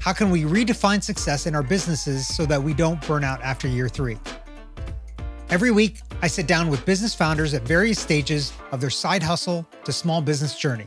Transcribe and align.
How 0.00 0.14
can 0.14 0.30
we 0.30 0.44
redefine 0.44 1.02
success 1.02 1.46
in 1.46 1.54
our 1.54 1.62
businesses 1.62 2.26
so 2.26 2.46
that 2.46 2.62
we 2.62 2.72
don't 2.72 3.06
burn 3.06 3.22
out 3.22 3.42
after 3.42 3.68
year 3.68 3.86
three? 3.86 4.16
Every 5.50 5.70
week, 5.70 6.00
I 6.22 6.26
sit 6.26 6.46
down 6.46 6.70
with 6.70 6.86
business 6.86 7.14
founders 7.14 7.52
at 7.52 7.64
various 7.64 7.98
stages 7.98 8.54
of 8.72 8.80
their 8.80 8.88
side 8.88 9.22
hustle 9.22 9.68
to 9.84 9.92
small 9.92 10.22
business 10.22 10.58
journey. 10.58 10.86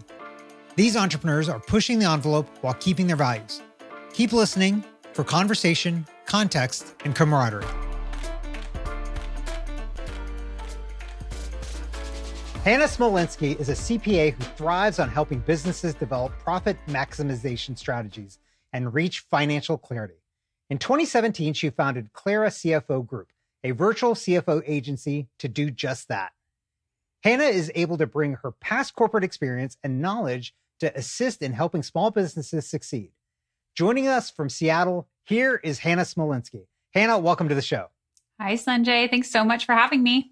These 0.76 0.98
entrepreneurs 0.98 1.48
are 1.48 1.60
pushing 1.60 2.00
the 2.00 2.10
envelope 2.10 2.50
while 2.62 2.74
keeping 2.74 3.06
their 3.06 3.16
values. 3.16 3.62
Keep 4.14 4.34
listening 4.34 4.84
for 5.14 5.24
conversation, 5.24 6.08
context, 6.26 6.96
and 7.06 7.14
camaraderie. 7.14 7.68
Hannah 12.64 12.86
Smolinski 12.86 13.60
is 13.60 13.70
a 13.70 13.74
CPA 13.74 14.34
who 14.34 14.44
thrives 14.56 14.98
on 14.98 15.08
helping 15.08 15.38
businesses 15.38 15.94
develop 15.94 16.32
profit 16.40 16.78
maximization 16.88 17.78
strategies 17.78 18.40
and 18.74 18.94
reach 18.94 19.20
financial 19.20 19.78
clarity. 19.78 20.24
In 20.70 20.80
2017, 20.80 21.54
she 21.54 21.70
founded 21.70 22.12
Clara 22.12 22.50
CFO 22.50 23.06
Group, 23.06 23.30
a 23.64 23.72
virtual 23.72 24.16
CFO 24.16 24.64
agency 24.66 25.30
to 25.40 25.48
do 25.48 25.70
just 25.70 26.08
that. 26.10 26.32
Hannah 27.24 27.44
is 27.44 27.72
able 27.76 27.98
to 28.00 28.08
bring 28.08 28.34
her 28.42 28.52
past 28.52 28.96
corporate 28.96 29.24
experience 29.24 29.78
and 29.84 30.02
knowledge 30.02 30.54
to 30.80 30.98
assist 30.98 31.42
in 31.42 31.54
helping 31.54 31.84
small 31.84 32.12
businesses 32.12 32.68
succeed. 32.68 33.12
Joining 33.76 34.08
us 34.08 34.30
from 34.30 34.50
Seattle, 34.50 35.08
here 35.24 35.56
is 35.64 35.80
Hannah 35.80 36.02
Smolinski. 36.02 36.66
Hannah, 36.94 37.18
welcome 37.18 37.48
to 37.48 37.56
the 37.56 37.62
show. 37.62 37.88
Hi, 38.42 38.56
Sanjay. 38.56 39.10
Thanks 39.10 39.32
so 39.32 39.46
much 39.46 39.66
for 39.66 39.74
having 39.74 40.04
me. 40.04 40.32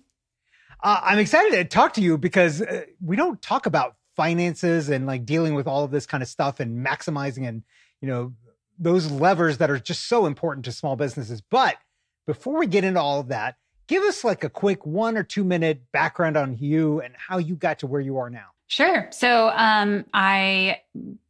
Uh, 0.83 0.99
I'm 1.03 1.19
excited 1.19 1.51
to 1.51 1.63
talk 1.65 1.93
to 1.93 2.01
you 2.01 2.17
because 2.17 2.61
uh, 2.61 2.83
we 2.99 3.15
don't 3.15 3.41
talk 3.41 3.67
about 3.67 3.95
finances 4.15 4.89
and 4.89 5.05
like 5.05 5.25
dealing 5.25 5.53
with 5.53 5.67
all 5.67 5.83
of 5.83 5.91
this 5.91 6.05
kind 6.05 6.21
of 6.21 6.27
stuff 6.27 6.59
and 6.59 6.85
maximizing 6.85 7.47
and 7.47 7.63
you 8.01 8.07
know, 8.07 8.33
those 8.77 9.11
levers 9.11 9.59
that 9.59 9.69
are 9.69 9.79
just 9.79 10.07
so 10.07 10.25
important 10.25 10.65
to 10.65 10.71
small 10.71 10.95
businesses. 10.95 11.41
But 11.41 11.77
before 12.25 12.57
we 12.57 12.67
get 12.67 12.83
into 12.83 12.99
all 12.99 13.19
of 13.19 13.27
that, 13.29 13.57
give 13.87 14.03
us 14.03 14.23
like 14.23 14.43
a 14.43 14.49
quick 14.49 14.85
one 14.85 15.17
or 15.17 15.23
two 15.23 15.43
minute 15.43 15.91
background 15.91 16.35
on 16.35 16.57
you 16.57 16.99
and 17.01 17.13
how 17.15 17.37
you 17.37 17.55
got 17.55 17.79
to 17.79 17.87
where 17.87 18.01
you 18.01 18.17
are 18.17 18.29
now. 18.29 18.47
Sure. 18.67 19.07
So 19.11 19.51
um, 19.53 20.05
I 20.13 20.81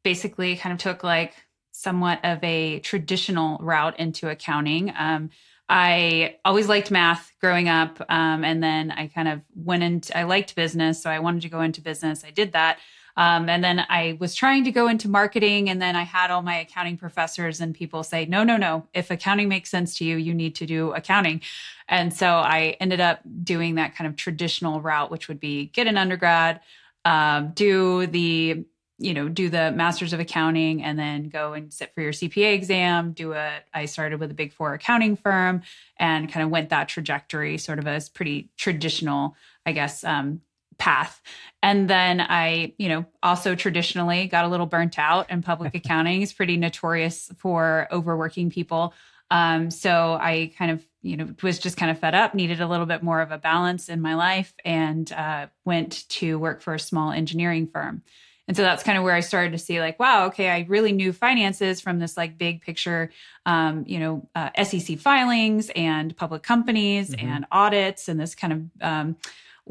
basically 0.03 0.55
kind 0.55 0.73
of 0.73 0.79
took 0.79 1.03
like 1.03 1.33
somewhat 1.71 2.19
of 2.23 2.43
a 2.43 2.79
traditional 2.79 3.57
route 3.57 3.99
into 3.99 4.29
accounting. 4.29 4.93
Um, 4.95 5.31
I 5.67 6.35
always 6.45 6.67
liked 6.67 6.91
math 6.91 7.31
growing 7.39 7.67
up. 7.67 7.99
Um, 8.09 8.43
and 8.43 8.61
then 8.61 8.91
I 8.91 9.07
kind 9.07 9.27
of 9.27 9.41
went 9.55 9.83
into, 9.83 10.15
I 10.15 10.23
liked 10.23 10.53
business. 10.55 11.01
So 11.01 11.09
I 11.09 11.19
wanted 11.19 11.41
to 11.43 11.49
go 11.49 11.61
into 11.61 11.81
business. 11.81 12.23
I 12.23 12.29
did 12.29 12.51
that. 12.51 12.77
Um, 13.17 13.49
and 13.49 13.63
then 13.63 13.85
I 13.89 14.17
was 14.19 14.35
trying 14.35 14.63
to 14.63 14.71
go 14.71 14.87
into 14.87 15.09
marketing, 15.09 15.69
and 15.69 15.81
then 15.81 15.95
I 15.95 16.03
had 16.03 16.31
all 16.31 16.41
my 16.41 16.59
accounting 16.59 16.97
professors 16.97 17.61
and 17.61 17.75
people 17.75 18.03
say, 18.03 18.25
no, 18.25 18.43
no, 18.43 18.57
no. 18.57 18.87
If 18.93 19.11
accounting 19.11 19.49
makes 19.49 19.69
sense 19.69 19.97
to 19.97 20.05
you, 20.05 20.17
you 20.17 20.33
need 20.33 20.55
to 20.55 20.65
do 20.65 20.91
accounting. 20.93 21.41
And 21.87 22.13
so 22.13 22.27
I 22.27 22.77
ended 22.79 23.01
up 23.01 23.19
doing 23.43 23.75
that 23.75 23.95
kind 23.95 24.07
of 24.07 24.15
traditional 24.15 24.81
route, 24.81 25.11
which 25.11 25.27
would 25.27 25.39
be 25.39 25.67
get 25.67 25.87
an 25.87 25.97
undergrad, 25.97 26.61
um, 27.05 27.51
do 27.53 28.07
the 28.07 28.65
you 29.01 29.15
know 29.15 29.27
do 29.27 29.49
the 29.49 29.71
masters 29.71 30.13
of 30.13 30.19
accounting 30.19 30.83
and 30.83 30.97
then 30.97 31.27
go 31.27 31.53
and 31.53 31.73
sit 31.73 31.91
for 31.93 32.01
your 32.01 32.11
cpa 32.11 32.53
exam 32.53 33.13
do 33.13 33.33
a 33.33 33.59
i 33.73 33.85
started 33.85 34.19
with 34.19 34.29
a 34.29 34.33
big 34.33 34.53
four 34.53 34.73
accounting 34.73 35.15
firm 35.15 35.61
and 35.97 36.31
kind 36.31 36.43
of 36.43 36.51
went 36.51 36.69
that 36.69 36.87
trajectory 36.87 37.57
sort 37.57 37.79
of 37.79 37.87
as 37.87 38.09
pretty 38.09 38.49
traditional 38.57 39.35
i 39.65 39.71
guess 39.71 40.03
um, 40.03 40.41
path. 40.81 41.21
And 41.61 41.87
then 41.87 42.19
I, 42.21 42.73
you 42.79 42.89
know, 42.89 43.05
also 43.21 43.53
traditionally 43.53 44.25
got 44.25 44.45
a 44.45 44.47
little 44.47 44.65
burnt 44.65 44.97
out 44.97 45.27
and 45.29 45.45
public 45.45 45.75
accounting 45.81 46.23
is 46.23 46.33
pretty 46.33 46.57
notorious 46.57 47.29
for 47.37 47.87
overworking 47.91 48.49
people. 48.49 48.95
Um, 49.29 49.69
so 49.69 50.17
I 50.19 50.51
kind 50.57 50.71
of, 50.71 50.83
you 51.03 51.17
know, 51.17 51.33
was 51.43 51.59
just 51.59 51.77
kind 51.77 51.91
of 51.91 51.99
fed 51.99 52.15
up, 52.15 52.33
needed 52.33 52.61
a 52.61 52.67
little 52.67 52.87
bit 52.87 53.03
more 53.03 53.21
of 53.21 53.31
a 53.31 53.37
balance 53.37 53.89
in 53.89 54.01
my 54.01 54.15
life 54.15 54.53
and 54.65 55.09
uh, 55.13 55.47
went 55.63 56.09
to 56.09 56.39
work 56.39 56.61
for 56.61 56.73
a 56.73 56.79
small 56.79 57.11
engineering 57.11 57.67
firm. 57.67 58.01
And 58.47 58.57
so 58.57 58.63
that's 58.63 58.81
kind 58.81 58.97
of 58.97 59.03
where 59.03 59.13
I 59.13 59.19
started 59.19 59.51
to 59.51 59.59
see 59.59 59.79
like, 59.79 59.99
wow, 59.99 60.25
okay, 60.25 60.49
I 60.49 60.65
really 60.67 60.91
knew 60.91 61.13
finances 61.13 61.79
from 61.79 61.99
this 61.99 62.17
like 62.17 62.39
big 62.39 62.61
picture, 62.61 63.11
um, 63.45 63.85
you 63.87 63.99
know, 63.99 64.27
uh, 64.33 64.49
SEC 64.63 64.97
filings 64.97 65.69
and 65.75 66.17
public 66.17 66.41
companies 66.41 67.11
mm-hmm. 67.11 67.25
and 67.25 67.45
audits 67.51 68.09
and 68.09 68.19
this 68.19 68.33
kind 68.33 68.53
of, 68.53 68.61
um, 68.81 69.15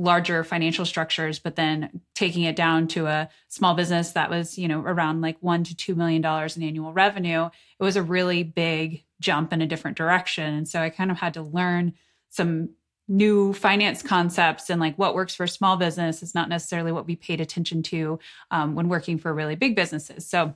larger 0.01 0.43
financial 0.43 0.87
structures, 0.87 1.39
but 1.39 1.57
then 1.57 2.01
taking 2.15 2.45
it 2.45 2.57
down 2.57 2.89
to 2.89 3.07
a 3.07 3.29
small 3.49 3.75
business 3.75 4.13
that 4.13 4.31
was, 4.31 4.57
you 4.57 4.67
know, 4.67 4.81
around 4.81 5.21
like 5.21 5.37
one 5.41 5.63
to 5.63 5.77
two 5.77 5.95
million 5.95 6.23
dollars 6.23 6.57
in 6.57 6.63
annual 6.63 6.93
revenue, 6.93 7.45
it 7.45 7.85
was 7.85 7.97
a 7.97 8.03
really 8.03 8.43
big 8.43 9.05
jump 9.21 9.53
in 9.53 9.61
a 9.61 9.67
different 9.67 9.99
direction. 9.99 10.55
And 10.55 10.67
so 10.67 10.81
I 10.81 10.89
kind 10.89 11.11
of 11.11 11.19
had 11.19 11.35
to 11.35 11.43
learn 11.43 11.93
some 12.31 12.71
new 13.09 13.53
finance 13.53 14.03
concepts 14.03 14.71
and 14.71 14.81
like 14.81 14.97
what 14.97 15.15
works 15.15 15.35
for 15.35 15.47
small 15.47 15.77
business 15.77 16.23
is 16.23 16.35
not 16.35 16.49
necessarily 16.49 16.93
what 16.93 17.07
we 17.07 17.17
paid 17.17 17.41
attention 17.41 17.83
to 17.83 18.19
um, 18.51 18.75
when 18.75 18.89
working 18.89 19.19
for 19.19 19.35
really 19.35 19.57
big 19.57 19.77
businesses. 19.77 20.27
So 20.27 20.55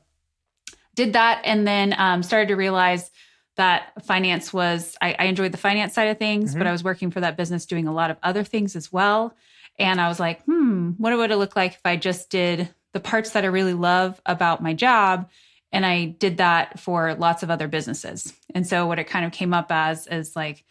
did 0.94 1.12
that 1.12 1.42
and 1.44 1.66
then 1.66 1.94
um, 1.98 2.22
started 2.22 2.48
to 2.48 2.54
realize 2.54 3.10
that 3.56 4.04
finance 4.04 4.52
was 4.52 4.96
I, 5.00 5.14
I 5.18 5.24
enjoyed 5.26 5.52
the 5.52 5.58
finance 5.58 5.94
side 5.94 6.08
of 6.08 6.18
things, 6.18 6.50
mm-hmm. 6.50 6.60
but 6.60 6.66
I 6.66 6.72
was 6.72 6.84
working 6.84 7.10
for 7.10 7.20
that 7.20 7.36
business 7.36 7.66
doing 7.66 7.86
a 7.86 7.92
lot 7.92 8.10
of 8.10 8.16
other 8.22 8.44
things 8.44 8.76
as 8.76 8.92
well. 8.92 9.34
And 9.78 10.00
I 10.00 10.08
was 10.08 10.20
like, 10.20 10.42
hmm, 10.44 10.90
what 10.98 11.16
would 11.16 11.30
it 11.30 11.36
look 11.36 11.56
like 11.56 11.74
if 11.74 11.80
I 11.84 11.96
just 11.96 12.30
did 12.30 12.68
the 12.92 13.00
parts 13.00 13.30
that 13.30 13.44
I 13.44 13.48
really 13.48 13.74
love 13.74 14.20
about 14.26 14.62
my 14.62 14.72
job? 14.72 15.30
And 15.72 15.84
I 15.84 16.04
did 16.04 16.36
that 16.36 16.78
for 16.78 17.14
lots 17.14 17.42
of 17.42 17.50
other 17.50 17.66
businesses. 17.66 18.32
And 18.54 18.66
so 18.66 18.86
what 18.86 19.00
it 19.00 19.08
kind 19.08 19.24
of 19.24 19.32
came 19.32 19.52
up 19.52 19.66
as 19.70 20.06
is 20.06 20.36
like 20.36 20.64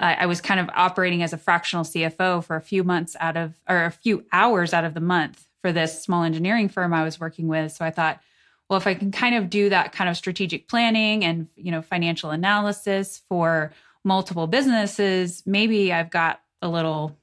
I, 0.00 0.14
I 0.14 0.26
was 0.26 0.40
kind 0.40 0.60
of 0.60 0.70
operating 0.74 1.22
as 1.22 1.32
a 1.32 1.38
fractional 1.38 1.84
CFO 1.84 2.42
for 2.44 2.56
a 2.56 2.60
few 2.60 2.84
months 2.84 3.16
out 3.20 3.36
of 3.36 3.54
or 3.68 3.84
a 3.84 3.90
few 3.90 4.24
hours 4.32 4.72
out 4.72 4.84
of 4.84 4.94
the 4.94 5.00
month 5.00 5.46
for 5.60 5.72
this 5.72 6.02
small 6.02 6.22
engineering 6.22 6.68
firm 6.68 6.94
I 6.94 7.04
was 7.04 7.20
working 7.20 7.48
with. 7.48 7.72
So 7.72 7.84
I 7.84 7.90
thought, 7.90 8.20
well 8.68 8.76
if 8.76 8.86
i 8.86 8.94
can 8.94 9.10
kind 9.10 9.34
of 9.34 9.50
do 9.50 9.68
that 9.68 9.92
kind 9.92 10.08
of 10.08 10.16
strategic 10.16 10.68
planning 10.68 11.24
and 11.24 11.48
you 11.56 11.70
know 11.70 11.82
financial 11.82 12.30
analysis 12.30 13.22
for 13.28 13.72
multiple 14.04 14.46
businesses 14.46 15.42
maybe 15.46 15.92
i've 15.92 16.10
got 16.10 16.40
a 16.62 16.68
little 16.68 17.16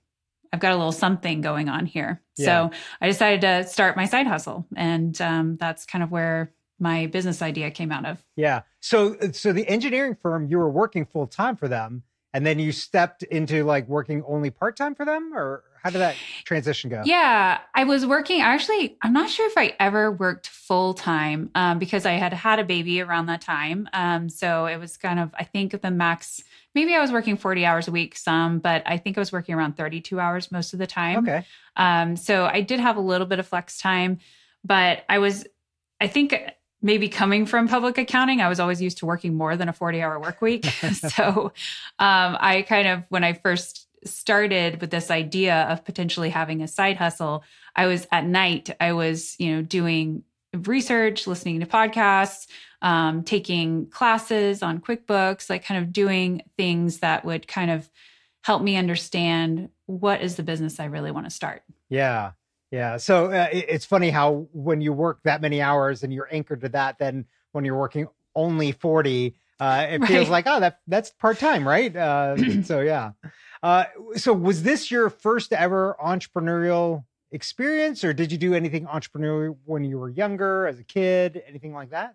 i've 0.54 0.60
got 0.60 0.72
a 0.72 0.76
little 0.76 0.92
something 0.92 1.42
going 1.42 1.70
on 1.70 1.86
here. 1.86 2.22
Yeah. 2.38 2.70
so 2.70 2.78
i 3.02 3.08
decided 3.08 3.42
to 3.42 3.68
start 3.68 3.96
my 3.96 4.06
side 4.06 4.28
hustle 4.28 4.66
and 4.76 5.20
um, 5.22 5.58
that's 5.58 5.86
kind 5.86 6.04
of 6.04 6.12
where 6.12 6.54
my 6.80 7.08
business 7.08 7.42
idea 7.42 7.72
came 7.72 7.92
out 7.92 8.06
of. 8.06 8.24
Yeah. 8.36 8.62
So 8.80 9.18
so 9.32 9.54
the 9.54 9.68
engineering 9.68 10.18
firm 10.22 10.48
you 10.48 10.58
were 10.58 10.70
working 10.70 11.06
full 11.06 11.28
time 11.28 11.56
for 11.56 11.68
them 11.68 12.04
and 12.34 12.46
then 12.46 12.60
you 12.60 12.72
stepped 12.72 13.24
into 13.24 13.64
like 13.64 13.88
working 13.88 14.24
only 14.28 14.50
part 14.50 14.76
time 14.76 14.96
for 14.96 15.06
them 15.06 15.32
or 15.34 15.64
how 15.86 15.92
did 15.92 16.00
that 16.00 16.16
transition 16.46 16.90
go? 16.90 17.04
Yeah, 17.06 17.60
I 17.76 17.84
was 17.84 18.08
working. 18.08 18.42
Actually, 18.42 18.98
I'm 19.04 19.14
not 19.14 19.30
sure 19.30 19.46
if 19.46 19.56
I 19.56 19.76
ever 19.80 20.12
worked 20.12 20.48
full 20.48 20.96
time 20.96 21.52
um, 21.54 21.78
because 21.78 22.08
I 22.08 22.14
had 22.14 22.34
had 22.34 22.58
a 22.58 22.64
baby 22.64 23.02
around 23.02 23.28
that 23.28 23.42
time. 23.42 23.88
Um, 23.94 24.28
so 24.28 24.66
it 24.66 24.78
was 24.78 24.98
kind 24.98 25.20
of, 25.20 25.30
I 25.38 25.44
think 25.44 25.80
the 25.80 25.92
max, 25.92 26.44
maybe 26.74 26.96
I 26.96 27.02
was 27.02 27.12
working 27.12 27.38
40 27.38 27.68
hours 27.68 27.88
a 27.88 27.92
week, 27.92 28.16
some, 28.16 28.58
but 28.58 28.82
I 28.88 28.98
think 28.98 29.16
I 29.16 29.22
was 29.22 29.32
working 29.32 29.54
around 29.54 29.78
32 29.78 30.20
hours 30.20 30.52
most 30.52 30.74
of 30.74 30.80
the 30.80 30.88
time. 30.88 31.20
Okay. 31.20 31.46
Um, 31.76 32.16
so 32.16 32.46
I 32.46 32.62
did 32.62 32.80
have 32.80 32.98
a 32.98 33.02
little 33.02 33.28
bit 33.28 33.38
of 33.38 33.46
flex 33.46 33.78
time, 33.78 34.18
but 34.64 35.06
I 35.08 35.20
was, 35.20 35.46
I 36.02 36.08
think 36.08 36.34
maybe 36.82 37.10
coming 37.10 37.46
from 37.46 37.68
public 37.68 38.00
accounting, 38.00 38.42
I 38.42 38.50
was 38.50 38.60
always 38.60 38.82
used 38.82 38.98
to 39.00 39.06
working 39.06 39.36
more 39.36 39.56
than 39.56 39.70
a 39.70 39.74
40 39.74 40.02
hour 40.02 40.20
work 40.20 40.42
week. 40.42 40.66
so 40.94 41.54
um, 42.00 42.38
I 42.40 42.66
kind 42.68 42.88
of, 42.88 43.04
when 43.10 43.24
I 43.24 43.34
first 43.34 43.85
started 44.06 44.82
with 44.82 44.92
this 44.92 45.12
idea 45.12 45.64
of 45.64 45.84
potentially 45.84 46.30
having 46.30 46.62
a 46.62 46.68
side 46.68 46.98
hustle, 46.98 47.44
I 47.76 47.88
was 47.88 48.08
at 48.12 48.26
night, 48.26 48.70
I 48.80 48.94
was, 48.94 49.36
you 49.40 49.56
know, 49.56 49.62
doing 49.62 50.24
research, 50.54 51.28
listening 51.28 51.60
to 51.60 51.66
podcasts, 51.66 52.48
um, 52.82 53.24
taking 53.24 53.88
classes 53.88 54.64
on 54.64 54.80
QuickBooks, 54.80 55.50
like 55.50 55.66
kind 55.66 55.84
of 55.84 55.92
doing 55.92 56.42
things 56.58 57.00
that 57.00 57.26
would 57.26 57.48
kind 57.48 57.72
of 57.72 57.90
help 58.44 58.62
me 58.62 58.78
understand 58.78 59.70
what 59.88 60.22
is 60.22 60.36
the 60.36 60.44
business 60.44 60.80
I 60.80 60.86
really 60.86 61.12
want 61.12 61.26
to 61.26 61.32
start. 61.32 61.64
Yeah. 61.90 62.32
Yeah. 62.72 62.98
So 62.98 63.32
uh, 63.32 63.48
it's 63.52 63.86
funny 63.86 64.10
how 64.12 64.48
when 64.54 64.82
you 64.82 64.94
work 64.94 65.20
that 65.24 65.42
many 65.42 65.62
hours 65.62 66.04
and 66.04 66.14
you're 66.14 66.30
anchored 66.32 66.62
to 66.62 66.70
that, 66.70 66.98
then 67.00 67.26
when 67.52 67.66
you're 67.66 67.78
working 67.78 68.08
only 68.36 68.72
40, 68.72 69.36
Uh, 69.58 69.88
it 69.90 70.02
right. 70.02 70.08
feels 70.10 70.28
like 70.30 70.44
oh 70.48 70.60
that 70.60 70.80
that's 70.86 71.12
part 71.12 71.40
time, 71.40 71.66
right? 71.66 71.96
Uh, 71.96 72.36
so 72.64 72.82
yeah. 72.82 73.12
Uh, 73.66 73.86
so 74.16 74.32
was 74.32 74.62
this 74.62 74.92
your 74.92 75.10
first 75.10 75.52
ever 75.52 75.98
entrepreneurial 76.00 77.04
experience, 77.32 78.04
or 78.04 78.14
did 78.14 78.32
you 78.32 78.38
do 78.38 78.54
anything 78.54 78.86
entrepreneurial 78.86 79.58
when 79.66 79.84
you 79.84 79.98
were 79.98 80.10
younger, 80.10 80.68
as 80.68 80.78
a 80.78 80.84
kid, 80.84 81.42
anything 81.48 81.74
like 81.74 81.90
that? 81.90 82.14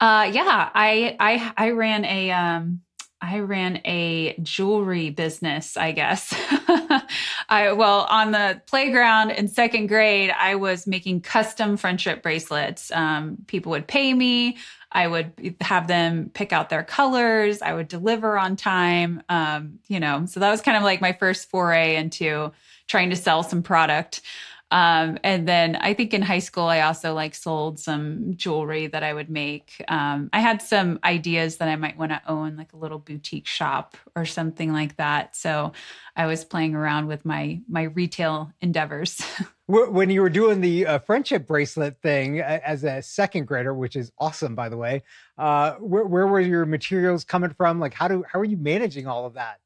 Uh, 0.00 0.28
yeah, 0.32 0.70
I 0.74 1.16
I 1.20 1.52
I 1.56 1.70
ran 1.70 2.04
a 2.04 2.32
um 2.32 2.80
I 3.20 3.38
ran 3.38 3.80
a 3.84 4.36
jewelry 4.42 5.10
business, 5.10 5.76
I 5.76 5.92
guess. 5.92 6.34
I 7.48 7.72
well, 7.76 8.00
on 8.10 8.32
the 8.32 8.60
playground 8.66 9.30
in 9.30 9.46
second 9.46 9.86
grade, 9.86 10.34
I 10.36 10.56
was 10.56 10.84
making 10.88 11.20
custom 11.20 11.76
friendship 11.76 12.24
bracelets. 12.24 12.90
Um, 12.90 13.38
people 13.46 13.70
would 13.70 13.86
pay 13.86 14.14
me. 14.14 14.56
I 14.90 15.06
would 15.06 15.56
have 15.60 15.86
them 15.86 16.30
pick 16.32 16.52
out 16.52 16.70
their 16.70 16.82
colors. 16.82 17.60
I 17.60 17.74
would 17.74 17.88
deliver 17.88 18.38
on 18.38 18.56
time. 18.56 19.22
Um, 19.28 19.80
you 19.88 20.00
know, 20.00 20.26
so 20.26 20.40
that 20.40 20.50
was 20.50 20.60
kind 20.62 20.76
of 20.76 20.82
like 20.82 21.00
my 21.00 21.12
first 21.12 21.50
foray 21.50 21.96
into 21.96 22.52
trying 22.86 23.10
to 23.10 23.16
sell 23.16 23.42
some 23.42 23.62
product. 23.62 24.22
Um, 24.70 25.18
and 25.24 25.48
then 25.48 25.76
I 25.76 25.94
think 25.94 26.12
in 26.12 26.20
high 26.20 26.40
school, 26.40 26.64
I 26.64 26.80
also 26.80 27.14
like 27.14 27.34
sold 27.34 27.78
some 27.78 28.36
jewelry 28.36 28.86
that 28.88 29.02
I 29.02 29.14
would 29.14 29.30
make. 29.30 29.82
Um, 29.88 30.28
I 30.32 30.40
had 30.40 30.60
some 30.60 30.98
ideas 31.04 31.56
that 31.56 31.68
I 31.68 31.76
might 31.76 31.96
want 31.96 32.12
to 32.12 32.20
own 32.26 32.56
like 32.56 32.72
a 32.74 32.76
little 32.76 32.98
boutique 32.98 33.46
shop 33.46 33.96
or 34.14 34.26
something 34.26 34.72
like 34.72 34.96
that. 34.96 35.36
So 35.36 35.72
I 36.16 36.26
was 36.26 36.44
playing 36.44 36.74
around 36.74 37.06
with 37.06 37.24
my 37.24 37.60
my 37.68 37.84
retail 37.84 38.52
endeavors. 38.60 39.22
when 39.66 40.10
you 40.10 40.20
were 40.22 40.30
doing 40.30 40.60
the 40.60 40.86
uh, 40.86 40.98
friendship 40.98 41.46
bracelet 41.46 42.00
thing 42.02 42.40
as 42.40 42.84
a 42.84 43.02
second 43.02 43.46
grader, 43.46 43.74
which 43.74 43.96
is 43.96 44.10
awesome, 44.18 44.54
by 44.54 44.68
the 44.68 44.76
way, 44.76 45.02
uh, 45.36 45.72
where, 45.74 46.04
where 46.04 46.26
were 46.26 46.40
your 46.40 46.64
materials 46.66 47.22
coming 47.22 47.50
from? 47.50 47.78
Like, 47.78 47.94
how 47.94 48.08
do 48.08 48.24
how 48.30 48.40
are 48.40 48.44
you 48.44 48.56
managing 48.56 49.06
all 49.06 49.24
of 49.24 49.34
that? 49.34 49.60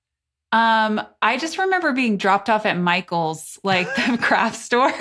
Um, 0.52 1.00
I 1.22 1.38
just 1.38 1.56
remember 1.56 1.92
being 1.92 2.18
dropped 2.18 2.50
off 2.50 2.66
at 2.66 2.76
Michael's, 2.76 3.58
like 3.64 3.86
the 3.96 4.18
craft 4.22 4.56
store. 4.56 4.92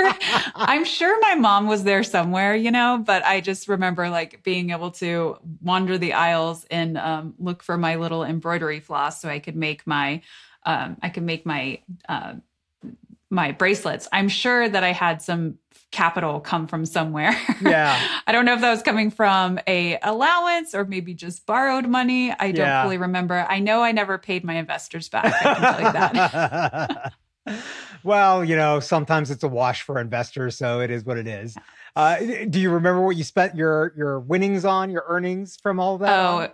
I'm 0.55 0.85
sure 0.85 1.19
my 1.19 1.35
mom 1.35 1.67
was 1.67 1.83
there 1.83 2.03
somewhere, 2.03 2.55
you 2.55 2.71
know, 2.71 3.03
but 3.05 3.25
I 3.25 3.41
just 3.41 3.67
remember 3.67 4.09
like 4.09 4.43
being 4.43 4.69
able 4.69 4.91
to 4.91 5.37
wander 5.61 5.97
the 5.97 6.13
aisles 6.13 6.65
and 6.71 6.97
um, 6.97 7.33
look 7.37 7.63
for 7.63 7.77
my 7.77 7.95
little 7.97 8.23
embroidery 8.23 8.79
floss 8.79 9.21
so 9.21 9.27
I 9.27 9.39
could 9.39 9.57
make 9.57 9.85
my, 9.85 10.21
um, 10.65 10.95
I 11.01 11.09
could 11.09 11.23
make 11.23 11.45
my, 11.45 11.81
uh, 12.07 12.35
my 13.29 13.51
bracelets. 13.51 14.07
I'm 14.13 14.29
sure 14.29 14.69
that 14.69 14.83
I 14.85 14.93
had 14.93 15.21
some 15.21 15.57
capital 15.91 16.39
come 16.39 16.67
from 16.67 16.85
somewhere. 16.85 17.37
Yeah. 17.61 17.99
I 18.25 18.31
don't 18.31 18.45
know 18.45 18.53
if 18.55 18.61
that 18.61 18.71
was 18.71 18.81
coming 18.81 19.11
from 19.11 19.59
a 19.67 19.99
allowance 20.01 20.73
or 20.73 20.83
maybe 20.83 21.13
just 21.13 21.45
borrowed 21.45 21.87
money. 21.87 22.31
I 22.31 22.51
don't 22.51 22.65
yeah. 22.65 22.83
fully 22.83 22.97
remember. 22.97 23.45
I 23.47 23.59
know 23.59 23.83
I 23.83 23.91
never 23.91 24.17
paid 24.17 24.43
my 24.43 24.55
investors 24.55 25.09
back. 25.09 25.25
I 25.25 25.53
can 25.53 25.61
tell 25.61 25.81
you 25.81 25.91
that. 25.93 27.13
well, 28.03 28.43
you 28.43 28.55
know, 28.55 28.79
sometimes 28.79 29.31
it's 29.31 29.43
a 29.43 29.47
wash 29.47 29.83
for 29.83 29.99
investors, 29.99 30.57
so 30.57 30.79
it 30.79 30.91
is 30.91 31.05
what 31.05 31.17
it 31.17 31.27
is. 31.27 31.55
Uh, 31.95 32.17
do 32.49 32.59
you 32.59 32.71
remember 32.71 33.01
what 33.01 33.15
you 33.15 33.23
spent 33.23 33.55
your 33.55 33.93
your 33.97 34.19
winnings 34.19 34.65
on, 34.65 34.89
your 34.89 35.03
earnings 35.07 35.57
from 35.61 35.79
all 35.79 35.97
that? 35.97 36.19
Oh, 36.19 36.53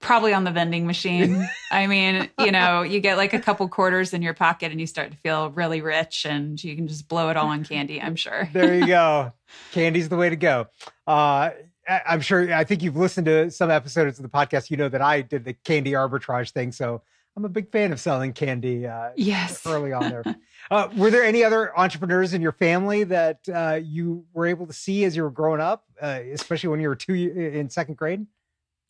probably 0.00 0.32
on 0.32 0.44
the 0.44 0.50
vending 0.50 0.86
machine. 0.86 1.48
I 1.70 1.86
mean, 1.86 2.28
you 2.38 2.50
know, 2.50 2.82
you 2.82 3.00
get 3.00 3.16
like 3.16 3.32
a 3.32 3.38
couple 3.38 3.68
quarters 3.68 4.12
in 4.12 4.22
your 4.22 4.34
pocket 4.34 4.72
and 4.72 4.80
you 4.80 4.86
start 4.86 5.12
to 5.12 5.16
feel 5.18 5.50
really 5.50 5.82
rich 5.82 6.26
and 6.26 6.62
you 6.62 6.74
can 6.74 6.88
just 6.88 7.06
blow 7.06 7.28
it 7.28 7.36
all 7.36 7.48
on 7.48 7.64
candy, 7.64 8.00
I'm 8.00 8.16
sure. 8.16 8.48
there 8.52 8.74
you 8.74 8.86
go. 8.86 9.32
Candy's 9.72 10.08
the 10.08 10.16
way 10.16 10.30
to 10.30 10.36
go. 10.36 10.68
Uh, 11.06 11.50
I'm 11.88 12.20
sure, 12.20 12.52
I 12.54 12.64
think 12.64 12.82
you've 12.82 12.96
listened 12.96 13.26
to 13.26 13.50
some 13.50 13.70
episodes 13.70 14.18
of 14.18 14.22
the 14.22 14.28
podcast. 14.28 14.70
You 14.70 14.76
know 14.76 14.88
that 14.88 15.02
I 15.02 15.22
did 15.22 15.44
the 15.44 15.54
candy 15.54 15.92
arbitrage 15.92 16.50
thing. 16.52 16.70
So 16.70 17.02
I'm 17.36 17.44
a 17.44 17.48
big 17.48 17.70
fan 17.72 17.92
of 17.92 17.98
selling 17.98 18.32
candy 18.32 18.86
uh, 18.86 19.10
yes. 19.16 19.66
early 19.66 19.92
on 19.92 20.08
there. 20.08 20.24
uh, 20.70 20.88
were 20.96 21.10
there 21.10 21.24
any 21.24 21.42
other 21.42 21.76
entrepreneurs 21.76 22.32
in 22.32 22.42
your 22.42 22.52
family 22.52 23.02
that 23.04 23.40
uh, 23.52 23.80
you 23.82 24.24
were 24.32 24.46
able 24.46 24.68
to 24.68 24.72
see 24.72 25.04
as 25.04 25.16
you 25.16 25.24
were 25.24 25.30
growing 25.30 25.60
up, 25.60 25.84
uh, 26.00 26.20
especially 26.32 26.68
when 26.68 26.80
you 26.80 26.88
were 26.88 26.96
two 26.96 27.14
in 27.14 27.68
second 27.70 27.96
grade? 27.96 28.24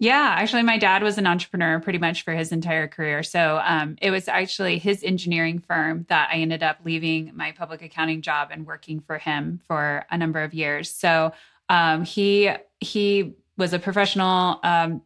Yeah, 0.03 0.35
actually, 0.39 0.63
my 0.63 0.79
dad 0.79 1.03
was 1.03 1.19
an 1.19 1.27
entrepreneur 1.27 1.79
pretty 1.79 1.99
much 1.99 2.23
for 2.23 2.33
his 2.33 2.53
entire 2.53 2.89
career. 2.89 3.23
So 3.23 3.61
um, 3.63 3.97
it 4.01 4.11
was 4.11 4.29
actually 4.29 4.79
his 4.79 5.05
engineering 5.05 5.59
firm 5.59 6.07
that 6.09 6.31
I 6.33 6.37
ended 6.37 6.63
up 6.63 6.79
leaving 6.87 7.33
my 7.35 7.53
public 7.53 7.83
accounting 7.83 8.23
job 8.23 8.49
and 8.51 8.67
working 8.67 9.01
for 9.01 9.19
him 9.19 9.61
for 9.69 10.07
a 10.11 10.17
number 10.17 10.43
of 10.43 10.55
years. 10.55 10.91
So 10.91 11.35
um, 11.69 12.05
he 12.05 12.51
he 12.81 13.35
was 13.59 13.75
a 13.75 13.79
professional 13.79 14.61
um, 14.63 15.03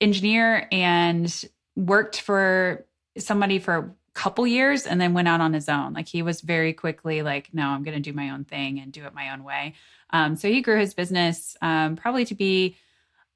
engineer 0.00 0.66
and 0.72 1.44
worked 1.76 2.20
for 2.20 2.84
somebody 3.16 3.60
for 3.60 3.76
a 3.76 3.90
couple 4.14 4.48
years 4.48 4.84
and 4.84 5.00
then 5.00 5.14
went 5.14 5.28
out 5.28 5.40
on 5.40 5.52
his 5.52 5.68
own. 5.68 5.92
Like 5.92 6.08
he 6.08 6.22
was 6.22 6.40
very 6.40 6.72
quickly 6.72 7.22
like, 7.22 7.50
no, 7.54 7.68
I'm 7.68 7.84
going 7.84 8.02
to 8.02 8.10
do 8.10 8.12
my 8.12 8.30
own 8.30 8.44
thing 8.44 8.80
and 8.80 8.90
do 8.90 9.04
it 9.04 9.14
my 9.14 9.32
own 9.32 9.44
way. 9.44 9.74
Um, 10.10 10.34
so 10.34 10.48
he 10.48 10.60
grew 10.60 10.80
his 10.80 10.92
business 10.92 11.56
um, 11.62 11.94
probably 11.94 12.24
to 12.24 12.34
be 12.34 12.76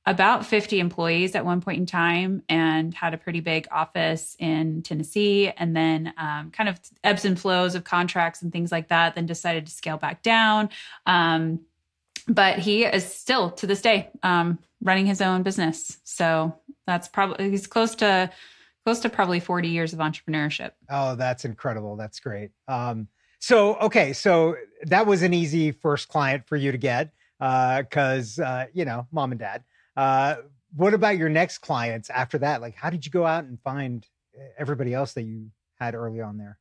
about 0.08 0.46
50 0.46 0.80
employees 0.80 1.34
at 1.34 1.44
one 1.44 1.60
point 1.60 1.78
in 1.80 1.84
time 1.84 2.42
and 2.48 2.94
had 2.94 3.12
a 3.12 3.18
pretty 3.18 3.40
big 3.40 3.68
office 3.70 4.36
in 4.38 4.80
Tennessee. 4.80 5.52
And 5.54 5.76
then 5.76 6.14
um, 6.16 6.50
kind 6.50 6.66
of 6.66 6.80
ebbs 7.04 7.26
and 7.26 7.38
flows 7.38 7.74
of 7.74 7.84
contracts 7.84 8.40
and 8.40 8.50
things 8.50 8.72
like 8.72 8.88
that, 8.88 9.14
then 9.14 9.26
decided 9.26 9.66
to 9.66 9.72
scale 9.72 9.98
back 9.98 10.22
down. 10.22 10.70
Um, 11.04 11.60
but 12.26 12.58
he 12.58 12.86
is 12.86 13.04
still 13.04 13.50
to 13.50 13.66
this 13.66 13.82
day 13.82 14.08
um, 14.22 14.58
running 14.80 15.04
his 15.04 15.20
own 15.20 15.42
business. 15.42 15.98
So 16.04 16.58
that's 16.86 17.06
probably, 17.06 17.50
he's 17.50 17.66
close 17.66 17.94
to, 17.96 18.30
close 18.86 19.00
to 19.00 19.10
probably 19.10 19.40
40 19.40 19.68
years 19.68 19.92
of 19.92 19.98
entrepreneurship. 19.98 20.70
Oh, 20.88 21.16
that's 21.16 21.44
incredible. 21.44 21.96
That's 21.96 22.18
great. 22.18 22.50
Um, 22.66 23.08
so, 23.40 23.76
okay. 23.76 24.14
So 24.14 24.56
that 24.84 25.06
was 25.06 25.22
an 25.22 25.34
easy 25.34 25.70
first 25.70 26.08
client 26.08 26.46
for 26.46 26.56
you 26.56 26.72
to 26.72 26.78
get 26.78 27.12
because, 27.38 28.38
uh, 28.38 28.44
uh, 28.44 28.66
you 28.72 28.86
know, 28.86 29.06
mom 29.12 29.32
and 29.32 29.38
dad. 29.38 29.64
Uh, 29.98 30.36
what 30.76 30.94
about 30.94 31.18
your 31.18 31.28
next 31.28 31.58
clients 31.58 32.08
after 32.08 32.38
that? 32.38 32.60
Like, 32.60 32.76
how 32.76 32.88
did 32.88 33.04
you 33.04 33.10
go 33.10 33.26
out 33.26 33.42
and 33.42 33.60
find 33.60 34.06
eh, 34.38 34.46
everybody 34.56 34.94
else 34.94 35.12
that 35.14 35.24
you 35.24 35.50
had 35.74 35.96
early 35.96 36.20
on 36.20 36.38
there? 36.38 36.56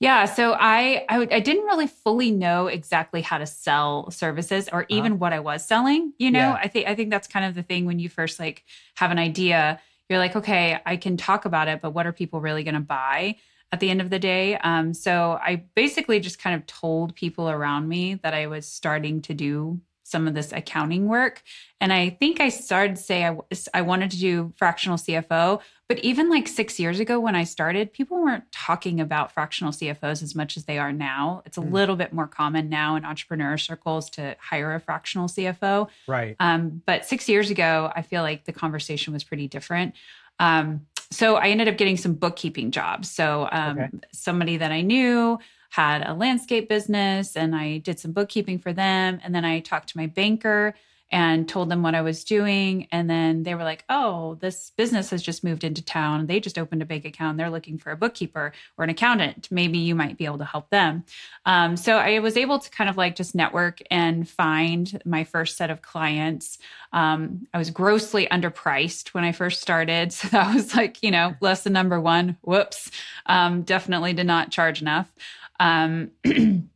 Yeah, 0.00 0.26
so 0.26 0.52
I, 0.52 1.06
I 1.08 1.20
I, 1.30 1.40
didn't 1.40 1.64
really 1.64 1.86
fully 1.86 2.30
know 2.30 2.66
exactly 2.66 3.22
how 3.22 3.38
to 3.38 3.46
sell 3.46 4.10
services 4.10 4.68
or 4.70 4.80
uh-huh. 4.80 4.86
even 4.90 5.12
uh-huh. 5.12 5.18
what 5.18 5.32
I 5.32 5.40
was 5.40 5.64
selling. 5.64 6.12
You 6.18 6.30
know, 6.30 6.40
yeah. 6.40 6.60
I 6.62 6.68
think 6.68 6.86
I 6.86 6.94
think 6.94 7.08
that's 7.08 7.26
kind 7.26 7.46
of 7.46 7.54
the 7.54 7.62
thing 7.62 7.86
when 7.86 7.98
you 7.98 8.10
first 8.10 8.38
like 8.38 8.64
have 8.96 9.10
an 9.10 9.18
idea, 9.18 9.80
you're 10.10 10.18
like, 10.18 10.36
okay, 10.36 10.78
I 10.84 10.98
can 10.98 11.16
talk 11.16 11.46
about 11.46 11.68
it, 11.68 11.80
but 11.80 11.92
what 11.92 12.06
are 12.06 12.12
people 12.12 12.42
really 12.42 12.64
going 12.64 12.74
to 12.74 12.80
buy? 12.80 13.36
At 13.72 13.80
the 13.80 13.90
end 13.90 14.00
of 14.00 14.10
the 14.10 14.20
day. 14.20 14.56
Um, 14.58 14.94
so 14.94 15.40
I 15.42 15.64
basically 15.74 16.20
just 16.20 16.38
kind 16.38 16.54
of 16.54 16.66
told 16.66 17.16
people 17.16 17.50
around 17.50 17.88
me 17.88 18.14
that 18.22 18.32
I 18.32 18.46
was 18.46 18.64
starting 18.64 19.22
to 19.22 19.34
do 19.34 19.80
some 20.06 20.28
of 20.28 20.34
this 20.34 20.52
accounting 20.52 21.08
work. 21.08 21.42
And 21.80 21.92
I 21.92 22.10
think 22.10 22.40
I 22.40 22.48
started 22.48 22.94
to 22.94 23.02
say 23.02 23.26
I, 23.26 23.36
I 23.74 23.82
wanted 23.82 24.12
to 24.12 24.18
do 24.18 24.52
fractional 24.56 24.96
CFO. 24.96 25.60
But 25.88 25.98
even 25.98 26.30
like 26.30 26.46
six 26.46 26.78
years 26.78 27.00
ago 27.00 27.18
when 27.18 27.34
I 27.34 27.42
started, 27.42 27.92
people 27.92 28.22
weren't 28.22 28.44
talking 28.52 29.00
about 29.00 29.32
fractional 29.32 29.72
CFOs 29.72 30.22
as 30.22 30.36
much 30.36 30.56
as 30.56 30.64
they 30.64 30.78
are 30.78 30.92
now. 30.92 31.42
It's 31.44 31.58
a 31.58 31.60
mm. 31.60 31.72
little 31.72 31.96
bit 31.96 32.12
more 32.12 32.28
common 32.28 32.68
now 32.68 32.94
in 32.94 33.04
entrepreneur 33.04 33.58
circles 33.58 34.08
to 34.10 34.36
hire 34.38 34.76
a 34.76 34.80
fractional 34.80 35.26
CFO. 35.26 35.88
Right. 36.06 36.36
Um, 36.38 36.82
but 36.86 37.04
six 37.04 37.28
years 37.28 37.50
ago, 37.50 37.90
I 37.94 38.02
feel 38.02 38.22
like 38.22 38.44
the 38.44 38.52
conversation 38.52 39.12
was 39.12 39.24
pretty 39.24 39.48
different. 39.48 39.94
Um, 40.38 40.86
so 41.10 41.34
I 41.34 41.48
ended 41.48 41.66
up 41.66 41.76
getting 41.76 41.96
some 41.96 42.14
bookkeeping 42.14 42.70
jobs. 42.70 43.10
So 43.10 43.48
um, 43.50 43.78
okay. 43.78 43.90
somebody 44.12 44.56
that 44.58 44.70
I 44.70 44.82
knew 44.82 45.38
had 45.70 46.06
a 46.06 46.14
landscape 46.14 46.68
business 46.68 47.36
and 47.36 47.54
I 47.54 47.78
did 47.78 47.98
some 47.98 48.12
bookkeeping 48.12 48.58
for 48.58 48.72
them. 48.72 49.20
And 49.22 49.34
then 49.34 49.44
I 49.44 49.60
talked 49.60 49.88
to 49.90 49.98
my 49.98 50.06
banker 50.06 50.74
and 51.10 51.48
told 51.48 51.68
them 51.68 51.82
what 51.82 51.94
I 51.94 52.02
was 52.02 52.24
doing. 52.24 52.88
And 52.90 53.08
then 53.08 53.44
they 53.44 53.54
were 53.54 53.62
like, 53.62 53.84
oh, 53.88 54.34
this 54.40 54.72
business 54.76 55.10
has 55.10 55.22
just 55.22 55.44
moved 55.44 55.62
into 55.62 55.84
town. 55.84 56.26
They 56.26 56.40
just 56.40 56.58
opened 56.58 56.82
a 56.82 56.86
bank 56.86 57.04
account. 57.04 57.38
They're 57.38 57.50
looking 57.50 57.78
for 57.78 57.92
a 57.92 57.96
bookkeeper 57.96 58.52
or 58.76 58.84
an 58.84 58.90
accountant. 58.90 59.48
Maybe 59.50 59.78
you 59.78 59.94
might 59.94 60.18
be 60.18 60.24
able 60.24 60.38
to 60.38 60.44
help 60.44 60.68
them. 60.70 61.04
Um, 61.44 61.76
so 61.76 61.96
I 61.96 62.18
was 62.18 62.36
able 62.36 62.58
to 62.58 62.70
kind 62.70 62.90
of 62.90 62.96
like 62.96 63.14
just 63.14 63.34
network 63.36 63.80
and 63.90 64.28
find 64.28 65.00
my 65.04 65.22
first 65.22 65.56
set 65.56 65.70
of 65.70 65.80
clients. 65.80 66.58
Um, 66.92 67.46
I 67.54 67.58
was 67.58 67.70
grossly 67.70 68.26
underpriced 68.26 69.08
when 69.14 69.24
I 69.24 69.32
first 69.32 69.60
started. 69.60 70.12
So 70.16 70.28
that 70.28 70.54
was 70.54 70.74
like, 70.74 71.02
you 71.02 71.10
know, 71.10 71.34
lesson 71.40 71.74
number 71.74 72.00
one. 72.00 72.38
Whoops. 72.40 72.90
Um, 73.26 73.62
definitely 73.62 74.14
did 74.14 74.26
not 74.26 74.50
charge 74.50 74.80
enough. 74.80 75.12
Um, 75.60 76.10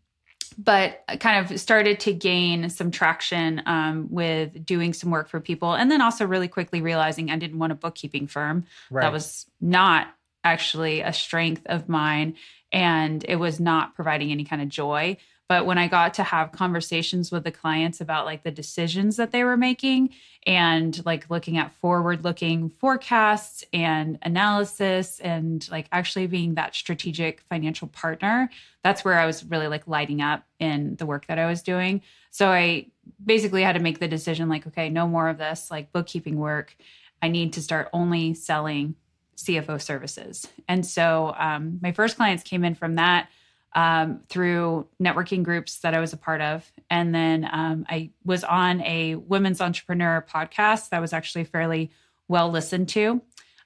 but 0.59 1.05
kind 1.21 1.51
of 1.51 1.59
started 1.59 2.01
to 2.01 2.13
gain 2.13 2.69
some 2.69 2.91
traction 2.91 3.63
um, 3.67 4.09
with 4.11 4.65
doing 4.67 4.93
some 4.93 5.11
work 5.11 5.29
for 5.29 5.41
people. 5.41 5.73
And 5.73 5.91
then 5.91 6.03
also 6.03 6.27
really 6.27 6.49
quickly 6.49 6.83
realizing 6.83 7.31
I 7.31 7.37
didn't 7.37 7.59
want 7.59 7.73
a 7.73 7.77
bookkeeping 7.77 8.27
firm. 8.27 8.67
Right. 8.91 9.03
That 9.03 9.13
was 9.13 9.47
not 9.61 10.09
actually 10.45 11.01
a 11.01 11.13
strength 11.13 11.63
of 11.67 11.89
mine. 11.89 12.37
And 12.73 13.25
it 13.27 13.37
was 13.37 13.59
not 13.59 13.95
providing 13.95 14.31
any 14.33 14.45
kind 14.45 14.61
of 14.61 14.69
joy. 14.69 15.17
But 15.51 15.67
when 15.67 15.79
I 15.79 15.89
got 15.89 16.15
to 16.15 16.23
have 16.23 16.53
conversations 16.53 17.33
with 17.33 17.43
the 17.43 17.51
clients 17.51 18.01
about 18.01 18.25
like 18.25 18.45
the 18.45 18.53
decisions 18.53 19.17
that 19.17 19.33
they 19.33 19.43
were 19.43 19.57
making 19.57 20.11
and 20.47 21.05
like 21.05 21.29
looking 21.29 21.59
at 21.59 21.73
forward 21.73 22.23
looking 22.23 22.69
forecasts 22.69 23.65
and 23.73 24.17
analysis 24.23 25.19
and 25.19 25.69
like 25.69 25.89
actually 25.91 26.29
being 26.29 26.55
that 26.55 26.77
strategic 26.77 27.41
financial 27.49 27.89
partner, 27.89 28.49
that's 28.85 29.05
where 29.05 29.19
I 29.19 29.27
was 29.27 29.45
really 29.45 29.67
like 29.67 29.89
lighting 29.89 30.23
up 30.23 30.45
in 30.61 30.95
the 30.95 31.05
work 31.05 31.27
that 31.27 31.41
I 31.41 31.47
was 31.47 31.63
doing. 31.63 32.03
So 32.31 32.47
I 32.51 32.87
basically 33.25 33.65
had 33.65 33.73
to 33.73 33.83
make 33.83 33.99
the 33.99 34.07
decision 34.07 34.49
like, 34.49 34.69
okay, 34.69 34.89
no 34.89 35.09
more 35.09 35.29
of 35.29 35.39
this 35.39 35.69
like 35.69 35.91
bookkeeping 35.91 36.37
work. 36.37 36.77
I 37.23 37.29
need 37.29 37.55
to 37.55 37.61
start 37.61 37.89
only 37.93 38.35
selling 38.35 38.95
CFO 39.37 39.83
services. 39.83 40.47
And 40.69 40.87
so 40.87 41.35
um, 41.37 41.81
my 41.83 41.91
first 41.91 42.15
clients 42.15 42.45
came 42.45 42.65
in 42.65 42.77
from 42.77 42.95
that 42.95 43.29
um, 43.75 44.21
through 44.29 44.87
networking 45.01 45.43
groups 45.43 45.79
that 45.81 45.95
I 45.95 46.01
was 46.01 46.13
a 46.13 46.17
part 46.17 46.41
of. 46.41 46.71
And 46.91 47.15
then 47.15 47.49
um, 47.51 47.87
I 47.89 48.11
was 48.25 48.43
on 48.45 48.81
a 48.83 49.15
women's 49.15 49.61
entrepreneur 49.61 50.25
podcast 50.29 50.89
that 50.91 51.01
was 51.01 51.13
actually 51.13 51.45
fairly 51.45 51.91
well 52.29 52.51
listened 52.51 52.89
to. 52.91 53.23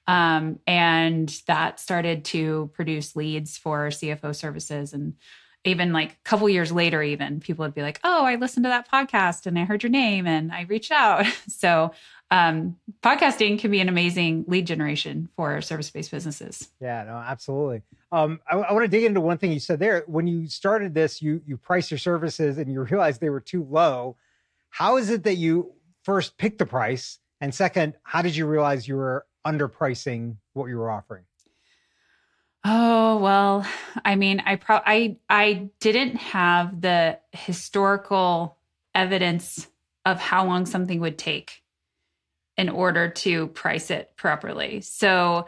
Um, 0.06 0.58
and 0.66 1.28
that 1.46 1.80
started 1.80 2.24
to 2.26 2.70
produce 2.74 3.16
leads 3.16 3.56
for 3.56 3.88
CFO 3.88 4.34
services. 4.34 4.92
And 4.92 5.14
even 5.64 5.92
like 5.92 6.12
a 6.12 6.16
couple 6.24 6.48
years 6.48 6.70
later, 6.70 7.02
even 7.02 7.40
people 7.40 7.64
would 7.64 7.74
be 7.74 7.82
like, 7.82 8.00
Oh, 8.04 8.24
I 8.24 8.36
listened 8.36 8.64
to 8.64 8.68
that 8.68 8.90
podcast 8.90 9.46
and 9.46 9.58
I 9.58 9.64
heard 9.64 9.82
your 9.82 9.90
name 9.90 10.26
and 10.26 10.52
I 10.52 10.62
reached 10.62 10.92
out. 10.92 11.26
so 11.48 11.92
um, 12.30 12.76
podcasting 13.02 13.58
can 13.58 13.70
be 13.70 13.80
an 13.80 13.88
amazing 13.88 14.44
lead 14.48 14.66
generation 14.66 15.28
for 15.36 15.60
service 15.60 15.90
based 15.90 16.10
businesses. 16.10 16.68
Yeah, 16.80 17.04
no, 17.04 17.12
absolutely. 17.12 17.82
Um, 18.10 18.40
I, 18.50 18.56
I 18.56 18.72
want 18.72 18.84
to 18.84 18.88
dig 18.88 19.04
into 19.04 19.20
one 19.20 19.38
thing 19.38 19.52
you 19.52 19.60
said 19.60 19.78
there. 19.78 20.04
When 20.06 20.26
you 20.26 20.48
started 20.48 20.94
this, 20.94 21.22
you 21.22 21.42
you 21.46 21.56
priced 21.56 21.90
your 21.90 21.98
services 21.98 22.58
and 22.58 22.72
you 22.72 22.82
realized 22.82 23.20
they 23.20 23.30
were 23.30 23.40
too 23.40 23.64
low. 23.70 24.16
How 24.70 24.96
is 24.96 25.10
it 25.10 25.24
that 25.24 25.36
you 25.36 25.72
first 26.02 26.36
picked 26.36 26.58
the 26.58 26.66
price, 26.66 27.18
and 27.40 27.54
second, 27.54 27.94
how 28.02 28.22
did 28.22 28.34
you 28.34 28.46
realize 28.46 28.88
you 28.88 28.96
were 28.96 29.26
underpricing 29.46 30.36
what 30.54 30.66
you 30.66 30.78
were 30.78 30.90
offering? 30.90 31.24
Oh 32.64 33.18
well, 33.18 33.66
I 34.04 34.16
mean, 34.16 34.42
I 34.46 34.56
pro 34.56 34.80
I 34.84 35.18
I 35.28 35.68
didn't 35.80 36.16
have 36.16 36.80
the 36.80 37.18
historical 37.32 38.56
evidence 38.94 39.68
of 40.06 40.18
how 40.18 40.46
long 40.46 40.64
something 40.64 41.00
would 41.00 41.18
take 41.18 41.62
in 42.56 42.68
order 42.68 43.08
to 43.10 43.48
price 43.48 43.90
it 43.90 44.12
properly. 44.16 44.80
So 44.80 45.46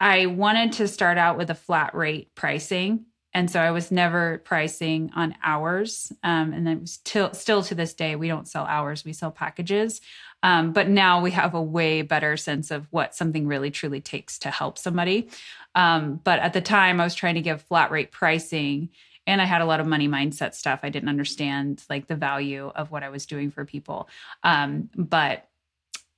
I 0.00 0.26
wanted 0.26 0.72
to 0.74 0.88
start 0.88 1.18
out 1.18 1.38
with 1.38 1.50
a 1.50 1.54
flat 1.54 1.94
rate 1.94 2.34
pricing. 2.34 3.06
And 3.34 3.50
so 3.50 3.60
I 3.60 3.70
was 3.72 3.90
never 3.92 4.38
pricing 4.38 5.10
on 5.14 5.34
hours. 5.44 6.12
Um, 6.22 6.52
and 6.52 6.66
then 6.66 6.86
still, 6.86 7.34
still 7.34 7.62
to 7.64 7.74
this 7.74 7.92
day, 7.94 8.16
we 8.16 8.28
don't 8.28 8.48
sell 8.48 8.64
hours, 8.64 9.04
we 9.04 9.12
sell 9.12 9.30
packages. 9.30 10.00
Um, 10.42 10.72
but 10.72 10.88
now 10.88 11.20
we 11.20 11.32
have 11.32 11.54
a 11.54 11.62
way 11.62 12.02
better 12.02 12.36
sense 12.36 12.70
of 12.70 12.86
what 12.90 13.14
something 13.14 13.46
really 13.46 13.70
truly 13.70 14.00
takes 14.00 14.38
to 14.40 14.50
help 14.50 14.78
somebody. 14.78 15.30
Um, 15.74 16.20
but 16.22 16.38
at 16.38 16.52
the 16.52 16.60
time, 16.60 17.00
I 17.00 17.04
was 17.04 17.14
trying 17.14 17.34
to 17.34 17.40
give 17.40 17.62
flat 17.62 17.90
rate 17.90 18.12
pricing 18.12 18.90
and 19.26 19.42
I 19.42 19.44
had 19.44 19.60
a 19.60 19.66
lot 19.66 19.80
of 19.80 19.86
money 19.86 20.08
mindset 20.08 20.54
stuff. 20.54 20.80
I 20.82 20.88
didn't 20.88 21.10
understand 21.10 21.84
like 21.90 22.06
the 22.06 22.16
value 22.16 22.68
of 22.74 22.90
what 22.90 23.02
I 23.02 23.10
was 23.10 23.26
doing 23.26 23.50
for 23.50 23.64
people. 23.64 24.08
Um, 24.42 24.88
but 24.96 25.46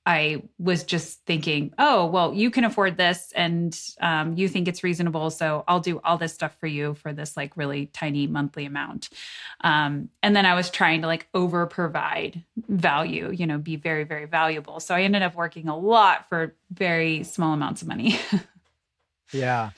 I 0.05 0.41
was 0.57 0.83
just 0.83 1.23
thinking, 1.25 1.73
oh, 1.77 2.07
well, 2.07 2.33
you 2.33 2.49
can 2.49 2.63
afford 2.63 2.97
this 2.97 3.31
and 3.35 3.77
um, 3.99 4.35
you 4.35 4.47
think 4.47 4.67
it's 4.67 4.83
reasonable. 4.83 5.29
So 5.29 5.63
I'll 5.67 5.79
do 5.79 6.01
all 6.03 6.17
this 6.17 6.33
stuff 6.33 6.55
for 6.59 6.65
you 6.65 6.95
for 6.95 7.13
this 7.13 7.37
like 7.37 7.55
really 7.55 7.85
tiny 7.87 8.25
monthly 8.25 8.65
amount. 8.65 9.09
Um, 9.63 10.09
and 10.23 10.35
then 10.35 10.47
I 10.47 10.55
was 10.55 10.71
trying 10.71 11.01
to 11.01 11.07
like 11.07 11.27
over 11.35 11.67
provide 11.67 12.43
value, 12.67 13.31
you 13.31 13.45
know, 13.45 13.59
be 13.59 13.75
very, 13.75 14.03
very 14.03 14.25
valuable. 14.25 14.79
So 14.79 14.95
I 14.95 15.03
ended 15.03 15.21
up 15.21 15.35
working 15.35 15.67
a 15.67 15.77
lot 15.77 16.27
for 16.29 16.55
very 16.71 17.23
small 17.23 17.53
amounts 17.53 17.83
of 17.83 17.87
money. 17.87 18.19
yeah. 19.31 19.69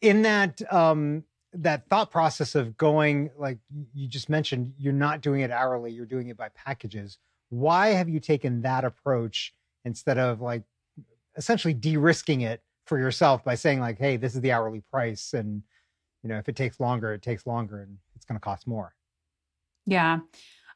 In 0.00 0.22
that, 0.22 0.62
um, 0.72 1.24
that 1.54 1.88
thought 1.88 2.12
process 2.12 2.54
of 2.54 2.76
going, 2.76 3.30
like 3.36 3.58
you 3.92 4.06
just 4.06 4.28
mentioned, 4.28 4.74
you're 4.78 4.92
not 4.92 5.20
doing 5.20 5.40
it 5.40 5.50
hourly, 5.50 5.90
you're 5.90 6.06
doing 6.06 6.28
it 6.28 6.36
by 6.36 6.48
packages. 6.50 7.18
Why 7.48 7.88
have 7.88 8.08
you 8.08 8.20
taken 8.20 8.62
that 8.62 8.84
approach? 8.84 9.52
Instead 9.84 10.18
of 10.18 10.40
like 10.40 10.62
essentially 11.36 11.74
de-risking 11.74 12.42
it 12.42 12.62
for 12.86 12.98
yourself 12.98 13.42
by 13.44 13.54
saying 13.54 13.80
like 13.80 13.98
hey 13.98 14.16
this 14.16 14.34
is 14.34 14.40
the 14.40 14.52
hourly 14.52 14.82
price 14.90 15.32
and 15.32 15.62
you 16.22 16.28
know 16.28 16.38
if 16.38 16.48
it 16.48 16.56
takes 16.56 16.80
longer 16.80 17.12
it 17.12 17.22
takes 17.22 17.46
longer 17.46 17.82
and 17.82 17.96
it's 18.14 18.24
going 18.24 18.38
to 18.38 18.44
cost 18.44 18.66
more 18.66 18.94
yeah 19.86 20.18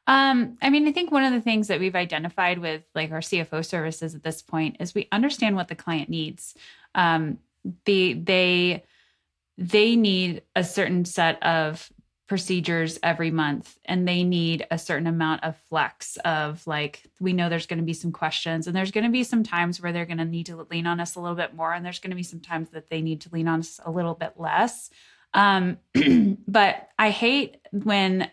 um, 0.09 0.57
I 0.59 0.71
mean, 0.71 0.87
I 0.87 0.91
think 0.91 1.11
one 1.11 1.23
of 1.23 1.33
the 1.33 1.41
things 1.41 1.67
that 1.67 1.79
we've 1.79 1.95
identified 1.95 2.57
with 2.57 2.81
like 2.95 3.11
our 3.11 3.19
CFO 3.19 3.63
services 3.63 4.15
at 4.15 4.23
this 4.23 4.41
point 4.41 4.77
is 4.79 4.95
we 4.95 5.07
understand 5.11 5.55
what 5.55 5.67
the 5.67 5.75
client 5.75 6.09
needs. 6.09 6.55
Um, 6.95 7.37
the 7.85 8.15
they 8.15 8.85
they 9.59 9.95
need 9.95 10.41
a 10.55 10.63
certain 10.63 11.05
set 11.05 11.41
of 11.43 11.91
procedures 12.29 12.99
every 13.01 13.31
month 13.31 13.79
and 13.85 14.07
they 14.07 14.23
need 14.23 14.65
a 14.69 14.77
certain 14.77 15.07
amount 15.07 15.43
of 15.43 15.57
flex 15.67 16.15
of 16.23 16.65
like 16.67 17.03
we 17.19 17.33
know 17.33 17.49
there's 17.49 17.65
going 17.65 17.79
to 17.79 17.85
be 17.85 17.93
some 17.93 18.11
questions 18.11 18.67
and 18.67 18.75
there's 18.75 18.91
going 18.91 19.03
to 19.03 19.09
be 19.09 19.23
some 19.23 19.41
times 19.41 19.81
where 19.81 19.91
they're 19.91 20.05
going 20.05 20.19
to 20.19 20.25
need 20.25 20.45
to 20.45 20.67
lean 20.69 20.85
on 20.85 20.99
us 20.99 21.15
a 21.15 21.19
little 21.19 21.35
bit 21.35 21.55
more 21.55 21.73
and 21.73 21.83
there's 21.83 21.97
going 21.97 22.11
to 22.11 22.15
be 22.15 22.23
some 22.23 22.39
times 22.39 22.69
that 22.69 22.87
they 22.87 23.01
need 23.01 23.19
to 23.19 23.29
lean 23.33 23.47
on 23.47 23.59
us 23.59 23.79
a 23.83 23.89
little 23.89 24.13
bit 24.13 24.33
less. 24.37 24.91
Um, 25.33 25.79
but 26.47 26.89
i 26.99 27.09
hate 27.09 27.57
when 27.71 28.29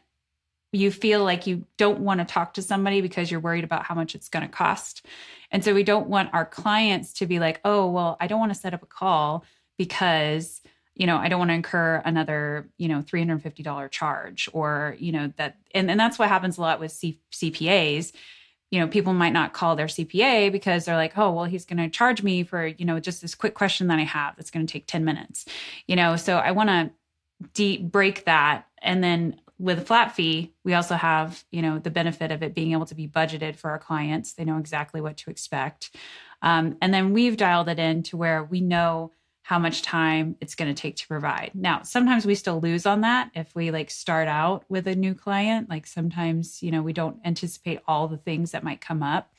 you 0.73 0.91
feel 0.91 1.25
like 1.25 1.47
you 1.47 1.65
don't 1.79 2.01
want 2.01 2.21
to 2.21 2.27
talk 2.27 2.55
to 2.55 2.63
somebody 2.63 3.01
because 3.01 3.31
you're 3.31 3.41
worried 3.41 3.65
about 3.65 3.85
how 3.85 3.95
much 3.95 4.15
it's 4.15 4.29
going 4.29 4.43
to 4.43 4.53
cost. 4.53 5.07
And 5.51 5.65
so 5.65 5.73
we 5.73 5.85
don't 5.85 6.09
want 6.09 6.35
our 6.35 6.45
clients 6.45 7.15
to 7.15 7.27
be 7.27 7.39
like 7.39 7.63
oh 7.65 7.91
well 7.91 8.19
i 8.21 8.27
don't 8.27 8.41
want 8.41 8.53
to 8.53 8.61
set 8.61 8.75
up 8.75 8.83
a 8.83 8.87
call 8.87 9.47
because 9.79 10.61
you 10.97 11.07
know, 11.07 11.19
I 11.19 11.29
don't 11.29 11.39
want 11.39 11.51
to 11.51 11.55
incur 11.55 12.03
another, 12.05 12.69
you 12.79 12.89
know, 12.89 13.03
$350 13.03 13.91
charge 13.91 14.49
or, 14.55 14.97
you 14.99 15.13
know, 15.13 15.31
that, 15.37 15.59
and, 15.75 15.91
and 15.91 16.01
that's 16.01 16.19
what 16.19 16.31
happens 16.31 16.57
a 16.57 16.63
lot 16.63 16.81
with 16.81 16.91
C- 16.91 17.21
CPAs. 17.33 18.13
You 18.71 18.81
know, 18.81 18.89
people 18.89 19.13
might 19.13 19.35
not 19.35 19.53
call 19.53 19.77
their 19.77 19.87
CPA 19.87 20.51
because 20.51 20.87
they're 20.87 20.97
like, 20.97 21.17
oh, 21.19 21.31
well, 21.33 21.45
he's 21.45 21.67
going 21.67 21.77
to 21.77 21.91
charge 21.91 22.23
me 22.23 22.45
for, 22.45 22.67
you 22.67 22.87
know, 22.87 22.99
just 22.99 23.21
this 23.21 23.35
quick 23.35 23.55
question 23.55 23.89
that 23.89 23.99
I 23.99 24.05
have 24.05 24.37
that's 24.37 24.51
going 24.51 24.67
to 24.67 24.73
take 24.73 24.87
10 24.87 25.05
minutes, 25.05 25.45
you 25.87 25.97
know, 25.97 26.17
so 26.17 26.39
I 26.39 26.53
want 26.53 26.91
to 27.55 27.79
break 27.79 28.25
that. 28.25 28.67
And 28.81 29.05
then 29.05 29.39
with 29.59 29.79
a 29.79 29.85
flat 29.85 30.15
fee, 30.15 30.55
we 30.65 30.73
also 30.73 30.95
have, 30.95 31.45
you 31.51 31.61
know, 31.61 31.79
the 31.79 31.91
benefit 31.91 32.33
of 32.33 32.43
it 32.43 32.55
being 32.55 32.73
able 32.73 32.87
to 32.87 32.95
be 32.95 33.07
budgeted 33.07 33.57
for 33.57 33.71
our 33.71 33.79
clients. 33.79 34.33
They 34.33 34.45
know 34.45 34.59
exactly 34.59 35.03
what 35.03 35.19
to 35.19 35.31
expect. 35.31 35.95
Um, 36.41 36.79
and 36.81 36.93
then 36.93 37.13
we've 37.13 37.37
dialed 37.37 37.69
it 37.69 37.79
in 37.79 38.03
to 38.05 38.17
where 38.17 38.43
we 38.43 38.61
know 38.61 39.13
how 39.47 39.61
much 39.61 39.83
time 39.83 40.35
it's 40.41 40.57
going 40.57 40.75
to 40.75 40.83
take 40.83 40.97
to 40.97 41.07
provide. 41.07 41.53
Now, 41.55 41.83
sometimes 41.83 42.27
we 42.27 42.35
still 42.35 42.61
lose 42.61 42.85
on 42.85 43.03
that 43.03 43.31
if 43.33 43.55
we 43.55 43.71
like 43.71 43.91
start 43.91 44.27
out 44.27 44.65
with 44.69 44.89
a 44.89 44.97
new 44.97 45.15
client. 45.15 45.71
Like 45.71 45.87
sometimes, 45.87 46.65
you 46.65 46.73
know, 46.73 46.83
we 46.83 46.93
don't 46.93 47.21
anticipate 47.25 47.79
all 47.87 48.09
the 48.09 48.17
things 48.17 48.51
that 48.51 48.65
might 48.65 48.81
come 48.81 49.05
up. 49.05 49.33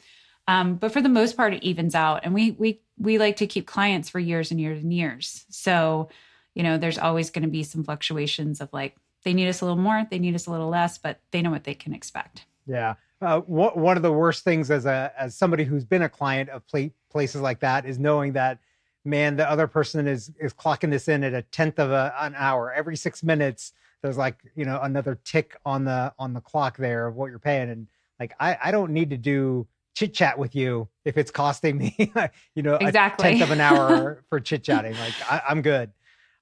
Um, 0.48 0.76
but 0.76 0.94
for 0.94 1.02
the 1.02 1.10
most 1.10 1.36
part, 1.36 1.54
it 1.54 1.62
evens 1.62 1.94
out, 1.94 2.22
and 2.24 2.34
we 2.34 2.52
we 2.52 2.80
we 2.98 3.18
like 3.18 3.36
to 3.36 3.48
keep 3.48 3.68
clients 3.68 4.08
for 4.08 4.18
years 4.18 4.50
and 4.50 4.62
years 4.62 4.82
and 4.82 4.94
years. 4.94 5.44
So, 5.50 6.08
you 6.56 6.64
know, 6.64 6.78
there's 6.78 6.98
always 6.98 7.30
going 7.30 7.44
to 7.44 7.50
be 7.50 7.64
some 7.64 7.84
fluctuations 7.84 8.62
of 8.62 8.70
like 8.72 8.96
they 9.26 9.34
need 9.34 9.50
us 9.50 9.60
a 9.60 9.66
little 9.66 9.82
more, 9.82 10.08
they 10.10 10.20
need 10.20 10.36
us 10.36 10.48
a 10.48 10.52
little 10.52 10.70
less, 10.70 10.98
but 10.98 11.20
they 11.32 11.42
know 11.42 11.52
what 11.52 11.66
they 11.66 11.74
can 11.74 11.94
expect. 11.94 12.46
Yeah. 12.66 12.94
Uh, 13.20 13.42
one 13.42 13.98
of 13.98 14.04
the 14.04 14.14
worst 14.14 14.46
things 14.46 14.72
as 14.72 14.86
a 14.86 15.12
as 15.18 15.36
somebody 15.36 15.66
who's 15.66 15.84
been 15.84 16.04
a 16.04 16.10
client 16.10 16.50
of 16.50 16.64
places 17.12 17.42
like 17.42 17.60
that 17.60 17.86
is 17.86 18.00
knowing 18.00 18.32
that 18.32 18.60
man, 19.08 19.38
the 19.38 19.50
other 19.50 19.68
person 19.68 20.08
is 20.08 20.32
is 20.40 20.54
clocking 20.54 20.92
this 20.92 21.08
in 21.08 21.24
at 21.24 21.34
a 21.34 21.42
tenth 21.42 21.80
of 21.80 21.92
a, 21.92 22.14
an 22.20 22.36
hour. 22.38 22.72
Every 22.72 22.96
six 22.96 23.24
minutes, 23.24 23.74
there's 24.02 24.18
like 24.18 24.38
you 24.56 24.66
know 24.66 24.80
another 24.82 25.18
tick 25.24 25.58
on 25.66 25.86
the 25.86 26.14
on 26.20 26.34
the 26.34 26.42
clock 26.42 26.78
there 26.78 27.08
of 27.08 27.16
what 27.16 27.30
you're 27.30 27.40
paying, 27.40 27.70
and 27.70 27.88
like 28.20 28.34
I 28.40 28.58
I 28.66 28.72
don't 28.72 28.92
need 28.92 29.10
to 29.12 29.18
do 29.18 29.68
chit 29.96 30.14
chat 30.14 30.38
with 30.38 30.56
you 30.56 30.88
if 31.06 31.18
it's 31.18 31.32
costing 31.32 31.76
me 31.76 31.96
you 32.54 32.62
know 32.62 32.76
exactly. 32.76 33.30
a 33.30 33.32
tenth 33.32 33.42
of 33.42 33.52
an 33.52 33.62
hour 33.62 34.24
for 34.30 34.40
chit 34.40 34.64
chatting. 34.64 34.94
Like 34.94 35.32
I, 35.32 35.42
am 35.50 35.62
good. 35.62 35.92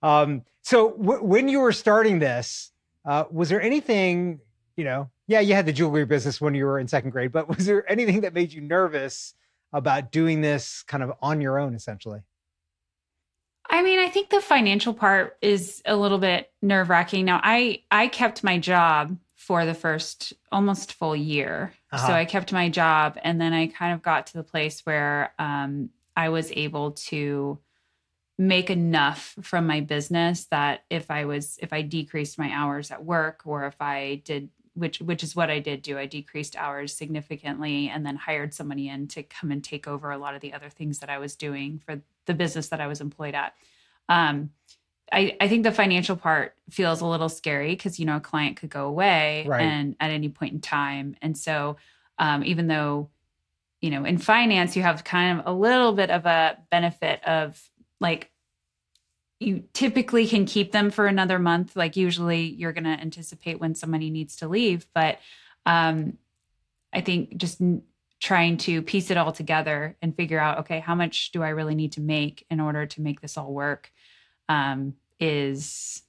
Um, 0.01 0.41
so 0.61 0.91
w- 0.91 1.23
when 1.23 1.47
you 1.47 1.61
were 1.61 1.71
starting 1.71 2.19
this, 2.19 2.71
uh, 3.05 3.25
was 3.31 3.49
there 3.49 3.61
anything 3.61 4.41
you 4.75 4.83
know? 4.83 5.09
Yeah, 5.27 5.39
you 5.39 5.55
had 5.55 5.65
the 5.65 5.73
jewelry 5.73 6.05
business 6.05 6.39
when 6.39 6.53
you 6.53 6.65
were 6.65 6.79
in 6.79 6.87
second 6.87 7.11
grade, 7.11 7.31
but 7.31 7.47
was 7.47 7.65
there 7.65 7.89
anything 7.89 8.21
that 8.21 8.33
made 8.33 8.53
you 8.53 8.61
nervous 8.61 9.33
about 9.73 10.11
doing 10.11 10.41
this 10.41 10.83
kind 10.83 11.01
of 11.01 11.13
on 11.21 11.41
your 11.41 11.57
own, 11.57 11.73
essentially? 11.73 12.21
I 13.69 13.81
mean, 13.81 13.99
I 13.99 14.09
think 14.09 14.29
the 14.29 14.41
financial 14.41 14.93
part 14.93 15.37
is 15.41 15.81
a 15.85 15.95
little 15.95 16.17
bit 16.17 16.51
nerve 16.61 16.89
wracking. 16.89 17.25
Now, 17.25 17.41
I 17.43 17.83
I 17.91 18.07
kept 18.07 18.43
my 18.43 18.57
job 18.57 19.17
for 19.35 19.65
the 19.65 19.73
first 19.73 20.33
almost 20.51 20.93
full 20.93 21.15
year, 21.15 21.73
uh-huh. 21.91 22.07
so 22.07 22.13
I 22.13 22.25
kept 22.25 22.53
my 22.53 22.69
job, 22.69 23.17
and 23.23 23.39
then 23.39 23.53
I 23.53 23.67
kind 23.67 23.93
of 23.93 24.01
got 24.01 24.27
to 24.27 24.33
the 24.33 24.43
place 24.43 24.81
where 24.85 25.33
um, 25.39 25.89
I 26.15 26.29
was 26.29 26.51
able 26.51 26.91
to 26.91 27.59
make 28.37 28.69
enough 28.69 29.35
from 29.41 29.65
my 29.65 29.79
business 29.79 30.45
that 30.47 30.83
if 30.89 31.09
I 31.09 31.25
was 31.25 31.57
if 31.61 31.71
I 31.71 31.81
decreased 31.81 32.37
my 32.37 32.51
hours 32.51 32.91
at 32.91 33.03
work 33.03 33.41
or 33.45 33.65
if 33.65 33.81
I 33.81 34.21
did 34.25 34.49
which 34.75 34.99
which 34.99 35.23
is 35.23 35.35
what 35.35 35.49
I 35.49 35.59
did 35.59 35.81
do 35.81 35.97
I 35.97 36.05
decreased 36.05 36.55
hours 36.55 36.93
significantly 36.95 37.89
and 37.89 38.05
then 38.05 38.15
hired 38.15 38.53
somebody 38.53 38.87
in 38.89 39.07
to 39.09 39.23
come 39.23 39.51
and 39.51 39.63
take 39.63 39.87
over 39.87 40.11
a 40.11 40.17
lot 40.17 40.35
of 40.35 40.41
the 40.41 40.53
other 40.53 40.69
things 40.69 40.99
that 40.99 41.09
I 41.09 41.17
was 41.17 41.35
doing 41.35 41.81
for 41.85 42.01
the 42.25 42.33
business 42.33 42.67
that 42.69 42.81
I 42.81 42.87
was 42.87 43.01
employed 43.01 43.35
at. 43.35 43.53
Um, 44.09 44.51
I, 45.11 45.37
I 45.39 45.47
think 45.47 45.63
the 45.63 45.71
financial 45.71 46.15
part 46.15 46.55
feels 46.69 47.01
a 47.01 47.05
little 47.05 47.29
scary 47.29 47.69
because 47.69 47.99
you 47.99 48.05
know 48.05 48.17
a 48.17 48.21
client 48.21 48.57
could 48.57 48.69
go 48.69 48.85
away 48.87 49.45
Right. 49.47 49.61
and 49.61 49.95
at 49.99 50.11
any 50.11 50.29
point 50.29 50.53
in 50.53 50.61
time 50.61 51.15
and 51.21 51.37
so 51.37 51.77
um, 52.19 52.43
even 52.43 52.67
though 52.67 53.09
you 53.81 53.91
know 53.91 54.03
in 54.03 54.17
finance 54.17 54.75
you 54.75 54.81
have 54.81 55.03
kind 55.03 55.39
of 55.39 55.45
a 55.47 55.53
little 55.53 55.93
bit 55.93 56.09
of 56.09 56.25
a 56.25 56.57
benefit 56.71 57.23
of 57.23 57.61
like 57.99 58.29
you 59.45 59.63
typically 59.73 60.27
can 60.27 60.45
keep 60.45 60.71
them 60.71 60.89
for 60.91 61.05
another 61.07 61.39
month 61.39 61.75
like 61.75 61.95
usually 61.95 62.41
you're 62.45 62.73
going 62.73 62.83
to 62.83 62.89
anticipate 62.89 63.59
when 63.59 63.75
somebody 63.75 64.09
needs 64.09 64.35
to 64.37 64.47
leave 64.47 64.85
but 64.93 65.19
um 65.65 66.17
i 66.93 67.01
think 67.01 67.37
just 67.37 67.61
n- 67.61 67.83
trying 68.19 68.57
to 68.57 68.81
piece 68.81 69.11
it 69.11 69.17
all 69.17 69.31
together 69.31 69.95
and 70.01 70.15
figure 70.15 70.39
out 70.39 70.59
okay 70.59 70.79
how 70.79 70.95
much 70.95 71.31
do 71.31 71.43
i 71.43 71.49
really 71.49 71.75
need 71.75 71.91
to 71.91 72.01
make 72.01 72.45
in 72.49 72.59
order 72.59 72.85
to 72.85 73.01
make 73.01 73.21
this 73.21 73.37
all 73.37 73.53
work 73.53 73.91
um 74.49 74.93
is 75.19 76.01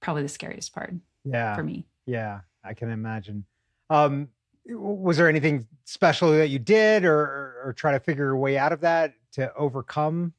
probably 0.00 0.22
the 0.22 0.28
scariest 0.28 0.74
part 0.74 0.92
Yeah. 1.24 1.54
for 1.54 1.62
me 1.62 1.86
Yeah, 2.06 2.40
I 2.64 2.74
can 2.74 2.90
imagine. 2.90 3.44
Um, 3.90 4.28
was 4.66 5.16
there 5.16 5.28
anything 5.28 5.66
special 5.84 6.30
that 6.32 6.48
you 6.48 6.58
did 6.58 7.04
or, 7.04 7.14
or, 7.14 7.62
or 7.66 7.72
try 7.72 7.92
to 7.92 8.00
figure 8.00 8.30
a 8.30 8.36
way 8.36 8.56
out 8.58 8.72
of 8.72 8.80
that 8.80 9.14
to 9.32 9.52
overcome 9.54 10.32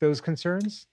those 0.00 0.20
concerns? 0.20 0.86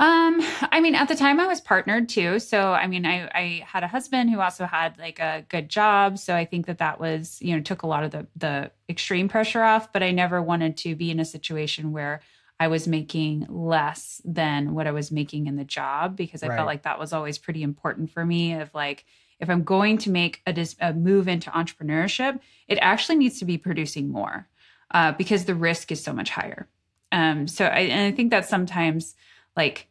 Um, 0.00 0.40
I 0.62 0.80
mean, 0.80 0.94
at 0.94 1.08
the 1.08 1.14
time 1.14 1.38
I 1.40 1.46
was 1.46 1.60
partnered 1.60 2.08
too. 2.08 2.38
So, 2.38 2.72
I 2.72 2.86
mean, 2.86 3.04
I, 3.04 3.28
I 3.34 3.64
had 3.66 3.84
a 3.84 3.86
husband 3.88 4.30
who 4.30 4.40
also 4.40 4.64
had 4.64 4.98
like 4.98 5.18
a 5.18 5.44
good 5.50 5.68
job. 5.68 6.18
So 6.18 6.34
I 6.34 6.46
think 6.46 6.66
that 6.66 6.78
that 6.78 6.98
was, 6.98 7.38
you 7.42 7.54
know, 7.54 7.62
took 7.62 7.82
a 7.82 7.86
lot 7.86 8.02
of 8.04 8.10
the, 8.10 8.26
the 8.34 8.70
extreme 8.88 9.28
pressure 9.28 9.62
off, 9.62 9.92
but 9.92 10.02
I 10.02 10.10
never 10.10 10.40
wanted 10.40 10.78
to 10.78 10.96
be 10.96 11.10
in 11.10 11.20
a 11.20 11.24
situation 11.26 11.92
where 11.92 12.22
I 12.58 12.68
was 12.68 12.88
making 12.88 13.46
less 13.50 14.22
than 14.24 14.72
what 14.72 14.86
I 14.86 14.92
was 14.92 15.12
making 15.12 15.48
in 15.48 15.56
the 15.56 15.64
job 15.64 16.16
because 16.16 16.42
I 16.42 16.48
Right. 16.48 16.56
felt 16.56 16.66
like 16.66 16.84
that 16.84 16.98
was 16.98 17.12
always 17.12 17.36
pretty 17.36 17.62
important 17.62 18.10
for 18.10 18.24
me 18.24 18.54
of 18.54 18.72
like, 18.72 19.04
if 19.38 19.50
I'm 19.50 19.64
going 19.64 19.98
to 19.98 20.10
make 20.10 20.40
a, 20.46 20.52
dis- 20.54 20.76
a 20.80 20.94
move 20.94 21.28
into 21.28 21.50
entrepreneurship, 21.50 22.40
it 22.68 22.78
actually 22.80 23.16
needs 23.16 23.38
to 23.40 23.44
be 23.44 23.58
producing 23.58 24.10
more 24.10 24.48
uh, 24.92 25.12
because 25.12 25.44
the 25.44 25.54
risk 25.54 25.92
is 25.92 26.02
so 26.02 26.14
much 26.14 26.30
higher. 26.30 26.68
Um, 27.12 27.46
so 27.46 27.66
I, 27.66 27.80
and 27.80 28.12
I 28.12 28.16
think 28.16 28.30
that 28.30 28.46
sometimes 28.48 29.14
like 29.56 29.88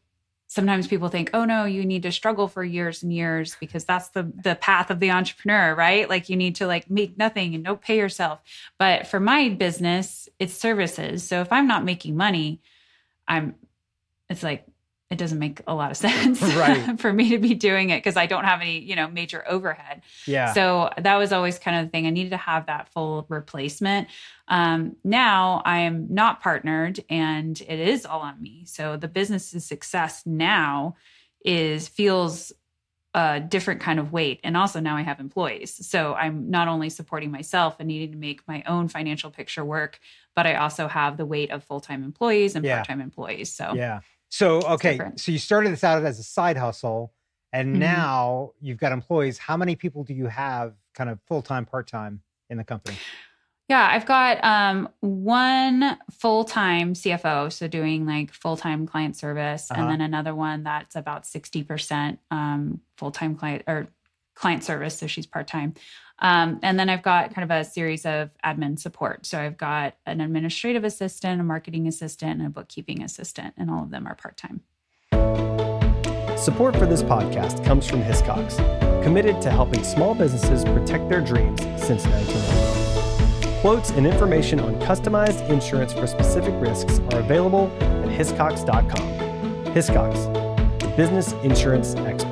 sometimes 0.50 0.88
people 0.88 1.08
think 1.10 1.29
oh 1.34 1.46
no 1.46 1.63
you 1.63 1.86
need 1.86 2.03
to 2.03 2.12
struggle 2.12 2.48
for 2.48 2.63
years 2.63 3.03
and 3.03 3.13
years 3.13 3.56
because 3.60 3.86
that's 3.86 4.10
the 4.10 4.24
the 4.44 4.56
path 4.56 4.89
of 4.89 5.00
the 5.00 5.12
entrepreneur 5.12 5.74
right? 5.75 6.10
Like 6.10 6.27
you 6.27 6.36
need 6.36 6.56
to 6.56 6.68
like 6.68 6.89
make 6.89 7.18
nothing 7.18 7.56
and 7.56 7.63
don't 7.63 7.79
pay 7.79 7.98
yourself. 7.98 8.41
But 8.77 9.08
for 9.08 9.20
my 9.20 9.50
business 9.50 10.27
it's 10.39 10.53
services. 10.53 11.24
So 11.24 11.39
if 11.41 11.51
i'm 11.53 11.68
not 11.68 11.86
making 11.86 12.18
money 12.18 12.60
i'm 13.27 13.56
it's 14.29 14.44
like 14.44 14.65
it 15.10 15.18
doesn't 15.18 15.39
make 15.39 15.62
a 15.66 15.74
lot 15.74 15.89
of 15.89 15.98
sense 15.98 16.39
Right. 16.42 17.00
for 17.04 17.12
me 17.12 17.30
to 17.30 17.39
be 17.39 17.56
doing 17.56 17.89
it 17.89 17.98
because 17.98 18.16
i 18.16 18.25
don't 18.28 18.44
have 18.44 18.62
any 18.62 18.80
you 18.80 18.96
know 18.96 19.08
major 19.08 19.44
overhead 19.50 20.01
Yeah. 20.28 20.54
so 20.54 20.92
that 20.98 21.16
was 21.18 21.32
always 21.32 21.58
kind 21.60 21.78
of 21.80 21.86
the 21.88 21.89
thing. 21.89 22.06
I 22.06 22.12
needed 22.12 22.30
to 22.32 22.38
have 22.38 22.68
that 22.68 22.89
full 22.89 23.25
replacement. 23.30 24.08
Um, 24.48 24.96
now 25.04 25.62
I 25.66 25.80
am 25.80 26.08
not 26.13 26.42
partnered 26.42 27.00
and 27.10 27.60
it 27.62 27.80
is 27.80 28.06
all 28.06 28.22
on 28.22 28.42
me. 28.42 28.66
So 28.66 28.98
the 28.98 29.08
business's 29.08 29.66
success 29.66 30.24
now 30.25 30.96
is 31.46 31.88
feels 31.88 32.51
a 33.16 33.39
different 33.39 33.82
kind 33.82 34.00
of 34.00 34.12
weight. 34.13 34.39
And 34.44 34.56
also 34.56 34.80
now 34.80 34.96
I 34.96 35.01
have 35.01 35.20
employees. 35.20 35.88
So 35.88 36.13
I'm 36.13 36.50
not 36.51 36.68
only 36.68 36.89
supporting 36.89 37.32
myself 37.32 37.78
and 37.80 37.88
needing 37.88 38.12
to 38.12 38.18
make 38.18 38.48
my 38.48 38.62
own 38.68 38.88
financial 38.88 39.32
picture 39.32 39.66
work, 39.66 40.00
but 40.36 40.46
I 40.46 40.56
also 40.56 40.88
have 40.88 41.18
the 41.18 41.25
weight 41.25 41.50
of 41.51 41.63
full-time 41.63 42.04
employees 42.04 42.56
and 42.56 42.63
Yeah. 42.63 42.75
part-time 42.78 43.01
employees. 43.01 43.51
So 43.54 43.74
Yeah. 43.74 44.02
So 44.30 44.62
okay, 44.62 45.00
so 45.15 45.32
you 45.32 45.39
started 45.39 45.72
this 45.72 45.84
out 45.84 46.04
as 46.06 46.20
a 46.20 46.24
side 46.24 46.58
hustle, 46.58 47.13
and 47.52 47.76
Mhm. 47.76 47.80
now 47.80 48.52
you've 48.62 48.78
got 48.78 48.92
employees. 48.92 49.38
How 49.39 49.58
many 49.58 49.76
people 49.76 50.04
do 50.04 50.13
you 50.13 50.28
have, 50.28 50.76
kind 50.94 51.10
of 51.10 51.20
full 51.28 51.42
time, 51.42 51.65
part 51.65 51.88
time, 51.88 52.22
in 52.50 52.58
the 52.58 52.63
company? 52.63 52.96
Yeah, 53.68 53.88
I've 53.92 54.06
got 54.06 54.44
um, 54.44 54.89
one 55.02 55.98
full 56.12 56.44
time 56.44 56.94
CFO, 56.94 57.50
so 57.52 57.68
doing 57.68 58.06
like 58.06 58.32
full 58.32 58.58
time 58.58 58.86
client 58.88 59.15
service, 59.15 59.70
Uh-huh. 59.72 59.82
and 59.82 59.92
then 59.92 60.02
another 60.02 60.34
one 60.36 60.63
that's 60.63 60.96
about 60.96 61.24
60% 61.26 62.20
um, 62.32 62.82
full 62.98 63.12
time 63.12 63.36
client 63.36 63.63
or 63.68 63.88
client 64.39 64.63
service. 64.63 64.97
So 64.97 65.06
she's 65.08 65.28
part 65.28 65.47
time. 65.47 65.73
Um, 66.19 66.60
and 66.63 66.80
then 66.80 66.89
I've 66.89 67.02
got 67.04 67.34
kind 67.34 67.49
of 67.49 67.58
a 67.58 67.63
series 67.63 68.06
of 68.06 68.30
admin 68.43 68.80
support. 68.80 69.25
So 69.25 69.39
I've 69.39 69.58
got 69.58 69.95
an 70.06 70.21
administrative 70.21 70.84
assistant, 70.84 71.39
a 71.39 71.43
marketing 71.43 71.88
assistant, 71.88 72.39
and 72.39 72.47
a 72.47 72.49
bookkeeping 72.49 73.04
assistant, 73.04 73.54
and 73.58 73.69
all 73.69 73.84
of 73.84 73.91
them 73.91 74.06
are 74.08 74.15
part 74.15 74.38
time. 74.38 74.62
Support 76.38 76.78
for 76.78 76.86
this 76.86 77.04
podcast 77.04 77.63
comes 77.65 77.89
from 77.89 78.02
Hiscox, 78.02 78.58
committed 79.04 79.41
to 79.41 79.52
helping 79.52 79.84
small 79.84 80.15
businesses 80.15 80.63
protect 80.63 81.10
their 81.10 81.21
dreams 81.21 81.62
since 81.62 82.06
1991. 82.06 83.62
Quotes 83.62 83.89
and 83.91 84.08
information 84.08 84.60
on 84.62 84.75
customized 84.80 85.47
insurance 85.49 85.91
for 85.91 86.08
specific 86.08 86.54
risks 86.60 86.99
are 87.12 87.19
available 87.19 87.69
at 87.82 88.08
hiscox.com. 88.08 89.73
Hiscox, 89.73 90.80
the 90.80 90.88
business 90.95 91.34
insurance 91.43 91.95
experts. 91.95 92.29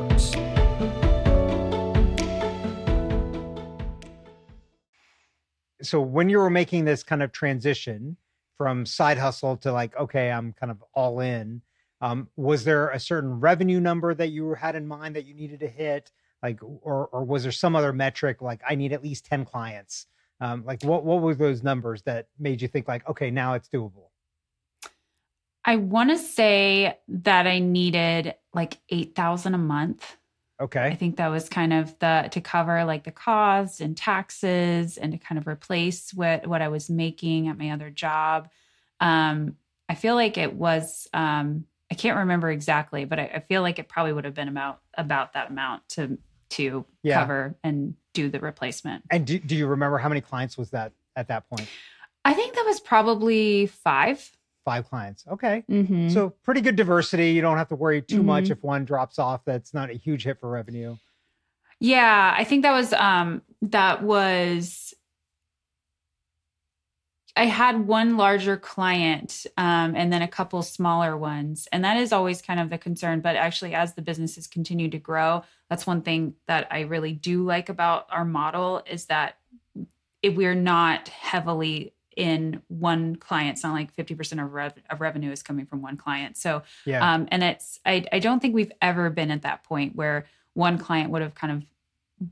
So 5.81 6.01
when 6.01 6.29
you 6.29 6.39
were 6.39 6.49
making 6.49 6.85
this 6.85 7.03
kind 7.03 7.21
of 7.21 7.31
transition 7.31 8.17
from 8.57 8.85
side 8.85 9.17
hustle 9.17 9.55
to 9.57 9.71
like, 9.71 9.95
okay, 9.95 10.31
I'm 10.31 10.53
kind 10.53 10.71
of 10.71 10.83
all 10.93 11.19
in. 11.19 11.61
Um, 12.01 12.29
was 12.35 12.63
there 12.63 12.89
a 12.89 12.99
certain 12.99 13.39
revenue 13.39 13.79
number 13.79 14.13
that 14.13 14.29
you 14.29 14.53
had 14.53 14.75
in 14.75 14.87
mind 14.87 15.15
that 15.15 15.25
you 15.25 15.33
needed 15.33 15.59
to 15.61 15.67
hit? 15.67 16.11
Like, 16.43 16.59
or 16.61 17.07
or 17.07 17.23
was 17.23 17.43
there 17.43 17.51
some 17.51 17.75
other 17.75 17.93
metric 17.93 18.41
like 18.41 18.61
I 18.67 18.75
need 18.75 18.93
at 18.93 19.03
least 19.03 19.25
10 19.25 19.45
clients? 19.45 20.05
Um, 20.39 20.63
like 20.65 20.83
what 20.83 21.03
what 21.03 21.21
were 21.21 21.33
those 21.33 21.63
numbers 21.63 22.03
that 22.03 22.27
made 22.37 22.61
you 22.61 22.67
think 22.67 22.87
like, 22.87 23.07
okay, 23.09 23.31
now 23.31 23.53
it's 23.53 23.69
doable? 23.69 24.09
I 25.65 25.77
want 25.77 26.11
to 26.11 26.17
say 26.17 26.97
that 27.09 27.47
I 27.47 27.59
needed 27.59 28.35
like 28.53 28.77
8,000 28.89 29.53
a 29.53 29.57
month. 29.57 30.15
I 30.91 30.95
think 30.95 31.17
that 31.17 31.27
was 31.27 31.49
kind 31.49 31.71
of 31.73 31.97
the 31.99 32.29
to 32.31 32.41
cover 32.41 32.83
like 32.85 33.03
the 33.03 33.11
costs 33.11 33.79
and 33.79 33.95
taxes 33.95 34.97
and 34.97 35.11
to 35.11 35.17
kind 35.17 35.37
of 35.37 35.47
replace 35.47 36.13
what 36.13 36.47
what 36.47 36.61
I 36.61 36.67
was 36.69 36.89
making 36.89 37.47
at 37.47 37.57
my 37.57 37.71
other 37.71 37.89
job. 37.89 38.49
Um, 38.99 39.55
I 39.89 39.95
feel 39.95 40.15
like 40.15 40.37
it 40.37 40.53
was 40.53 41.07
um, 41.13 41.65
I 41.91 41.95
can't 41.95 42.17
remember 42.17 42.49
exactly, 42.49 43.05
but 43.05 43.19
I, 43.19 43.31
I 43.35 43.39
feel 43.39 43.61
like 43.61 43.79
it 43.79 43.87
probably 43.87 44.13
would 44.13 44.25
have 44.25 44.33
been 44.33 44.49
about 44.49 44.79
about 44.95 45.33
that 45.33 45.49
amount 45.51 45.87
to 45.89 46.17
to 46.49 46.85
Yeah. 47.03 47.19
cover 47.21 47.55
and 47.63 47.95
do 48.13 48.29
the 48.29 48.39
replacement. 48.39 49.03
And 49.11 49.27
do, 49.27 49.37
do 49.37 49.55
you 49.55 49.67
remember 49.67 49.97
how 49.97 50.09
many 50.09 50.21
clients 50.21 50.57
was 50.57 50.71
that 50.71 50.93
at 51.15 51.27
that 51.27 51.49
point? 51.49 51.67
I 52.25 52.33
think 52.33 52.55
that 52.55 52.65
was 52.65 52.79
probably 52.79 53.67
5 53.67 54.31
Five 54.67 54.89
clients. 54.89 55.23
Okay. 55.31 55.63
Mm-hmm. 55.71 56.09
So 56.09 56.31
pretty 56.43 56.59
good 56.59 56.75
diversity. 56.75 57.29
You 57.31 57.41
don't 57.41 57.55
have 57.55 57.69
to 57.69 57.75
worry 57.77 58.01
too 58.01 58.21
much 58.21 58.47
Mhm. 58.47 58.51
if 58.51 58.63
one 58.63 58.83
drops 58.83 59.17
off. 59.17 59.45
That's 59.45 59.73
not 59.73 59.89
a 59.89 59.93
huge 59.93 60.25
hit 60.25 60.41
for 60.41 60.49
revenue. 60.49 60.97
Yeah, 61.79 62.35
I 62.37 62.43
think 62.43 62.63
that 62.63 62.73
was 62.73 62.91
um 62.91 63.43
that 63.61 64.03
was 64.03 64.93
I 67.37 67.45
had 67.45 67.87
one 67.87 68.17
larger 68.17 68.57
client 68.57 69.45
um, 69.55 69.95
and 69.95 70.11
then 70.11 70.21
a 70.21 70.27
couple 70.27 70.61
smaller 70.63 71.15
ones. 71.15 71.69
And 71.71 71.85
that 71.85 71.95
is 71.95 72.11
always 72.11 72.41
kind 72.41 72.59
of 72.59 72.69
the 72.69 72.77
concern. 72.77 73.21
But 73.21 73.37
actually, 73.37 73.73
as 73.73 73.93
the 73.93 74.01
businesses 74.01 74.47
continue 74.47 74.89
to 74.89 74.97
grow, 74.97 75.43
that's 75.69 75.87
one 75.87 76.01
thing 76.01 76.33
that 76.47 76.67
I 76.71 76.81
really 76.81 77.13
do 77.13 77.45
like 77.45 77.69
about 77.69 78.07
our 78.11 78.25
model 78.25 78.81
is 78.85 79.05
that 79.05 79.37
if 80.21 80.35
we're 80.35 80.55
not 80.55 81.07
heavily 81.07 81.93
in 82.17 82.61
one 82.67 83.15
client. 83.15 83.51
It's 83.51 83.63
not 83.63 83.73
like 83.73 83.95
50% 83.95 84.43
of, 84.43 84.51
rev- 84.51 84.73
of 84.89 84.99
revenue 84.99 85.31
is 85.31 85.41
coming 85.43 85.65
from 85.67 85.81
one 85.81 85.95
client. 85.95 86.35
So 86.35 86.63
Yeah. 86.85 87.13
um, 87.13 87.27
and 87.31 87.43
it's 87.43 87.79
I, 87.85 88.03
I 88.11 88.19
don't 88.19 88.41
think 88.41 88.55
we've 88.55 88.71
ever 88.81 89.09
been 89.09 89.31
at 89.31 89.43
that 89.43 89.63
point 89.63 89.95
where 89.95 90.25
one 90.53 90.77
client 90.79 91.11
would 91.11 91.21
have 91.21 91.35
kind 91.35 91.53
of 91.53 91.63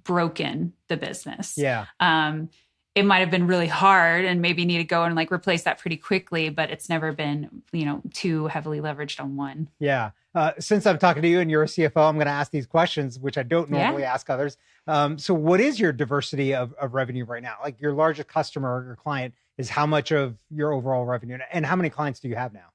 broken 0.03 0.73
the 0.87 0.97
business. 0.97 1.57
yeah. 1.57 1.85
Um, 1.99 2.49
it 2.95 3.03
might 3.05 3.19
have 3.19 3.29
been 3.29 3.45
really 3.45 3.67
hard 3.67 4.23
and 4.23 4.41
maybe 4.41 4.63
need 4.63 4.77
to 4.77 4.83
go 4.85 5.03
and 5.03 5.15
like 5.15 5.29
replace 5.29 5.63
that 5.63 5.79
pretty 5.79 5.97
quickly, 5.97 6.47
but 6.49 6.71
it's 6.71 6.87
never 6.87 7.11
been, 7.11 7.61
you 7.73 7.83
know, 7.85 8.01
too 8.13 8.47
heavily 8.47 8.79
leveraged 8.79 9.19
on 9.19 9.35
one. 9.35 9.67
Yeah. 9.79 10.11
Uh, 10.33 10.53
since 10.59 10.85
I'm 10.85 10.97
talking 10.97 11.21
to 11.21 11.27
you 11.27 11.41
and 11.41 11.51
you're 11.51 11.63
a 11.63 11.67
CFO, 11.67 12.07
I'm 12.09 12.15
going 12.15 12.25
to 12.27 12.31
ask 12.31 12.51
these 12.51 12.65
questions, 12.65 13.19
which 13.19 13.37
I 13.37 13.43
don't 13.43 13.69
Yeah. 13.69 13.83
normally 13.83 14.05
ask 14.05 14.29
others. 14.29 14.57
Um, 14.87 15.17
so, 15.17 15.33
what 15.33 15.59
is 15.59 15.77
your 15.79 15.91
diversity 15.91 16.55
of, 16.55 16.73
of 16.73 16.93
revenue 16.93 17.25
right 17.25 17.43
now? 17.43 17.55
Like 17.63 17.81
your 17.81 17.91
largest 17.93 18.29
customer, 18.29 18.77
or 18.79 18.85
your 18.85 18.95
client, 18.95 19.33
is 19.57 19.69
how 19.69 19.85
much 19.85 20.11
of 20.11 20.37
your 20.49 20.73
overall 20.73 21.05
revenue, 21.05 21.37
and 21.51 21.65
how 21.65 21.75
many 21.75 21.89
clients 21.89 22.19
do 22.19 22.27
you 22.27 22.35
have 22.35 22.53
now? 22.53 22.71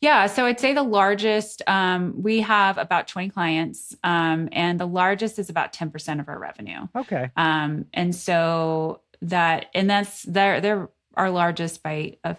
Yeah, 0.00 0.26
so 0.26 0.46
I'd 0.46 0.58
say 0.58 0.74
the 0.74 0.82
largest, 0.82 1.62
um, 1.68 2.20
we 2.20 2.40
have 2.40 2.76
about 2.76 3.06
20 3.06 3.28
clients, 3.28 3.94
um, 4.02 4.48
and 4.50 4.78
the 4.80 4.86
largest 4.86 5.38
is 5.38 5.48
about 5.48 5.72
10% 5.72 6.18
of 6.18 6.28
our 6.28 6.40
revenue. 6.40 6.88
Okay. 6.96 7.30
Um, 7.36 7.86
and 7.94 8.12
so 8.12 9.02
that, 9.22 9.66
and 9.74 9.88
that's, 9.88 10.24
they're, 10.24 10.60
they're 10.60 10.88
our 11.14 11.30
largest 11.30 11.84
by 11.84 12.16
a 12.24 12.36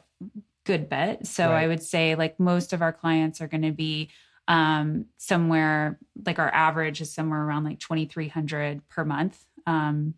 good 0.65 0.89
bit. 0.89 1.25
So 1.25 1.49
Right. 1.49 1.63
I 1.63 1.67
would 1.67 1.81
say 1.81 2.15
like 2.15 2.37
most 2.37 2.73
of 2.73 2.81
our 2.81 2.91
clients 2.91 3.39
are 3.39 3.47
going 3.47 3.61
to 3.61 3.71
be 3.71 4.09
um, 4.49 5.05
somewhere 5.17 5.99
like 6.25 6.39
our 6.39 6.53
average 6.53 6.99
is 6.99 7.13
somewhere 7.13 7.41
around 7.41 7.63
like 7.63 7.79
2,300 7.79 8.89
per 8.89 9.05
month. 9.05 9.41
Um, 9.65 10.15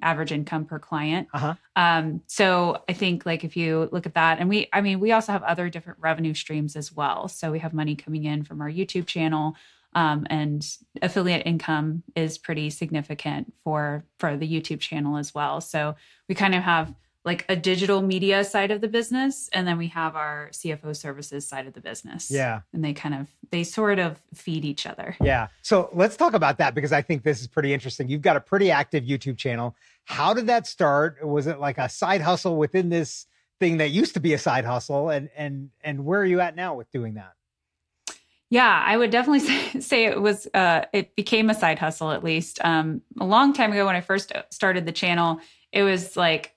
average 0.00 0.32
income 0.32 0.64
per 0.64 0.78
client. 0.78 1.28
Uh-huh. 1.34 1.54
Um, 1.76 2.22
so 2.26 2.82
I 2.88 2.92
think 2.92 3.26
like 3.26 3.44
if 3.44 3.56
you 3.56 3.88
look 3.92 4.06
at 4.06 4.14
that, 4.14 4.38
and 4.38 4.48
we, 4.48 4.68
I 4.72 4.80
mean, 4.80 5.00
we 5.00 5.12
also 5.12 5.32
have 5.32 5.42
other 5.42 5.68
different 5.68 5.98
revenue 6.00 6.34
streams 6.34 6.76
as 6.76 6.92
well. 6.92 7.28
So 7.28 7.52
we 7.52 7.58
have 7.58 7.74
money 7.74 7.94
coming 7.94 8.24
in 8.24 8.44
from 8.44 8.60
our 8.60 8.70
YouTube 8.70 9.06
channel, 9.06 9.56
um, 9.94 10.26
and 10.30 10.66
affiliate 11.02 11.46
income 11.46 12.02
is 12.16 12.38
pretty 12.38 12.70
significant 12.70 13.52
for 13.62 14.04
for 14.18 14.36
the 14.36 14.48
YouTube 14.48 14.80
channel 14.80 15.18
as 15.18 15.34
well. 15.34 15.60
So 15.60 15.96
we 16.28 16.34
kind 16.34 16.54
of 16.54 16.62
have 16.62 16.94
like 17.24 17.44
a 17.48 17.54
digital 17.54 18.02
media 18.02 18.42
side 18.42 18.72
of 18.72 18.80
the 18.80 18.88
business, 18.88 19.48
and 19.52 19.66
then 19.66 19.78
we 19.78 19.86
have 19.88 20.16
our 20.16 20.48
CFO 20.52 20.94
services 20.96 21.46
side 21.46 21.66
of 21.68 21.72
the 21.72 21.80
business. 21.80 22.30
Yeah. 22.30 22.62
and 22.72 22.84
they 22.84 22.92
kind 22.92 23.14
of 23.14 23.28
they 23.50 23.62
sort 23.62 23.98
of 23.98 24.20
feed 24.34 24.64
each 24.64 24.86
other. 24.86 25.16
Yeah. 25.20 25.48
So 25.62 25.90
let's 25.92 26.16
talk 26.16 26.34
about 26.34 26.58
that 26.58 26.74
because 26.74 26.92
I 26.92 27.02
think 27.02 27.22
this 27.22 27.40
is 27.40 27.46
pretty 27.46 27.72
interesting. 27.72 28.08
You've 28.08 28.22
got 28.22 28.36
a 28.36 28.40
pretty 28.40 28.70
active 28.70 29.04
YouTube 29.04 29.36
channel. 29.36 29.76
How 30.04 30.34
did 30.34 30.48
that 30.48 30.66
start? 30.66 31.24
Was 31.26 31.46
it 31.46 31.60
like 31.60 31.78
a 31.78 31.88
side 31.88 32.22
hustle 32.22 32.56
within 32.56 32.88
this 32.88 33.26
thing 33.60 33.76
that 33.76 33.90
used 33.90 34.14
to 34.14 34.20
be 34.20 34.34
a 34.34 34.38
side 34.38 34.64
hustle? 34.64 35.10
And 35.10 35.30
and 35.36 35.70
and 35.82 36.04
where 36.04 36.20
are 36.20 36.26
you 36.26 36.40
at 36.40 36.56
now 36.56 36.74
with 36.74 36.90
doing 36.90 37.14
that? 37.14 37.34
Yeah, 38.50 38.82
I 38.84 38.96
would 38.96 39.10
definitely 39.10 39.40
say, 39.40 39.68
say 39.80 40.04
it 40.06 40.20
was 40.20 40.48
uh 40.54 40.86
it 40.92 41.14
became 41.14 41.50
a 41.50 41.54
side 41.54 41.78
hustle 41.78 42.10
at 42.10 42.24
least. 42.24 42.58
Um 42.64 43.02
a 43.20 43.24
long 43.24 43.52
time 43.52 43.70
ago 43.70 43.86
when 43.86 43.94
I 43.94 44.00
first 44.00 44.32
started 44.50 44.86
the 44.86 44.92
channel, 44.92 45.40
it 45.70 45.84
was 45.84 46.16
like 46.16 46.51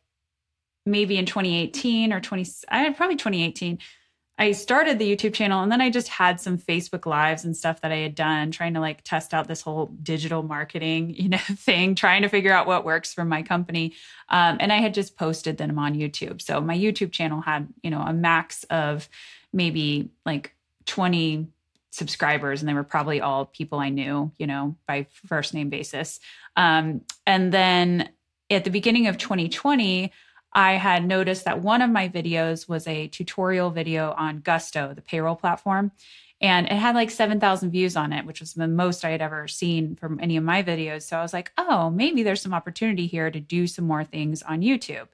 maybe 0.86 1.18
in 1.18 1.26
2018 1.26 2.14
or 2.14 2.20
20 2.20 2.46
I 2.70 2.80
had 2.80 2.98
probably 2.98 3.16
2018. 3.16 3.80
I 4.38 4.52
started 4.52 5.00
the 5.00 5.16
YouTube 5.16 5.34
channel 5.34 5.64
and 5.64 5.72
then 5.72 5.80
I 5.80 5.90
just 5.90 6.10
had 6.10 6.42
some 6.42 6.58
Facebook 6.58 7.06
lives 7.06 7.46
and 7.46 7.56
stuff 7.56 7.80
that 7.82 7.94
I 7.94 7.98
had 7.98 8.16
done 8.16 8.52
trying 8.52 8.74
to 8.74 8.82
like 8.82 9.02
test 9.04 9.34
out 9.34 9.48
this 9.48 9.62
whole 9.62 9.86
digital 10.04 10.44
marketing, 10.44 11.16
you 11.16 11.30
know, 11.30 11.38
thing, 11.56 11.96
trying 11.96 12.22
to 12.24 12.30
figure 12.30 12.52
out 12.52 12.68
what 12.68 12.84
works 12.84 13.14
for 13.14 13.24
my 13.24 13.44
company. 13.44 13.94
Um, 14.28 14.58
and 14.60 14.74
I 14.74 14.78
had 14.78 14.94
just 14.94 15.16
posted 15.16 15.58
them 15.58 15.80
on 15.80 15.96
YouTube. 15.96 16.42
So 16.42 16.60
my 16.60 16.78
YouTube 16.78 17.14
channel 17.14 17.42
had, 17.42 17.68
you 17.82 17.90
know, 17.90 18.02
a 18.02 18.12
max 18.12 18.66
of 18.66 19.08
maybe 19.54 20.10
like 20.26 20.54
20 20.86 21.48
subscribers 21.92 22.62
and 22.62 22.68
they 22.68 22.74
were 22.74 22.84
probably 22.84 23.22
all 23.22 23.46
people 23.46 23.80
I 23.80 23.88
knew, 23.88 24.32
you 24.38 24.48
know, 24.48 24.76
by 24.86 25.08
first 25.28 25.54
name 25.54 25.70
basis. 25.70 26.20
Um, 26.58 27.02
and 27.26 27.54
then 27.54 28.10
at 28.50 28.66
the 28.66 28.70
beginning 28.70 29.08
of 29.08 29.18
2020, 29.18 30.12
I 30.56 30.74
had 30.74 31.06
noticed 31.06 31.44
that 31.46 31.62
one 31.62 31.82
of 31.82 31.90
my 31.92 32.08
videos 32.08 32.68
was 32.68 32.88
a 32.88 33.10
tutorial 33.10 33.70
video 33.70 34.14
on 34.18 34.40
Gusto, 34.40 34.94
the 34.94 35.02
payroll 35.02 35.36
platform. 35.36 35.92
And 36.42 36.66
it 36.68 36.74
had 36.74 36.96
like 36.96 37.12
7,000 37.12 37.72
views 37.72 37.96
on 37.96 38.14
it, 38.14 38.26
which 38.26 38.40
was 38.40 38.54
the 38.54 38.68
most 38.68 39.06
I 39.06 39.10
had 39.10 39.22
ever 39.22 39.48
seen 39.48 39.96
from 39.96 40.20
any 40.22 40.38
of 40.38 40.44
my 40.44 40.64
videos. 40.64 41.04
So 41.04 41.18
I 41.18 41.22
was 41.22 41.34
like, 41.34 41.52
oh, 41.58 41.90
maybe 41.90 42.24
there's 42.24 42.42
some 42.42 42.54
opportunity 42.54 43.06
here 43.08 43.30
to 43.30 43.40
do 43.40 43.68
some 43.68 43.86
more 43.86 44.04
things 44.04 44.42
on 44.44 44.62
YouTube. 44.62 45.08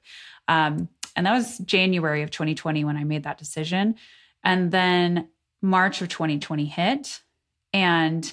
Um, 0.48 0.88
and 1.16 1.26
that 1.26 1.32
was 1.32 1.58
January 1.58 2.22
of 2.22 2.30
2020 2.30 2.84
when 2.84 2.96
I 2.96 3.04
made 3.04 3.24
that 3.24 3.38
decision. 3.38 3.96
And 4.44 4.70
then 4.70 5.28
March 5.60 6.02
of 6.02 6.08
2020 6.08 6.64
hit, 6.66 7.20
and 7.72 8.32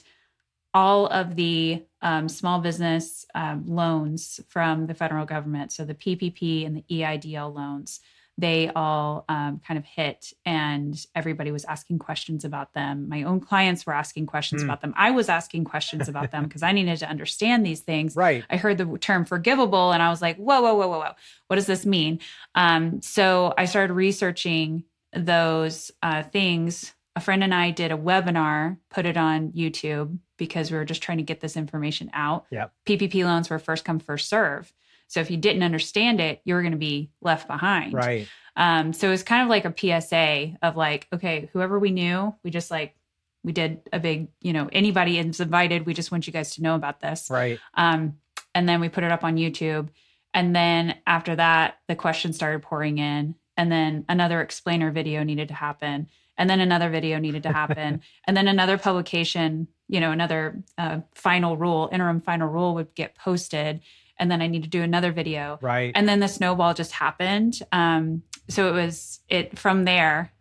all 0.73 1.07
of 1.07 1.35
the 1.35 1.83
um, 2.01 2.29
small 2.29 2.59
business 2.59 3.25
um, 3.35 3.63
loans 3.67 4.39
from 4.47 4.87
the 4.87 4.93
federal 4.93 5.25
government, 5.25 5.71
so 5.71 5.83
the 5.85 5.95
PPP 5.95 6.65
and 6.65 6.75
the 6.77 6.85
EIDL 6.89 7.53
loans, 7.53 7.99
they 8.37 8.69
all 8.73 9.25
um, 9.27 9.59
kind 9.67 9.77
of 9.77 9.83
hit, 9.83 10.31
and 10.45 11.05
everybody 11.13 11.51
was 11.51 11.65
asking 11.65 11.99
questions 11.99 12.45
about 12.45 12.73
them. 12.73 13.09
My 13.09 13.23
own 13.23 13.41
clients 13.41 13.85
were 13.85 13.93
asking 13.93 14.27
questions 14.27 14.61
Mm. 14.61 14.65
about 14.65 14.79
them. 14.81 14.93
I 14.95 15.11
was 15.11 15.27
asking 15.27 15.65
questions 15.65 16.07
about 16.07 16.31
them 16.31 16.43
because 16.47 16.63
I 16.63 16.71
needed 16.71 16.97
to 16.99 17.09
understand 17.09 17.65
these 17.65 17.81
things. 17.81 18.15
Right. 18.15 18.45
I 18.49 18.55
heard 18.55 18.77
the 18.77 18.97
term 18.97 19.25
forgivable 19.25 19.91
and 19.91 20.01
I 20.01 20.09
was 20.09 20.21
like, 20.21 20.37
whoa, 20.37 20.61
whoa, 20.61 20.73
whoa, 20.75 20.87
whoa, 20.87 20.99
whoa. 20.99 21.11
What 21.47 21.57
does 21.57 21.65
this 21.65 21.85
mean? 21.85 22.19
Um, 22.55 23.01
so 23.01 23.53
I 23.57 23.65
started 23.65 23.93
researching 23.93 24.85
those 25.11 25.91
uh, 26.01 26.23
things. 26.23 26.93
A 27.17 27.19
friend 27.19 27.43
and 27.43 27.53
I 27.53 27.71
did 27.71 27.91
a 27.91 27.97
webinar, 27.97 28.77
put 28.89 29.05
it 29.05 29.17
on 29.17 29.51
YouTube 29.51 30.17
because 30.39 30.71
we 30.71 30.77
were 30.77 30.85
just 30.85 31.03
trying 31.03 31.19
to 31.19 31.23
get 31.23 31.41
this 31.41 31.55
information 31.55 32.09
out. 32.13 32.47
Yep. 32.49 32.73
PPP 32.87 33.23
loans 33.23 33.51
were 33.51 33.59
first 33.59 33.85
come, 33.85 33.99
first 33.99 34.27
serve. 34.27 34.73
So 35.07 35.19
if 35.19 35.29
you 35.29 35.37
didn't 35.37 35.63
understand 35.63 36.19
it, 36.19 36.41
you 36.45 36.55
were 36.55 36.61
going 36.61 36.71
to 36.71 36.77
be 36.77 37.11
left 37.21 37.47
behind. 37.47 37.93
Right. 37.93 38.27
Um, 38.55 38.93
so 38.93 39.07
it 39.07 39.11
was 39.11 39.23
kind 39.23 39.43
of 39.43 39.49
like 39.49 39.65
a 39.65 40.01
PSA 40.01 40.57
of 40.61 40.75
like, 40.75 41.07
okay, 41.13 41.49
whoever 41.53 41.77
we 41.77 41.91
knew, 41.91 42.33
we 42.43 42.49
just 42.49 42.71
like, 42.71 42.95
we 43.43 43.51
did 43.51 43.81
a 43.93 43.99
big, 43.99 44.29
you 44.41 44.53
know, 44.53 44.69
anybody 44.71 45.17
is 45.17 45.39
invited. 45.39 45.85
We 45.85 45.93
just 45.93 46.11
want 46.11 46.27
you 46.27 46.33
guys 46.33 46.55
to 46.55 46.61
know 46.61 46.75
about 46.75 46.99
this. 46.99 47.29
Right. 47.29 47.59
Um, 47.73 48.17
and 48.53 48.67
then 48.67 48.81
we 48.81 48.89
put 48.89 49.03
it 49.03 49.11
up 49.11 49.23
on 49.23 49.37
YouTube. 49.37 49.89
And 50.33 50.55
then 50.55 50.95
after 51.07 51.35
that, 51.35 51.77
the 51.87 51.95
questions 51.95 52.35
started 52.35 52.61
pouring 52.61 52.97
in. 52.97 53.35
And 53.57 53.71
then 53.71 54.05
another 54.07 54.41
explainer 54.41 54.91
video 54.91 55.23
needed 55.23 55.47
to 55.49 55.53
happen. 55.53 56.07
And 56.37 56.49
then 56.49 56.59
another 56.59 56.89
video 56.89 57.17
needed 57.19 57.43
to 57.43 57.51
happen. 57.51 58.01
and 58.27 58.37
then 58.37 58.47
another 58.47 58.77
publication, 58.77 59.67
you 59.89 59.99
know, 59.99 60.11
another 60.11 60.63
uh, 60.77 60.99
final 61.13 61.57
rule, 61.57 61.89
interim 61.91 62.21
final 62.21 62.47
rule 62.47 62.75
would 62.75 62.93
get 62.95 63.15
posted. 63.15 63.81
And 64.17 64.29
then 64.29 64.41
I 64.41 64.47
need 64.47 64.63
to 64.63 64.69
do 64.69 64.83
another 64.83 65.11
video. 65.11 65.57
Right. 65.61 65.91
And 65.95 66.07
then 66.07 66.19
the 66.19 66.27
snowball 66.27 66.73
just 66.73 66.91
happened. 66.91 67.59
Um, 67.71 68.21
so 68.47 68.69
it 68.69 68.73
was 68.73 69.19
it 69.27 69.57
from 69.57 69.85
there. 69.85 70.31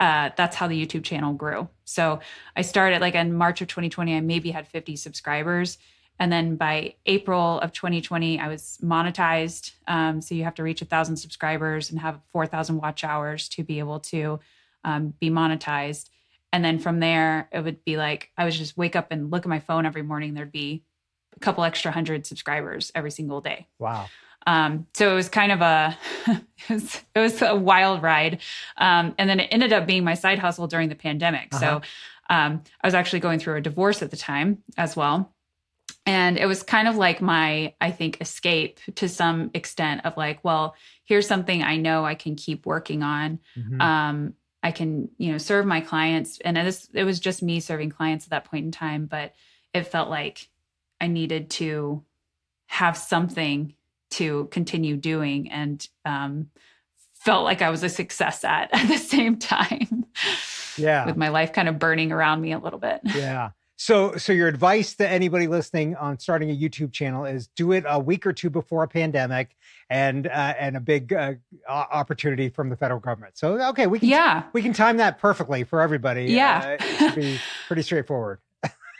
Uh, 0.00 0.30
that's 0.36 0.56
how 0.56 0.66
the 0.66 0.86
YouTube 0.86 1.04
channel 1.04 1.34
grew. 1.34 1.68
So 1.84 2.20
I 2.56 2.62
started 2.62 3.00
like 3.00 3.14
in 3.14 3.34
March 3.34 3.60
of 3.60 3.68
2020, 3.68 4.16
I 4.16 4.20
maybe 4.20 4.50
had 4.50 4.66
50 4.66 4.96
subscribers. 4.96 5.78
And 6.18 6.32
then 6.32 6.56
by 6.56 6.94
April 7.06 7.58
of 7.60 7.72
2020, 7.72 8.38
I 8.38 8.48
was 8.48 8.78
monetized. 8.82 9.72
Um, 9.88 10.20
so 10.20 10.34
you 10.34 10.44
have 10.44 10.54
to 10.54 10.62
reach 10.62 10.80
a 10.80 10.84
thousand 10.84 11.16
subscribers 11.16 11.90
and 11.90 12.00
have 12.00 12.20
4,000 12.32 12.76
watch 12.76 13.04
hours 13.04 13.48
to 13.50 13.64
be 13.64 13.80
able 13.80 14.00
to 14.00 14.40
um, 14.84 15.14
be 15.18 15.30
monetized. 15.30 16.10
And 16.54 16.64
then 16.64 16.78
from 16.78 17.00
there, 17.00 17.48
it 17.50 17.64
would 17.64 17.84
be 17.84 17.96
like 17.96 18.30
I 18.38 18.44
would 18.44 18.52
just 18.52 18.76
wake 18.76 18.94
up 18.94 19.08
and 19.10 19.28
look 19.28 19.44
at 19.44 19.48
my 19.48 19.58
phone 19.58 19.86
every 19.86 20.02
morning. 20.02 20.34
There'd 20.34 20.52
be 20.52 20.84
a 21.34 21.40
couple 21.40 21.64
extra 21.64 21.90
hundred 21.90 22.26
subscribers 22.26 22.92
every 22.94 23.10
single 23.10 23.40
day. 23.40 23.66
wow. 23.80 24.06
Um, 24.46 24.86
so 24.94 25.10
it 25.10 25.14
was 25.14 25.28
kind 25.28 25.50
of 25.50 25.62
a 25.62 25.98
it 26.28 26.44
was, 26.68 27.00
it 27.14 27.18
was 27.18 27.42
a 27.42 27.56
wild 27.56 28.02
ride. 28.02 28.40
Um, 28.76 29.16
and 29.18 29.28
then 29.28 29.40
it 29.40 29.48
ended 29.50 29.72
up 29.72 29.84
being 29.84 30.04
my 30.04 30.14
side 30.14 30.38
hustle 30.38 30.68
during 30.68 30.90
the 30.90 30.94
pandemic. 30.94 31.48
Uh-huh. 31.52 31.80
So 31.80 31.82
um, 32.30 32.62
I 32.80 32.86
was 32.86 32.94
actually 32.94 33.20
going 33.20 33.40
through 33.40 33.56
a 33.56 33.60
divorce 33.60 34.00
at 34.00 34.12
the 34.12 34.16
time 34.16 34.62
as 34.76 34.94
well. 34.94 35.34
And 36.06 36.38
it 36.38 36.46
was 36.46 36.62
kind 36.62 36.86
of 36.86 36.96
like 36.96 37.20
my, 37.20 37.74
I 37.80 37.90
think, 37.90 38.20
escape 38.20 38.78
to 38.96 39.08
some 39.08 39.50
extent 39.54 40.02
of 40.04 40.16
like, 40.16 40.44
well, 40.44 40.76
here's 41.04 41.26
something 41.26 41.62
I 41.64 41.78
know 41.78 42.04
I 42.04 42.14
can 42.14 42.36
keep 42.36 42.64
working 42.64 43.02
on. 43.02 43.40
Mhm. 43.58 43.80
I 44.64 44.72
can, 44.72 45.10
you 45.18 45.30
know, 45.30 45.38
serve 45.38 45.66
my 45.66 45.82
clients. 45.82 46.40
And 46.42 46.56
this, 46.56 46.88
it 46.94 47.04
was 47.04 47.20
just 47.20 47.42
me 47.42 47.60
serving 47.60 47.90
clients 47.90 48.24
at 48.24 48.30
that 48.30 48.46
point 48.46 48.64
in 48.64 48.72
time, 48.72 49.04
but 49.04 49.34
it 49.74 49.82
felt 49.82 50.08
like 50.08 50.48
I 51.02 51.06
needed 51.06 51.50
to 51.50 52.02
have 52.68 52.96
something 52.96 53.74
to 54.12 54.48
continue 54.50 54.96
doing 54.96 55.50
and 55.50 55.86
um, 56.06 56.50
felt 57.12 57.44
like 57.44 57.60
I 57.60 57.68
was 57.68 57.82
a 57.82 57.90
success 57.90 58.42
at 58.42 58.70
at 58.72 58.88
the 58.88 58.96
same 58.96 59.36
time. 59.36 60.06
Yeah. 60.78 61.04
With 61.04 61.18
my 61.18 61.28
life 61.28 61.52
kind 61.52 61.68
of 61.68 61.78
burning 61.78 62.10
around 62.10 62.40
me 62.40 62.52
a 62.52 62.58
little 62.58 62.78
bit. 62.78 63.02
yeah. 63.04 63.50
So, 63.76 64.16
so 64.16 64.32
your 64.32 64.46
advice 64.48 64.94
to 64.96 65.08
anybody 65.08 65.48
listening 65.48 65.96
on 65.96 66.18
starting 66.18 66.50
a 66.50 66.56
YouTube 66.56 66.92
channel 66.92 67.24
is 67.24 67.48
do 67.48 67.72
it 67.72 67.84
a 67.88 67.98
week 67.98 68.24
or 68.26 68.32
two 68.32 68.48
before 68.48 68.84
a 68.84 68.88
pandemic 68.88 69.56
and 69.90 70.26
uh, 70.28 70.54
and 70.58 70.76
a 70.76 70.80
big 70.80 71.12
uh, 71.12 71.34
opportunity 71.68 72.48
from 72.48 72.68
the 72.70 72.76
federal 72.76 73.00
government. 73.00 73.36
So, 73.36 73.60
okay, 73.70 73.86
we 73.86 73.98
can 73.98 74.08
Yeah. 74.08 74.44
we 74.52 74.62
can 74.62 74.72
time 74.72 74.98
that 74.98 75.18
perfectly 75.18 75.64
for 75.64 75.80
everybody. 75.80 76.26
Yeah. 76.26 76.76
Uh, 76.80 76.84
it 76.84 76.98
should 76.98 77.14
be 77.16 77.38
pretty 77.66 77.82
straightforward. 77.82 78.38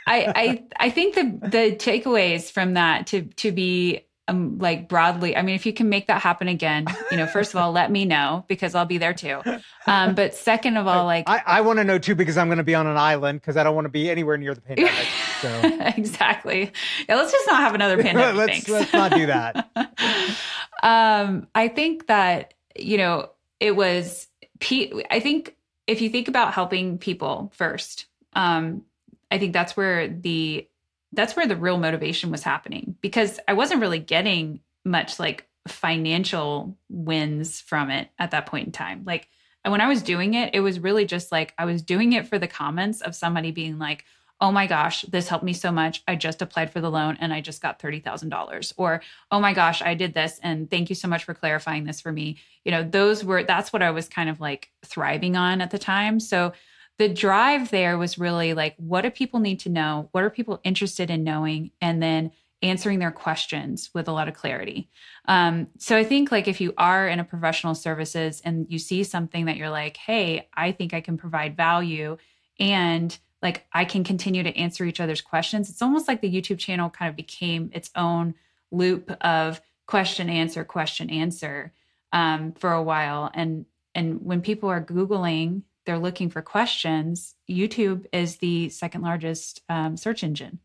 I, 0.06 0.32
I 0.36 0.64
I 0.86 0.90
think 0.90 1.14
the 1.14 1.48
the 1.48 1.76
takeaways 1.76 2.50
from 2.50 2.74
that 2.74 3.06
to 3.08 3.22
to 3.22 3.52
be 3.52 4.04
um 4.26 4.58
like 4.58 4.88
broadly, 4.88 5.36
I 5.36 5.42
mean, 5.42 5.54
if 5.54 5.66
you 5.66 5.72
can 5.72 5.88
make 5.88 6.06
that 6.06 6.22
happen 6.22 6.48
again, 6.48 6.86
you 7.10 7.16
know, 7.16 7.26
first 7.26 7.52
of 7.52 7.60
all, 7.60 7.72
let 7.72 7.90
me 7.90 8.04
know 8.04 8.44
because 8.48 8.74
I'll 8.74 8.86
be 8.86 8.98
there 8.98 9.14
too. 9.14 9.40
Um, 9.86 10.14
but 10.14 10.34
second 10.34 10.76
of 10.76 10.86
all, 10.86 11.04
like 11.04 11.28
I, 11.28 11.42
I 11.46 11.60
want 11.60 11.78
to 11.78 11.84
know 11.84 11.98
too 11.98 12.14
because 12.14 12.38
I'm 12.38 12.48
going 12.48 12.58
to 12.58 12.64
be 12.64 12.74
on 12.74 12.86
an 12.86 12.96
island 12.96 13.40
because 13.40 13.56
I 13.56 13.64
don't 13.64 13.74
want 13.74 13.84
to 13.84 13.90
be 13.90 14.10
anywhere 14.10 14.36
near 14.36 14.54
the 14.54 14.60
pandemic. 14.62 15.06
So 15.40 15.60
exactly. 15.96 16.72
Yeah, 17.08 17.16
let's 17.16 17.32
just 17.32 17.46
not 17.46 17.60
have 17.60 17.74
another 17.74 17.96
pandemic. 18.02 18.36
let's 18.36 18.52
thanks. 18.52 18.68
let's 18.68 18.92
not 18.92 19.12
do 19.12 19.26
that. 19.26 19.68
um, 20.82 21.46
I 21.54 21.68
think 21.68 22.06
that 22.06 22.54
you 22.76 22.96
know 22.96 23.30
it 23.60 23.76
was. 23.76 24.26
i 24.62 25.20
think 25.20 25.54
if 25.86 26.00
you 26.00 26.08
think 26.08 26.28
about 26.28 26.54
helping 26.54 26.98
people 26.98 27.52
first, 27.54 28.06
um, 28.34 28.82
I 29.30 29.38
think 29.38 29.52
that's 29.52 29.76
where 29.76 30.08
the 30.08 30.66
that's 31.14 31.36
where 31.36 31.46
the 31.46 31.56
real 31.56 31.78
motivation 31.78 32.30
was 32.30 32.42
happening 32.42 32.96
because 33.00 33.40
I 33.48 33.54
wasn't 33.54 33.80
really 33.80 33.98
getting 33.98 34.60
much 34.84 35.18
like 35.18 35.48
financial 35.66 36.76
wins 36.88 37.60
from 37.60 37.90
it 37.90 38.08
at 38.18 38.32
that 38.32 38.46
point 38.46 38.66
in 38.66 38.72
time. 38.72 39.02
Like 39.06 39.28
when 39.64 39.80
I 39.80 39.88
was 39.88 40.02
doing 40.02 40.34
it, 40.34 40.54
it 40.54 40.60
was 40.60 40.78
really 40.78 41.06
just 41.06 41.32
like 41.32 41.54
I 41.58 41.64
was 41.64 41.82
doing 41.82 42.12
it 42.12 42.26
for 42.28 42.38
the 42.38 42.48
comments 42.48 43.00
of 43.00 43.14
somebody 43.14 43.50
being 43.50 43.78
like, 43.78 44.04
oh 44.40 44.52
my 44.52 44.66
gosh, 44.66 45.02
this 45.02 45.28
helped 45.28 45.44
me 45.44 45.52
so 45.52 45.70
much. 45.72 46.02
I 46.06 46.16
just 46.16 46.42
applied 46.42 46.70
for 46.70 46.80
the 46.80 46.90
loan 46.90 47.16
and 47.20 47.32
I 47.32 47.40
just 47.40 47.62
got 47.62 47.78
$30,000. 47.78 48.74
Or, 48.76 49.00
oh 49.30 49.40
my 49.40 49.54
gosh, 49.54 49.80
I 49.80 49.94
did 49.94 50.12
this 50.12 50.38
and 50.42 50.70
thank 50.70 50.90
you 50.90 50.96
so 50.96 51.08
much 51.08 51.24
for 51.24 51.34
clarifying 51.34 51.84
this 51.84 52.00
for 52.00 52.12
me. 52.12 52.36
You 52.64 52.72
know, 52.72 52.82
those 52.82 53.24
were, 53.24 53.44
that's 53.44 53.72
what 53.72 53.80
I 53.80 53.90
was 53.90 54.08
kind 54.08 54.28
of 54.28 54.40
like 54.40 54.70
thriving 54.84 55.36
on 55.36 55.60
at 55.60 55.70
the 55.70 55.78
time. 55.78 56.20
So 56.20 56.52
the 56.98 57.08
drive 57.08 57.70
there 57.70 57.98
was 57.98 58.18
really 58.18 58.54
like, 58.54 58.74
what 58.76 59.02
do 59.02 59.10
people 59.10 59.40
need 59.40 59.60
to 59.60 59.68
know? 59.68 60.08
What 60.12 60.24
are 60.24 60.30
people 60.30 60.60
interested 60.62 61.10
in 61.10 61.24
knowing? 61.24 61.72
And 61.80 62.02
then 62.02 62.30
answering 62.62 62.98
their 62.98 63.10
questions 63.10 63.90
with 63.92 64.08
a 64.08 64.12
lot 64.12 64.26
of 64.26 64.34
clarity. 64.34 64.88
Um, 65.26 65.66
so 65.78 65.96
I 65.96 66.04
think 66.04 66.32
like 66.32 66.48
if 66.48 66.60
you 66.60 66.72
are 66.78 67.06
in 67.06 67.20
a 67.20 67.24
professional 67.24 67.74
services 67.74 68.40
and 68.44 68.66
you 68.70 68.78
see 68.78 69.04
something 69.04 69.44
that 69.44 69.56
you're 69.56 69.70
like, 69.70 69.98
hey, 69.98 70.48
I 70.54 70.72
think 70.72 70.94
I 70.94 71.02
can 71.02 71.18
provide 71.18 71.56
value 71.56 72.16
and 72.58 73.16
like 73.42 73.66
I 73.72 73.84
can 73.84 74.02
continue 74.02 74.42
to 74.42 74.56
answer 74.56 74.84
each 74.86 75.00
other's 75.00 75.20
questions. 75.20 75.68
It's 75.68 75.82
almost 75.82 76.08
like 76.08 76.22
the 76.22 76.32
YouTube 76.32 76.58
channel 76.58 76.88
kind 76.88 77.10
of 77.10 77.16
became 77.16 77.70
its 77.74 77.90
own 77.94 78.34
loop 78.70 79.10
of 79.20 79.60
question 79.86 80.30
answer 80.30 80.64
question 80.64 81.10
answer 81.10 81.72
um, 82.12 82.52
for 82.52 82.72
a 82.72 82.82
while. 82.82 83.30
And 83.34 83.66
and 83.94 84.22
when 84.22 84.40
people 84.40 84.70
are 84.70 84.82
googling, 84.82 85.62
they're 85.86 85.98
looking 85.98 86.30
for 86.30 86.42
questions. 86.42 87.34
YouTube 87.48 88.06
is 88.12 88.36
the 88.38 88.68
second 88.70 89.02
largest 89.02 89.62
um, 89.68 89.96
search 89.96 90.22
engine, 90.22 90.58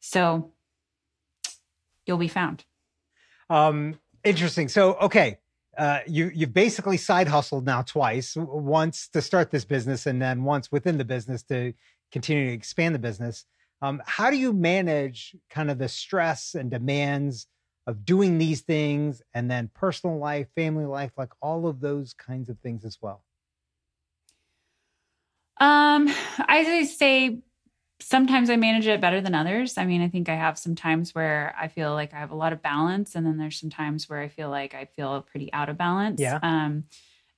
so 0.00 0.52
you'll 2.06 2.18
be 2.18 2.28
found. 2.28 2.64
Um, 3.48 3.98
interesting. 4.24 4.68
So 4.68 4.94
okay, 4.94 5.38
uh, 5.76 6.00
you 6.06 6.30
you've 6.34 6.54
basically 6.54 6.96
side 6.96 7.28
hustled 7.28 7.64
now 7.64 7.82
twice. 7.82 8.36
Once 8.36 9.08
to 9.08 9.22
start 9.22 9.50
this 9.50 9.64
business, 9.64 10.06
and 10.06 10.20
then 10.20 10.44
once 10.44 10.70
within 10.70 10.98
the 10.98 11.04
business 11.04 11.42
to 11.44 11.72
continue 12.10 12.46
to 12.46 12.52
expand 12.52 12.94
the 12.94 12.98
business. 12.98 13.46
Um, 13.80 14.00
how 14.06 14.30
do 14.30 14.36
you 14.36 14.52
manage 14.52 15.34
kind 15.50 15.68
of 15.70 15.78
the 15.78 15.88
stress 15.88 16.54
and 16.54 16.70
demands 16.70 17.48
of 17.86 18.04
doing 18.04 18.38
these 18.38 18.60
things 18.60 19.22
and 19.34 19.50
then 19.50 19.70
personal 19.74 20.18
life, 20.18 20.46
family 20.54 20.84
life, 20.84 21.10
like 21.16 21.32
all 21.40 21.66
of 21.66 21.80
those 21.80 22.14
kinds 22.14 22.48
of 22.48 22.60
things 22.60 22.84
as 22.84 22.98
well? 23.00 23.24
Um, 25.62 26.12
I 26.48 26.84
say 26.84 27.38
sometimes 28.00 28.50
I 28.50 28.56
manage 28.56 28.88
it 28.88 29.00
better 29.00 29.20
than 29.20 29.32
others. 29.32 29.78
I 29.78 29.84
mean, 29.84 30.02
I 30.02 30.08
think 30.08 30.28
I 30.28 30.34
have 30.34 30.58
some 30.58 30.74
times 30.74 31.14
where 31.14 31.54
I 31.58 31.68
feel 31.68 31.92
like 31.92 32.12
I 32.12 32.18
have 32.18 32.32
a 32.32 32.36
lot 32.36 32.52
of 32.52 32.60
balance, 32.62 33.14
and 33.14 33.24
then 33.24 33.38
there's 33.38 33.60
some 33.60 33.70
times 33.70 34.08
where 34.08 34.18
I 34.18 34.26
feel 34.26 34.50
like 34.50 34.74
I 34.74 34.86
feel 34.86 35.22
pretty 35.22 35.52
out 35.52 35.68
of 35.68 35.78
balance. 35.78 36.20
Yeah. 36.20 36.40
Um, 36.42 36.84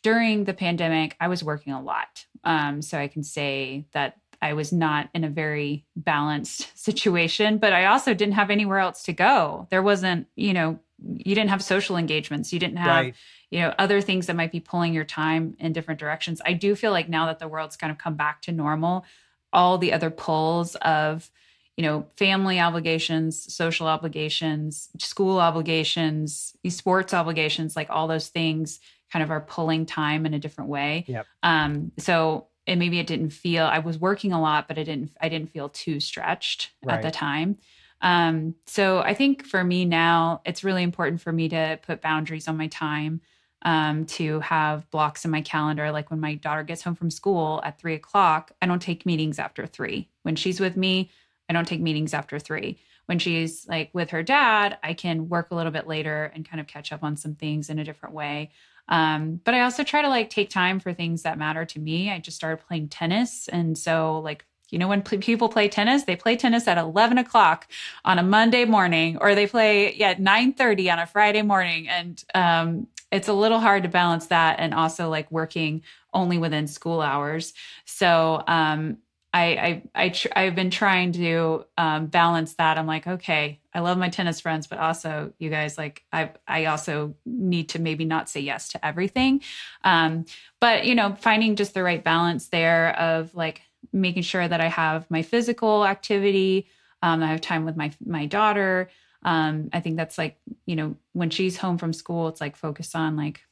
during 0.03 0.45
the 0.45 0.55
pandemic, 0.55 1.17
I 1.21 1.29
was 1.29 1.45
working 1.45 1.75
a 1.75 1.83
lot. 1.83 2.25
Um, 2.45 2.81
so 2.81 2.99
I 2.99 3.09
can 3.09 3.23
say 3.23 3.85
that 3.93 4.17
I 4.41 4.55
was 4.55 4.73
not 4.73 5.11
in 5.15 5.25
a 5.25 5.29
very 5.29 5.85
balanced 5.95 6.79
situation, 6.79 7.59
but 7.59 7.75
I 7.75 7.87
also 7.87 8.15
didn't 8.15 8.35
have 8.35 8.51
anywhere 8.51 8.79
else 8.79 9.03
to 9.05 9.13
go. 9.13 9.67
There 9.71 9.83
wasn't, 9.83 10.29
you 10.35 10.55
know, 10.55 10.79
you 11.07 11.35
didn't 11.35 11.51
have 11.51 11.62
social 11.62 11.97
engagements. 11.97 12.53
You 12.53 12.59
didn't 12.59 12.79
have, 12.79 13.05
right. 13.05 13.14
you 13.51 13.61
know, 13.61 13.75
other 13.79 14.01
things 14.01 14.27
that 14.27 14.37
might 14.37 14.53
be 14.53 14.61
pulling 14.61 14.95
your 14.95 15.05
time 15.05 15.57
in 15.59 15.73
different 15.73 16.01
directions. 16.01 16.40
I 16.45 16.53
do 16.53 16.75
feel 16.75 16.93
like 16.93 17.09
now 17.09 17.27
that 17.27 17.38
the 17.38 17.49
world's 17.49 17.77
kind 17.77 17.90
of 17.90 17.99
come 17.99 18.14
back 18.14 18.43
to 18.43 18.53
normal, 18.53 19.05
all 19.53 19.79
the 19.79 19.93
other 19.93 20.11
pulls 20.11 20.75
of, 20.77 21.31
you 21.77 21.83
know, 21.83 22.07
family 22.17 22.61
obligations, 22.61 23.53
social 23.53 23.87
obligations, 23.87 24.88
school 24.99 25.38
obligations, 25.38 26.57
sports 26.69 27.12
obligations, 27.12 27.77
like 27.77 27.90
all 27.90 28.07
those 28.07 28.29
things 28.29 28.81
kind 29.12 29.23
of 29.23 29.31
are 29.31 29.40
pulling 29.40 29.87
time 29.87 30.27
in 30.27 30.35
a 30.35 30.38
different 30.38 30.71
way. 30.71 31.05
Yep. 31.07 31.27
Um, 31.43 31.93
so 31.99 32.49
and 32.67 32.81
maybe 32.81 32.99
it 32.99 33.07
didn't 33.07 33.31
feel 33.31 33.64
I 33.64 33.81
was 33.81 33.99
working 33.99 34.33
a 34.33 34.40
lot, 34.40 34.69
but 34.69 34.79
I 34.79 34.85
didn't 34.85 35.11
I 35.21 35.29
didn't 35.29 35.51
feel 35.51 35.69
too 35.69 36.01
stretched 36.01 36.71
right. 36.85 36.97
at 36.97 37.03
the 37.03 37.11
time. 37.11 37.59
Um, 38.05 38.55
so 38.67 38.99
I 38.99 39.14
think 39.14 39.47
for 39.47 39.64
me 39.64 39.87
now, 39.87 40.43
it's 40.45 40.62
really 40.62 40.83
important 40.83 41.23
for 41.23 41.33
me 41.33 41.49
to 41.49 41.81
put 41.83 42.03
boundaries 42.03 42.47
on 42.47 42.57
my 42.59 42.67
time, 42.67 43.23
um, 43.62 44.05
to 44.05 44.40
have 44.40 44.88
blocks 44.90 45.25
in 45.25 45.31
my 45.31 45.40
calendar. 45.40 45.90
Like 45.90 46.11
when 46.11 46.21
my 46.21 46.35
daughter 46.35 46.62
gets 46.62 46.83
home 46.83 46.95
from 46.95 47.11
school 47.11 47.62
at 47.64 47.81
three 47.81 47.95
o'clock, 47.95 48.53
I 48.61 48.67
don't 48.67 48.83
take 48.83 49.07
meetings 49.07 49.38
after 49.38 49.67
three. 49.67 50.11
When 50.23 50.37
she's 50.37 50.61
with 50.61 50.77
me, 50.77 51.11
I 51.49 51.55
don't 51.55 51.67
take 51.67 51.81
meetings 51.81 52.12
after 52.12 52.38
three. 52.38 52.79
When 53.07 53.19
she's 53.19 53.67
like 53.69 53.90
with 53.95 54.11
her 54.11 54.23
dad, 54.23 54.79
I 54.83 54.93
can 54.93 55.31
work 55.31 55.51
a 55.51 55.55
little 55.55 55.73
bit 55.73 55.87
later 55.87 56.31
and 56.35 56.49
kind 56.49 56.61
of 56.61 56.67
catch 56.67 56.93
up 56.93 57.03
on 57.03 57.17
some 57.17 57.35
things 57.35 57.71
in 57.71 57.79
a 57.79 57.85
different 57.85 58.14
way. 58.14 58.51
Um, 58.88 59.40
but 59.45 59.55
I 59.55 59.62
also 59.62 59.83
try 59.83 60.03
to 60.03 60.09
like 60.09 60.29
take 60.29 60.51
time 60.51 60.79
for 60.79 60.93
things 60.93 61.23
that 61.23 61.38
matter 61.38 61.64
to 61.64 61.81
me. 61.81 62.11
I 62.11 62.19
just 62.19 62.37
started 62.37 62.67
playing 62.67 62.88
tennis. 62.88 63.49
And 63.49 63.79
so, 63.79 64.19
like, 64.19 64.45
you 64.70 64.79
know, 64.79 64.88
when 64.88 65.03
p- 65.03 65.18
people 65.18 65.48
play 65.48 65.68
tennis, 65.68 66.05
they 66.05 66.16
play 66.16 66.37
tennis 66.37 66.66
at 66.66 66.79
11 66.79 67.18
o'clock 67.18 67.68
on 68.05 68.18
a 68.18 68.22
Monday 68.22 68.64
morning, 68.64 69.18
or 69.20 69.35
they 69.35 69.46
play 69.46 69.94
yeah, 69.94 70.11
at 70.11 70.20
9 70.20 70.53
30 70.55 70.90
on 70.90 70.98
a 70.98 71.07
Friday 71.07 71.42
morning. 71.42 71.88
And 71.88 72.24
um, 72.35 72.87
it's 73.11 73.29
a 73.29 73.33
little 73.33 73.61
hard 73.61 73.85
to 73.85 73.88
balance 73.88 74.27
that 74.27 74.59
and 74.59 74.74
also 74.74 75.09
like 75.09 75.31
working 75.31 75.83
only 76.12 76.38
within 76.38 76.66
school 76.66 77.00
hours. 77.00 77.53
So, 77.85 78.42
um, 78.46 78.98
I 79.35 79.83
I, 79.94 80.05
I 80.05 80.09
tr- 80.11 80.29
I've 80.35 80.55
been 80.55 80.70
trying 80.70 81.12
to 81.12 81.64
um, 81.77 82.07
balance 82.07 82.55
that. 82.55 82.79
I'm 82.79 82.87
like, 82.87 83.07
okay, 83.07 83.61
I 83.74 83.81
love 83.81 83.98
my 83.98 84.09
tennis 84.09 84.40
friends, 84.40 84.68
but 84.68 84.79
also 84.79 85.33
you 85.38 85.50
guys 85.50 85.77
like 85.77 86.05
I 86.12 86.31
I 86.46 86.66
also 86.66 87.16
need 87.27 87.70
to 87.70 87.81
maybe 87.81 88.05
not 88.05 88.31
say 88.31 88.40
yes 88.40 88.68
to 88.70 88.87
everything. 88.87 89.42
Um, 89.83 90.24
but 90.61 90.87
you 90.87 90.94
know, 90.94 91.16
finding 91.20 91.57
just 91.57 91.74
the 91.74 91.83
right 91.83 92.03
balance 92.03 92.48
there 92.48 92.96
of 92.98 93.35
like 93.35 93.62
making 93.92 94.23
sure 94.23 94.47
that 94.47 94.61
I 94.61 94.68
have 94.68 95.11
my 95.11 95.23
physical 95.23 95.87
activity. 95.87 96.68
Um, 97.03 97.23
I 97.23 97.27
have 97.27 97.40
time 97.40 97.64
with 97.64 97.77
my 97.77 97.92
my 98.05 98.27
daughter. 98.27 98.90
Um, 99.23 99.70
I 99.73 99.81
think 99.81 99.97
that's 99.97 100.18
like 100.18 100.38
you 100.66 100.77
know 100.77 100.97
when 101.12 101.31
she's 101.31 101.57
home 101.57 101.79
from 101.79 101.92
school, 101.92 102.29
it's 102.29 102.40
like 102.40 102.57
focus 102.57 102.94
on 102.94 103.16
like 103.16 103.42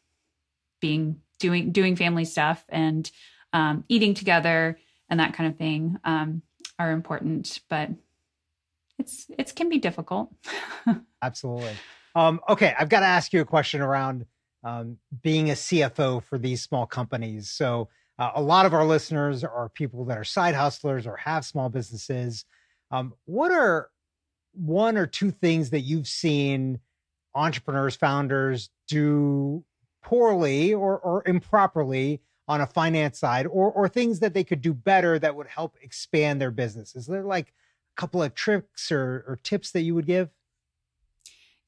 being 0.81 1.21
doing 1.39 1.73
doing 1.73 1.97
family 1.97 2.25
stuff 2.25 2.65
and 2.69 3.11
um, 3.53 3.85
eating 3.89 4.15
together 4.15 4.79
and 5.09 5.21
that 5.21 5.35
kind 5.35 5.51
of 5.51 5.59
thing 5.59 5.99
um, 6.05 6.43
are 6.79 6.93
important. 6.93 7.61
But 7.69 7.91
it's 8.99 9.27
it 9.39 9.55
can 9.55 9.69
be 9.69 9.79
difficult. 9.79 10.33
Absolutely. 11.23 11.75
Um, 12.15 12.41
okay, 12.49 12.75
I've 12.79 12.89
got 12.89 13.01
to 13.01 13.07
ask 13.07 13.33
you 13.33 13.41
a 13.41 13.45
question 13.45 13.81
around 13.81 14.27
um, 14.65 14.99
being 15.23 15.51
a 15.51 15.55
CFO 15.55 16.23
for 16.23 16.39
these 16.39 16.63
small 16.63 16.87
companies. 16.87 17.51
So 17.51 17.89
uh, 18.19 18.33
a 18.35 18.43
lot 18.43 18.67
of 18.67 18.75
our 18.75 18.85
listeners 18.85 19.43
are 19.45 19.69
people 19.69 20.05
that 20.07 20.19
are 20.19 20.25
side 20.25 20.55
hustlers 20.55 21.07
or 21.07 21.17
have 21.17 21.45
small 21.45 21.69
businesses. 21.69 22.45
Um, 22.91 23.15
what 23.25 23.53
are 23.53 23.91
one 24.53 24.97
or 24.97 25.07
two 25.07 25.31
things 25.31 25.71
that 25.71 25.81
you've 25.81 26.07
seen 26.07 26.81
entrepreneurs, 27.35 27.97
founders 27.97 28.71
do 28.89 29.65
poorly 30.03 30.75
or, 30.75 30.99
or 30.99 31.23
improperly 31.27 32.21
on 32.49 32.61
a 32.61 32.67
finance 32.67 33.19
side 33.19 33.47
or 33.47 33.71
or 33.73 33.89
things 33.89 34.21
that 34.21 34.35
they 34.35 34.45
could 34.45 34.61
do 34.61 34.75
better 34.75 35.19
that 35.19 35.35
would 35.37 35.47
help 35.47 35.77
expand 35.81 36.41
their 36.41 36.51
business? 36.51 36.95
Is 36.95 37.07
there 37.07 37.23
like 37.23 37.49
a 37.49 38.01
couple 38.01 38.23
of 38.23 38.35
tricks 38.35 38.93
or, 38.93 39.25
or 39.27 39.39
tips 39.43 39.71
that 39.73 39.83
you 39.83 39.95
would 39.95 40.07
give? 40.07 40.29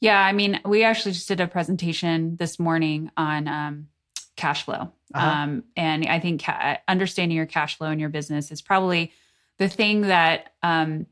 Yeah, 0.00 0.20
I 0.20 0.33
mean, 0.33 0.61
we 0.66 0.85
actually 0.85 1.12
just 1.12 1.28
did 1.28 1.40
a 1.40 1.46
presentation 1.46 2.37
this 2.37 2.59
morning 2.59 3.11
on 3.16 3.48
um, 3.48 3.88
cash 4.37 4.64
flow. 4.64 4.92
Uh-huh. 5.14 5.27
Um, 5.27 5.64
and 5.77 6.07
I 6.07 6.20
think 6.20 6.42
ca- 6.42 6.79
understanding 6.88 7.37
your 7.37 7.47
cash 7.47 7.79
flow 7.79 7.90
in 7.90 7.99
your 7.99 8.09
business 8.09 8.51
is 8.51 8.62
probably 8.62 9.12
the 9.59 9.68
thing 9.68 10.03
that 10.03 10.53
um, 10.62 11.07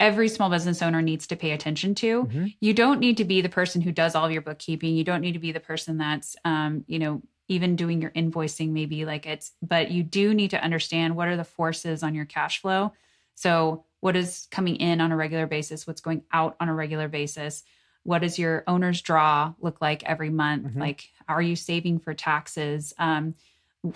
every 0.00 0.28
small 0.28 0.50
business 0.50 0.82
owner 0.82 1.02
needs 1.02 1.26
to 1.28 1.36
pay 1.36 1.52
attention 1.52 1.94
to. 1.96 2.24
Mm-hmm. 2.24 2.46
You 2.60 2.74
don't 2.74 3.00
need 3.00 3.18
to 3.18 3.24
be 3.24 3.40
the 3.40 3.48
person 3.48 3.80
who 3.80 3.92
does 3.92 4.14
all 4.14 4.26
of 4.26 4.32
your 4.32 4.42
bookkeeping. 4.42 4.96
You 4.96 5.04
don't 5.04 5.20
need 5.20 5.32
to 5.32 5.38
be 5.38 5.52
the 5.52 5.60
person 5.60 5.98
that's, 5.98 6.34
um, 6.44 6.84
you 6.88 6.98
know, 6.98 7.22
even 7.50 7.74
doing 7.74 8.00
your 8.00 8.12
invoicing 8.12 8.70
maybe 8.70 9.04
like 9.04 9.26
it's 9.26 9.50
but 9.60 9.90
you 9.90 10.04
do 10.04 10.32
need 10.32 10.50
to 10.50 10.62
understand 10.62 11.16
what 11.16 11.26
are 11.26 11.36
the 11.36 11.44
forces 11.44 12.04
on 12.04 12.14
your 12.14 12.24
cash 12.24 12.60
flow 12.60 12.92
so 13.34 13.84
what 13.98 14.14
is 14.14 14.46
coming 14.52 14.76
in 14.76 15.00
on 15.00 15.10
a 15.10 15.16
regular 15.16 15.48
basis 15.48 15.84
what's 15.84 16.00
going 16.00 16.22
out 16.32 16.54
on 16.60 16.68
a 16.68 16.74
regular 16.74 17.08
basis 17.08 17.64
what 18.02 18.20
does 18.20 18.38
your 18.38 18.64
owner's 18.66 19.02
draw 19.02 19.54
look 19.60 19.80
like 19.80 20.02
every 20.04 20.30
month? 20.30 20.66
Mm-hmm. 20.66 20.80
like 20.80 21.10
are 21.28 21.42
you 21.42 21.56
saving 21.56 22.00
for 22.00 22.14
taxes? 22.14 22.92
Um, 22.98 23.34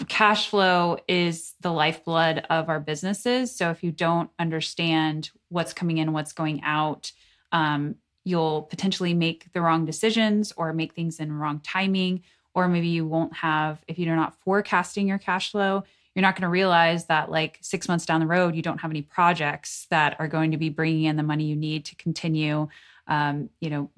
cash 0.09 0.49
flow 0.49 0.99
is 1.09 1.55
the 1.61 1.73
lifeblood 1.73 2.47
of 2.49 2.69
our 2.69 2.81
businesses. 2.81 3.55
So 3.55 3.71
if 3.71 3.83
you 3.83 3.93
don't 3.93 4.31
understand 4.38 5.31
what's 5.49 5.75
coming 5.75 5.99
in 5.99 6.12
what's 6.12 6.33
going 6.33 6.62
out 6.62 7.12
um, 7.53 7.97
you'll 8.25 8.62
potentially 8.62 9.14
make 9.14 9.53
the 9.53 9.61
wrong 9.61 9.85
decisions 9.85 10.53
or 10.57 10.73
make 10.73 10.95
things 10.95 11.21
in 11.21 11.33
wrong 11.33 11.61
timing 11.61 12.23
or 12.55 12.69
maybe 12.69 12.88
you 12.88 13.07
won't 13.07 13.35
have 13.35 13.83
if 13.87 13.99
you're 13.99 14.17
not 14.17 14.35
forecasting 14.43 15.07
your 15.07 15.19
cash 15.19 15.51
flow 15.51 15.85
you're 16.14 16.23
not 16.23 16.37
going 16.37 16.43
to 16.43 16.49
realize 16.49 17.07
that 17.07 17.31
like 17.31 17.59
six 17.61 17.88
months 17.88 18.07
down 18.07 18.21
the 18.21 18.27
road, 18.27 18.55
you 18.55 18.62
don't 18.62 18.79
have 18.79 18.90
any 18.90 19.03
projects 19.03 19.87
that 19.90 20.17
are 20.21 20.29
going 20.29 20.53
to 20.53 20.57
be 20.57 20.69
bringing 20.69 21.05
in 21.05 21.17
the 21.17 21.23
money 21.23 21.45
you 21.45 21.57
need 21.57 21.85
to 21.87 21.97
continue, 21.97 22.69
um, 23.07 23.51
you 23.61 23.71
know, 23.71 23.90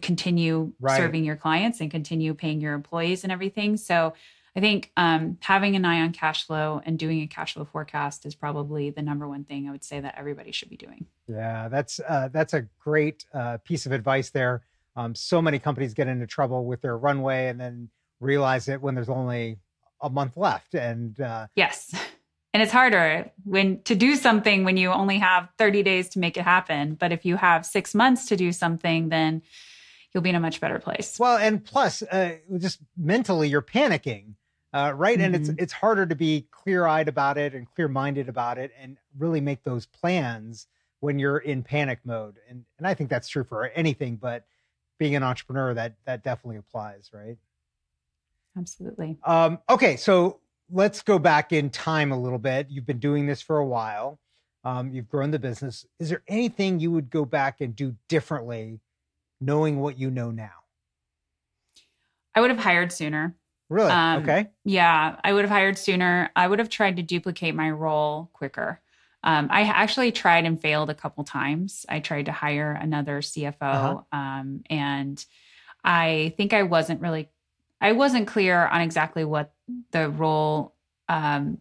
continue 0.00 0.72
Right. 0.80 0.96
serving 0.96 1.24
your 1.24 1.36
clients 1.36 1.80
and 1.80 1.90
continue 1.90 2.34
paying 2.34 2.60
your 2.60 2.74
employees 2.74 3.22
and 3.22 3.32
everything. 3.32 3.76
So 3.76 4.14
I 4.56 4.60
think 4.60 4.92
um, 4.96 5.36
having 5.40 5.74
an 5.76 5.84
eye 5.84 6.00
on 6.00 6.12
cash 6.12 6.46
flow 6.46 6.80
and 6.86 6.98
doing 6.98 7.20
a 7.22 7.26
cash 7.26 7.54
flow 7.54 7.64
forecast 7.64 8.24
is 8.24 8.34
probably 8.34 8.90
the 8.90 9.02
number 9.02 9.28
one 9.28 9.44
thing 9.44 9.68
I 9.68 9.72
would 9.72 9.82
say 9.84 10.00
that 10.00 10.14
everybody 10.16 10.52
should 10.52 10.70
be 10.70 10.76
doing. 10.76 11.06
Yeah, 11.28 11.68
that's 11.68 12.00
uh, 12.00 12.28
that's 12.32 12.54
a 12.54 12.66
great 12.78 13.26
uh, 13.34 13.58
piece 13.64 13.84
of 13.86 13.92
advice 13.92 14.30
there. 14.30 14.62
Um, 14.96 15.14
so 15.14 15.42
many 15.42 15.58
companies 15.58 15.92
get 15.92 16.06
into 16.06 16.26
trouble 16.26 16.66
with 16.66 16.80
their 16.82 16.96
runway 16.96 17.48
and 17.48 17.60
then 17.60 17.88
realize 18.20 18.68
it 18.68 18.80
when 18.80 18.94
there's 18.94 19.08
only 19.08 19.58
a 20.00 20.08
month 20.08 20.36
left. 20.36 20.74
And 20.74 21.18
uh, 21.20 21.48
Yes. 21.56 21.92
And 22.54 22.62
it's 22.62 22.72
harder 22.72 23.30
when 23.44 23.82
to 23.82 23.96
do 23.96 24.14
something 24.14 24.62
when 24.64 24.76
you 24.76 24.90
only 24.92 25.18
have 25.18 25.48
30 25.58 25.82
days 25.82 26.08
to 26.10 26.20
make 26.20 26.36
it 26.36 26.44
happen. 26.44 26.94
But 26.94 27.10
if 27.12 27.24
you 27.24 27.34
have 27.36 27.66
six 27.66 27.96
months 27.96 28.26
to 28.26 28.36
do 28.36 28.52
something, 28.52 29.08
then 29.08 29.42
you'll 30.12 30.22
be 30.22 30.30
in 30.30 30.36
a 30.36 30.40
much 30.40 30.60
better 30.60 30.78
place. 30.78 31.18
well, 31.18 31.36
and 31.36 31.64
plus, 31.64 32.02
uh, 32.02 32.36
just 32.58 32.78
mentally, 32.96 33.48
you're 33.48 33.60
panicking, 33.60 34.34
uh, 34.72 34.92
right? 34.94 35.20
And 35.20 35.34
it's 35.34 35.50
Mhm. 35.50 35.56
it's 35.58 35.72
harder 35.72 36.06
to 36.06 36.14
be 36.14 36.46
clear 36.52 36.86
eyed 36.86 37.08
about 37.08 37.36
it 37.38 37.54
and 37.54 37.68
clear 37.74 37.88
minded 37.88 38.28
about 38.28 38.56
it, 38.56 38.70
and 38.78 38.98
really 39.18 39.40
make 39.40 39.64
those 39.64 39.86
plans 39.86 40.68
when 41.00 41.18
you're 41.18 41.38
in 41.38 41.64
panic 41.64 41.98
mode. 42.04 42.36
And 42.48 42.64
and 42.78 42.86
I 42.86 42.94
think 42.94 43.10
that's 43.10 43.28
true 43.28 43.42
for 43.44 43.66
anything, 43.70 44.14
but 44.14 44.46
being 44.96 45.16
an 45.16 45.24
entrepreneur, 45.24 45.74
that 45.74 45.96
that 46.04 46.22
definitely 46.22 46.58
applies, 46.58 47.10
right? 47.12 47.36
Absolutely. 48.56 49.18
Um, 49.24 49.58
okay, 49.68 49.96
so 49.96 50.38
let's 50.70 51.02
go 51.02 51.18
back 51.18 51.52
in 51.52 51.70
time 51.70 52.12
a 52.12 52.20
little 52.20 52.38
bit. 52.38 52.68
You've 52.70 52.86
been 52.86 52.98
doing 52.98 53.26
this 53.26 53.42
for 53.42 53.58
a 53.58 53.66
while. 53.66 54.18
Um, 54.64 54.90
you've 54.92 55.08
grown 55.08 55.30
the 55.30 55.38
business. 55.38 55.84
Is 55.98 56.08
there 56.08 56.22
anything 56.26 56.80
you 56.80 56.90
would 56.92 57.10
go 57.10 57.24
back 57.24 57.60
and 57.60 57.76
do 57.76 57.94
differently, 58.08 58.80
knowing 59.40 59.78
what 59.78 59.98
you 59.98 60.10
know 60.10 60.30
now? 60.30 60.52
I 62.34 62.40
would 62.40 62.50
have 62.50 62.58
hired 62.60 62.92
sooner. 62.92 63.36
Really? 63.68 63.90
Um, 63.90 64.22
okay. 64.22 64.50
Yeah, 64.64 65.16
I 65.22 65.32
would 65.32 65.42
have 65.44 65.50
hired 65.50 65.78
sooner. 65.78 66.30
I 66.34 66.46
would 66.46 66.58
have 66.58 66.68
tried 66.68 66.96
to 66.96 67.02
duplicate 67.02 67.54
my 67.54 67.70
role 67.70 68.30
quicker. 68.32 68.80
Um, 69.22 69.48
I 69.50 69.62
actually 69.62 70.12
tried 70.12 70.44
and 70.44 70.60
failed 70.60 70.90
a 70.90 70.94
couple 70.94 71.24
times. 71.24 71.86
I 71.88 72.00
tried 72.00 72.26
to 72.26 72.32
hire 72.32 72.72
another 72.72 73.20
CFO, 73.20 73.54
Uh-huh. 73.62 74.02
um, 74.18 74.62
and 74.68 75.24
I 75.82 76.34
think 76.36 76.52
I 76.52 76.64
wasn't 76.64 77.00
really, 77.00 77.30
I 77.80 77.92
wasn't 77.92 78.26
clear 78.28 78.66
on 78.66 78.82
exactly 78.82 79.24
what 79.24 79.53
the 79.92 80.08
role, 80.10 80.74
um, 81.08 81.58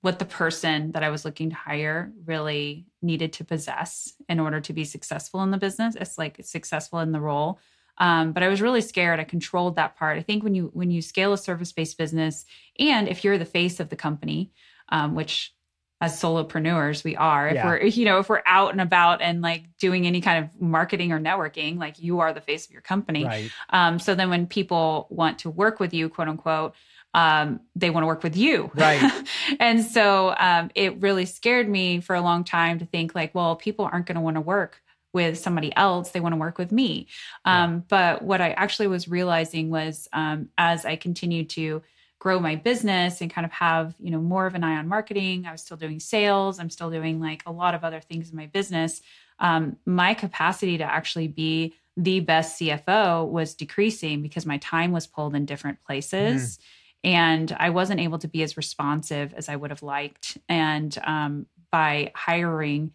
what 0.00 0.18
the 0.18 0.24
person 0.24 0.92
that 0.92 1.04
I 1.04 1.10
was 1.10 1.24
looking 1.24 1.50
to 1.50 1.56
hire 1.56 2.12
really 2.24 2.86
needed 3.02 3.32
to 3.34 3.44
possess 3.44 4.12
in 4.28 4.40
order 4.40 4.60
to 4.60 4.72
be 4.72 4.84
successful 4.84 5.42
in 5.42 5.50
the 5.52 5.58
business. 5.58 5.94
It's 5.94 6.18
like 6.18 6.40
successful 6.42 6.98
in 7.00 7.12
the 7.12 7.20
role. 7.20 7.60
Um, 7.98 8.32
but 8.32 8.42
I 8.42 8.48
was 8.48 8.60
really 8.60 8.80
scared. 8.80 9.20
I 9.20 9.24
controlled 9.24 9.76
that 9.76 9.96
part. 9.96 10.18
I 10.18 10.22
think 10.22 10.42
when 10.42 10.54
you 10.54 10.70
when 10.74 10.90
you 10.90 11.02
scale 11.02 11.32
a 11.32 11.38
service 11.38 11.72
based 11.72 11.98
business, 11.98 12.44
and 12.78 13.06
if 13.06 13.22
you're 13.22 13.38
the 13.38 13.44
face 13.44 13.80
of 13.80 13.90
the 13.90 13.96
company, 13.96 14.50
um, 14.88 15.14
which 15.14 15.54
as 16.00 16.20
solopreneurs 16.20 17.04
we 17.04 17.14
are, 17.14 17.48
if 17.48 17.54
Yeah. 17.54 17.66
we're 17.66 17.82
you 17.84 18.04
know 18.04 18.18
if 18.18 18.28
we're 18.28 18.42
out 18.46 18.72
and 18.72 18.80
about 18.80 19.20
and 19.22 19.40
like 19.40 19.64
doing 19.78 20.06
any 20.06 20.20
kind 20.20 20.42
of 20.44 20.60
marketing 20.60 21.12
or 21.12 21.20
networking, 21.20 21.78
like 21.78 22.00
you 22.00 22.18
are 22.20 22.32
the 22.32 22.40
face 22.40 22.64
of 22.64 22.72
your 22.72 22.80
company. 22.80 23.24
Right. 23.24 23.50
Um, 23.70 23.98
so 24.00 24.14
then 24.16 24.30
when 24.30 24.46
people 24.46 25.06
want 25.10 25.38
to 25.40 25.50
work 25.50 25.78
with 25.78 25.94
you, 25.94 26.08
quote 26.08 26.28
unquote, 26.28 26.74
um, 27.14 27.60
they 27.76 27.90
want 27.90 28.02
to 28.02 28.06
work 28.06 28.22
with 28.22 28.36
you. 28.36 28.70
Right. 28.74 29.02
and 29.60 29.84
so 29.84 30.34
um, 30.38 30.70
it 30.74 31.00
really 31.00 31.26
scared 31.26 31.68
me 31.68 32.00
for 32.00 32.14
a 32.14 32.20
long 32.20 32.44
time 32.44 32.78
to 32.78 32.86
think 32.86 33.14
like, 33.14 33.34
well, 33.34 33.56
people 33.56 33.88
aren't 33.90 34.06
going 34.06 34.16
to 34.16 34.22
want 34.22 34.36
to 34.36 34.40
work 34.40 34.80
with 35.12 35.38
somebody 35.38 35.74
else. 35.76 36.10
They 36.10 36.20
want 36.20 36.32
to 36.32 36.38
work 36.38 36.58
with 36.58 36.72
me. 36.72 37.06
Um, 37.44 37.84
But 37.88 38.22
what 38.22 38.40
I 38.40 38.52
actually 38.52 38.86
was 38.86 39.08
realizing 39.08 39.68
was 39.70 40.08
um, 40.12 40.48
as 40.56 40.86
I 40.86 40.96
continued 40.96 41.50
to 41.50 41.82
grow 42.18 42.38
my 42.38 42.54
business 42.54 43.20
and 43.20 43.32
kind 43.32 43.44
of 43.44 43.50
have 43.50 43.96
you 43.98 44.08
know 44.08 44.20
more 44.20 44.46
of 44.46 44.54
an 44.54 44.62
eye 44.62 44.76
on 44.76 44.86
marketing 44.86 45.44
i 45.44 45.50
was 45.50 45.60
still 45.60 45.76
doing 45.76 45.98
sales 45.98 46.60
i'm 46.60 46.70
still 46.70 46.88
doing 46.88 47.20
like 47.20 47.42
a 47.46 47.50
lot 47.50 47.74
of 47.74 47.82
other 47.82 47.98
things 47.98 48.30
in 48.30 48.36
my 48.36 48.46
business 48.46 49.02
um, 49.40 49.76
my 49.86 50.14
capacity 50.14 50.78
to 50.78 50.84
actually 50.84 51.26
be 51.26 51.74
the 51.96 52.20
best 52.20 52.60
cfo 52.60 53.28
was 53.28 53.56
decreasing 53.56 54.22
because 54.22 54.46
my 54.46 54.56
time 54.58 54.92
was 54.92 55.04
pulled 55.04 55.34
in 55.34 55.44
different 55.44 55.82
places 55.84 56.60
and 57.04 57.54
i 57.58 57.70
wasn't 57.70 58.00
able 58.00 58.18
to 58.18 58.28
be 58.28 58.42
as 58.42 58.56
responsive 58.56 59.34
as 59.34 59.48
i 59.48 59.56
would 59.56 59.70
have 59.70 59.82
liked. 59.82 60.38
And 60.48 60.96
um, 61.04 61.46
by 61.70 62.12
hiring 62.14 62.92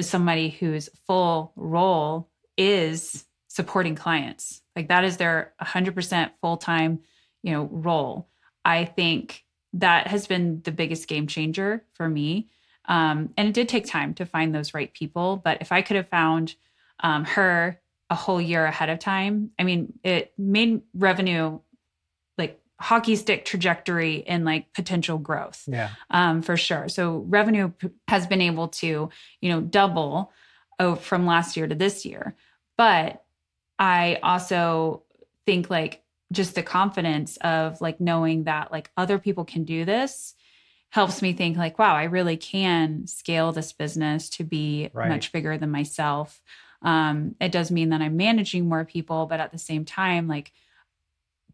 somebody 0.00 0.48
whose 0.48 0.88
full 1.06 1.52
role 1.56 2.28
is 2.56 3.24
supporting 3.48 3.94
clients 3.94 4.62
like 4.74 4.88
that 4.88 5.04
is 5.04 5.16
their 5.16 5.52
100% 5.62 6.30
full-time 6.40 7.00
you 7.42 7.52
know 7.52 7.68
role. 7.70 8.28
I 8.64 8.86
think 8.86 9.44
that 9.74 10.06
has 10.08 10.26
been 10.26 10.62
the 10.64 10.72
biggest 10.72 11.06
game 11.06 11.26
changer 11.26 11.84
for 11.92 12.08
me. 12.08 12.48
Um, 12.86 13.32
and 13.36 13.48
it 13.48 13.54
did 13.54 13.68
take 13.68 13.86
time 13.86 14.14
to 14.14 14.26
find 14.26 14.54
those 14.54 14.74
right 14.74 14.92
people 14.92 15.40
but 15.42 15.58
if 15.62 15.72
i 15.72 15.80
could 15.80 15.96
have 15.96 16.08
found 16.08 16.54
um, 17.00 17.24
her 17.24 17.80
a 18.10 18.14
whole 18.14 18.40
year 18.40 18.66
ahead 18.66 18.90
of 18.90 18.98
time 18.98 19.50
i 19.58 19.62
mean 19.62 19.94
it 20.02 20.34
made 20.36 20.82
revenue 20.92 21.58
hockey 22.84 23.16
stick 23.16 23.44
trajectory 23.46 24.26
and 24.26 24.44
like 24.44 24.72
potential 24.74 25.16
growth 25.16 25.64
Yeah. 25.66 25.88
um, 26.10 26.42
for 26.42 26.56
sure. 26.56 26.88
So 26.88 27.24
revenue 27.28 27.70
p- 27.70 27.88
has 28.08 28.26
been 28.26 28.42
able 28.42 28.68
to, 28.68 29.08
you 29.40 29.48
know, 29.50 29.60
double 29.62 30.30
oh, 30.78 30.94
from 30.94 31.24
last 31.24 31.56
year 31.56 31.66
to 31.66 31.74
this 31.74 32.04
year. 32.04 32.36
But 32.76 33.24
I 33.78 34.18
also 34.22 35.02
think 35.46 35.70
like 35.70 36.02
just 36.30 36.54
the 36.54 36.62
confidence 36.62 37.38
of 37.38 37.80
like 37.80 38.00
knowing 38.00 38.44
that 38.44 38.70
like 38.70 38.90
other 38.96 39.18
people 39.18 39.44
can 39.44 39.64
do 39.64 39.84
this 39.84 40.34
helps 40.90 41.22
me 41.22 41.32
think 41.32 41.56
like, 41.56 41.78
wow, 41.78 41.94
I 41.94 42.04
really 42.04 42.36
can 42.36 43.06
scale 43.06 43.50
this 43.52 43.72
business 43.72 44.28
to 44.30 44.44
be 44.44 44.90
Right. 44.92 45.08
much 45.08 45.32
bigger 45.32 45.56
than 45.56 45.70
myself. 45.70 46.40
Um, 46.82 47.34
it 47.40 47.50
does 47.50 47.70
mean 47.70 47.88
that 47.90 48.02
I'm 48.02 48.16
managing 48.18 48.68
more 48.68 48.84
people, 48.84 49.26
but 49.26 49.40
at 49.40 49.52
the 49.52 49.58
same 49.58 49.84
time, 49.86 50.28
like 50.28 50.52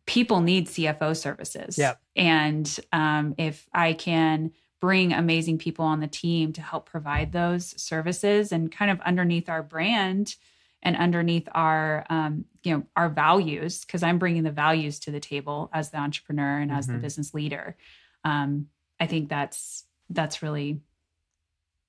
people 0.07 0.41
need 0.41 0.67
CFO 0.67 1.17
services. 1.17 1.79
Yep. 1.79 2.01
And 2.17 2.81
um, 2.93 3.35
if 3.39 3.69
I 3.73 3.93
can 3.93 4.53
bring 4.81 5.13
amazing 5.13 5.59
people 5.59 5.85
on 5.85 6.01
the 6.01 6.07
team 6.09 6.53
to 6.55 6.63
help 6.63 6.89
provide 6.89 7.33
those 7.33 7.81
services 7.81 8.51
and 8.53 8.73
kind 8.73 8.91
of 8.91 9.01
underneath 9.03 9.49
our 9.49 9.63
brand 9.63 10.37
and 10.83 10.97
underneath 10.97 11.47
our 11.53 12.07
um, 12.09 12.47
you 12.63 12.75
know 12.75 12.83
our 12.97 13.11
values 13.11 13.85
because 13.85 14.03
i'm 14.03 14.19
bringing 14.19 14.43
the 14.43 14.51
values 14.51 14.99
to 14.99 15.11
the 15.11 15.21
table 15.21 15.69
as 15.75 15.91
the 15.91 15.99
entrepreneur 15.99 16.59
and 16.59 16.73
as 16.73 16.87
the 16.87 16.95
Mhm. 16.95 17.03
business 17.03 17.35
leader 17.35 17.77
um, 18.25 18.69
i 18.99 19.07
think 19.07 19.29
that's 19.29 19.85
that's 20.09 20.43
really 20.43 20.81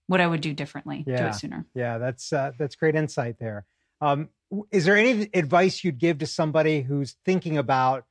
what 0.08 0.20
i 0.20 0.28
would 0.28 0.42
do 0.42 0.54
differently 0.54 1.04
do 1.08 1.14
it 1.14 1.34
sooner 1.36 1.66
Yeah. 1.74 1.98
That's 1.98 2.34
uh, 2.34 2.52
that's 2.58 2.76
great 2.76 2.96
insight 2.96 3.40
there. 3.40 3.66
Um, 4.02 4.28
is 4.72 4.86
there 4.86 4.98
any 4.98 5.30
advice 5.34 5.84
you'd 5.84 5.98
give 5.98 6.20
to 6.20 6.28
somebody 6.28 6.82
who's 6.82 7.16
thinking 7.26 7.58
about 7.58 8.06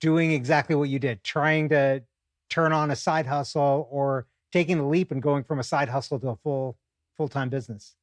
doing 0.00 0.32
exactly 0.32 0.74
what 0.74 0.88
you 0.88 0.98
did, 0.98 1.22
trying 1.22 1.68
to 1.70 2.02
turn 2.48 2.72
on 2.72 2.90
a 2.90 2.96
side 2.96 3.26
hustle 3.26 3.88
or 3.90 4.26
taking 4.52 4.78
the 4.78 4.84
leap 4.84 5.12
and 5.12 5.22
going 5.22 5.44
from 5.44 5.58
a 5.58 5.62
side 5.62 5.88
hustle 5.88 6.18
to 6.20 6.28
a 6.30 6.36
full 6.36 6.76
full 7.16 7.28
time 7.28 7.48
business? 7.48 7.94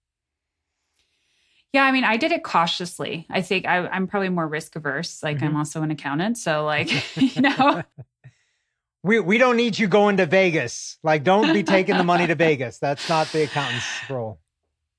Yeah, 1.74 1.84
I 1.84 1.92
mean, 1.92 2.06
I 2.06 2.18
did 2.18 2.32
it 2.32 2.44
cautiously. 2.44 3.28
I 3.30 3.42
think 3.42 3.68
I, 3.68 3.88
I'm 3.88 4.08
probably 4.08 4.30
more 4.30 4.48
risk 4.48 4.76
averse. 4.76 5.22
Like, 5.22 5.42
I'm 5.42 5.50
mm-hmm. 5.50 5.58
also 5.58 5.84
an 5.84 5.92
accountant, 5.92 6.38
so 6.38 6.64
like, 6.64 6.90
you 7.18 7.42
know, 7.42 7.84
We 9.04 9.20
we 9.20 9.38
don't 9.38 9.56
need 9.56 9.78
you 9.78 9.88
going 9.88 10.18
to 10.18 10.26
Vegas. 10.26 10.98
Like, 11.04 11.24
don't 11.24 11.54
be 11.54 11.64
taking 11.64 11.98
the 11.98 12.04
money 12.04 12.28
to 12.28 12.36
Vegas. 12.36 12.78
That's 12.80 13.08
not 13.08 13.28
the 13.32 13.44
accountant's 13.44 13.86
role. 14.10 14.40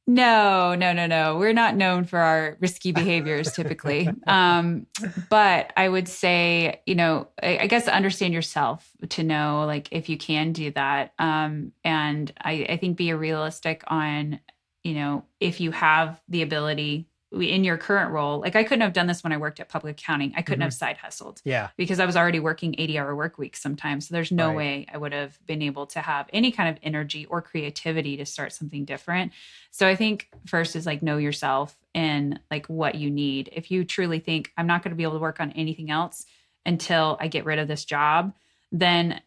No, 0.08 0.74
no, 0.74 0.94
no, 0.94 1.06
no. 1.06 1.36
We're 1.36 1.52
not 1.52 1.76
known 1.76 2.04
for 2.04 2.18
our 2.18 2.56
risky 2.60 2.92
behaviors 2.92 3.52
typically. 3.52 4.08
um, 4.26 4.86
but 5.28 5.70
I 5.76 5.86
would 5.86 6.08
say, 6.08 6.80
you 6.86 6.94
know, 6.94 7.28
I, 7.42 7.58
I 7.58 7.66
guess 7.66 7.86
understand 7.88 8.32
yourself 8.32 8.90
to 9.10 9.22
know 9.22 9.64
like 9.66 9.88
if 9.92 10.08
you 10.08 10.16
can 10.16 10.52
do 10.52 10.70
that. 10.70 11.12
Um, 11.18 11.72
and 11.84 12.32
I, 12.40 12.66
I 12.70 12.76
think 12.78 12.96
be 12.96 13.12
realistic 13.12 13.84
on, 13.86 14.40
you 14.82 14.94
know, 14.94 15.26
if 15.40 15.60
you 15.60 15.72
have 15.72 16.18
the 16.26 16.40
ability 16.40 17.06
in 17.30 17.62
your 17.62 17.76
current 17.76 18.10
role. 18.10 18.40
Like, 18.40 18.56
I 18.56 18.64
couldn't 18.64 18.80
have 18.80 18.94
done 18.94 19.06
this 19.06 19.22
when 19.22 19.32
I 19.32 19.36
worked 19.36 19.60
at 19.60 19.68
public 19.68 20.00
accounting. 20.00 20.32
I 20.34 20.40
couldn't 20.42 20.60
Mhm. 20.60 20.64
have 20.64 20.74
side 20.74 20.96
hustled. 20.96 21.42
Yeah. 21.44 21.68
because 21.76 22.00
I 22.00 22.06
was 22.06 22.16
already 22.16 22.40
working 22.40 22.74
80 22.78 22.98
hour 22.98 23.14
work 23.14 23.36
weeks 23.38 23.60
sometimes. 23.60 24.08
So 24.08 24.14
there's 24.14 24.32
no 24.32 24.48
Right. 24.48 24.56
way 24.56 24.86
I 24.92 24.96
would 24.96 25.12
have 25.12 25.38
been 25.46 25.60
able 25.62 25.86
to 25.88 26.00
have 26.00 26.28
any 26.32 26.50
kind 26.50 26.68
of 26.70 26.78
energy 26.82 27.26
or 27.26 27.42
creativity 27.42 28.16
to 28.16 28.24
start 28.24 28.52
something 28.52 28.84
different. 28.86 29.32
So 29.70 29.86
I 29.86 29.94
think 29.94 30.28
first 30.46 30.74
is 30.74 30.86
like 30.86 31.02
know 31.02 31.18
yourself 31.18 31.76
and 31.94 32.40
like 32.50 32.66
what 32.66 32.94
you 32.94 33.10
need. 33.10 33.50
If 33.52 33.70
you 33.70 33.84
truly 33.84 34.18
think 34.20 34.52
I'm 34.56 34.66
not 34.66 34.82
going 34.82 34.90
to 34.90 34.96
be 34.96 35.02
able 35.02 35.14
to 35.14 35.18
work 35.18 35.38
on 35.40 35.52
anything 35.52 35.90
else 35.90 36.24
until 36.64 37.16
I 37.20 37.28
get 37.28 37.44
rid 37.44 37.58
of 37.58 37.68
this 37.68 37.84
job, 37.84 38.34
then 38.72 39.20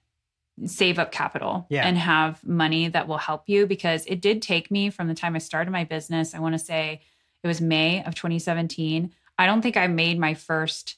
save 0.66 1.00
up 1.00 1.12
capital 1.12 1.66
Yeah. 1.70 1.88
and 1.88 1.98
have 1.98 2.44
money 2.46 2.88
that 2.90 3.08
will 3.08 3.18
help 3.18 3.48
you 3.48 3.66
because 3.66 4.06
it 4.08 4.22
did 4.22 4.42
take 4.42 4.70
me 4.70 4.90
from 4.90 5.08
the 5.08 5.14
time 5.16 5.36
I 5.36 5.40
started 5.40 5.72
my 5.72 5.84
business. 5.86 6.36
I 6.36 6.40
want 6.40 6.54
to 6.54 6.60
say 6.60 7.02
it 7.44 7.48
was 7.48 7.62
May 7.62 8.04
of 8.04 8.16
2017. 8.16 9.14
I 9.38 9.46
don't 9.46 9.62
think 9.62 9.78
I 9.78 9.88
made 9.88 10.20
my 10.20 10.34
first 10.34 10.98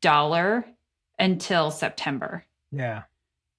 dollar 0.00 0.64
until 1.18 1.70
September. 1.70 2.44
Yeah. 2.70 3.02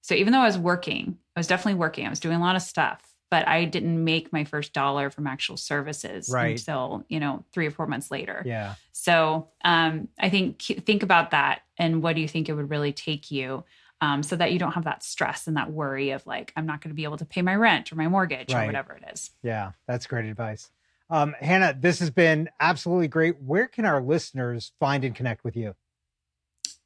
So 0.02 0.14
even 0.14 0.32
though 0.32 0.40
I 0.40 0.46
was 0.46 0.58
working, 0.58 1.18
I 1.36 1.40
was 1.40 1.46
definitely 1.46 1.78
working. 1.78 2.06
I 2.06 2.10
was 2.10 2.20
doing 2.20 2.36
a 2.36 2.40
lot 2.40 2.56
of 2.56 2.62
stuff, 2.62 3.00
but 3.30 3.46
I 3.48 3.64
didn't 3.64 4.02
make 4.02 4.32
my 4.32 4.44
first 4.44 4.72
dollar 4.72 5.10
from 5.10 5.26
actual 5.26 5.56
services 5.56 6.28
Right. 6.32 6.58
until, 6.58 7.04
you 7.08 7.20
know, 7.20 7.44
3 7.52 7.66
or 7.66 7.70
4 7.70 7.86
months 7.86 8.10
later. 8.10 8.42
Yeah. 8.44 8.74
So 8.92 9.48
um, 9.64 10.08
I 10.18 10.28
think 10.30 10.60
think 10.62 11.02
about 11.02 11.30
that 11.30 11.62
and 11.78 12.02
what 12.02 12.16
do 12.16 12.22
you 12.22 12.28
think 12.28 12.48
it 12.48 12.54
would 12.54 12.70
really 12.70 12.92
take 12.92 13.30
you, 13.30 13.64
um, 14.00 14.22
so 14.22 14.36
that 14.36 14.52
you 14.52 14.58
don't 14.58 14.72
have 14.72 14.84
that 14.84 15.02
stress 15.02 15.46
and 15.46 15.56
that 15.56 15.70
worry 15.70 16.10
of 16.10 16.26
like 16.26 16.52
I'm 16.56 16.66
not 16.66 16.80
going 16.80 16.90
to 16.90 16.94
be 16.94 17.04
able 17.04 17.16
to 17.18 17.24
pay 17.24 17.42
my 17.42 17.54
rent 17.54 17.92
or 17.92 17.96
my 17.96 18.08
mortgage 18.08 18.52
Right. 18.52 18.64
or 18.64 18.66
whatever 18.66 18.92
it 18.94 19.04
is. 19.12 19.30
Yeah. 19.42 19.72
That's 19.86 20.06
great 20.06 20.26
advice. 20.26 20.70
Um, 21.14 21.34
Hannah, 21.40 21.74
this 21.78 22.00
has 22.00 22.10
been 22.10 22.50
absolutely 22.58 23.06
great. 23.06 23.40
Where 23.40 23.68
can 23.68 23.84
our 23.84 24.02
listeners 24.02 24.72
find 24.80 25.04
and 25.04 25.14
connect 25.14 25.44
with 25.44 25.56
you? 25.56 25.76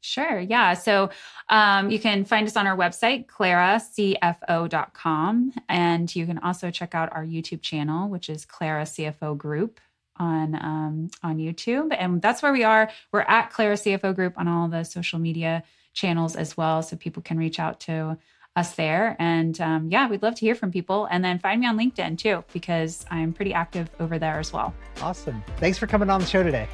Sure. 0.00 0.38
Yeah. 0.38 0.74
So 0.74 1.08
um, 1.48 1.90
you 1.90 1.98
can 1.98 2.26
find 2.26 2.46
us 2.46 2.54
on 2.54 2.66
our 2.66 2.76
website, 2.76 3.24
claracfo.com. 3.24 5.54
And 5.70 6.14
you 6.14 6.26
can 6.26 6.38
also 6.40 6.70
check 6.70 6.94
out 6.94 7.08
our 7.12 7.24
YouTube 7.24 7.62
channel, 7.62 8.10
which 8.10 8.28
is 8.28 8.44
Clara 8.44 8.82
CFO 8.82 9.38
Group 9.38 9.80
on 10.16 10.54
um, 10.56 11.08
on 11.22 11.38
YouTube. 11.38 11.96
And 11.98 12.20
that's 12.20 12.42
where 12.42 12.52
we 12.52 12.64
are. 12.64 12.90
We're 13.10 13.22
at 13.22 13.48
Clara 13.48 13.76
CFO 13.76 14.14
Group 14.14 14.34
on 14.36 14.46
all 14.46 14.68
the 14.68 14.84
social 14.84 15.18
media 15.18 15.62
channels 15.94 16.36
as 16.36 16.54
well. 16.54 16.82
So 16.82 16.98
people 16.98 17.22
can 17.22 17.38
reach 17.38 17.58
out 17.58 17.80
to 17.80 18.18
us 18.58 18.74
there. 18.74 19.16
And 19.18 19.60
um, 19.60 19.88
yeah, 19.90 20.08
we'd 20.08 20.22
love 20.22 20.34
to 20.34 20.40
hear 20.40 20.54
from 20.54 20.70
people. 20.70 21.06
And 21.10 21.24
then 21.24 21.38
find 21.38 21.60
me 21.60 21.66
on 21.66 21.78
LinkedIn 21.78 22.18
too, 22.18 22.44
because 22.52 23.06
I'm 23.10 23.32
pretty 23.32 23.54
active 23.54 23.88
over 24.00 24.18
there 24.18 24.38
as 24.38 24.52
well. 24.52 24.74
Awesome. 25.00 25.42
Thanks 25.56 25.78
for 25.78 25.86
coming 25.86 26.10
on 26.10 26.20
the 26.20 26.26
show 26.26 26.42
today. 26.42 26.68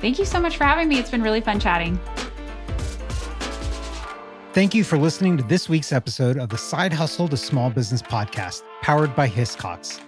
Thank 0.00 0.18
you 0.18 0.24
so 0.24 0.40
much 0.40 0.56
for 0.56 0.64
having 0.64 0.88
me. 0.88 0.98
It's 0.98 1.10
been 1.10 1.22
really 1.22 1.40
fun 1.40 1.58
chatting. 1.58 1.98
Thank 4.52 4.74
you 4.74 4.84
for 4.84 4.96
listening 4.96 5.36
to 5.38 5.42
this 5.42 5.68
week's 5.68 5.92
episode 5.92 6.36
of 6.36 6.48
the 6.48 6.58
Side 6.58 6.92
Hustle 6.92 7.26
to 7.28 7.36
Small 7.36 7.70
Business 7.70 8.02
podcast, 8.02 8.62
powered 8.82 9.16
by 9.16 9.28
Hiscox. 9.28 10.00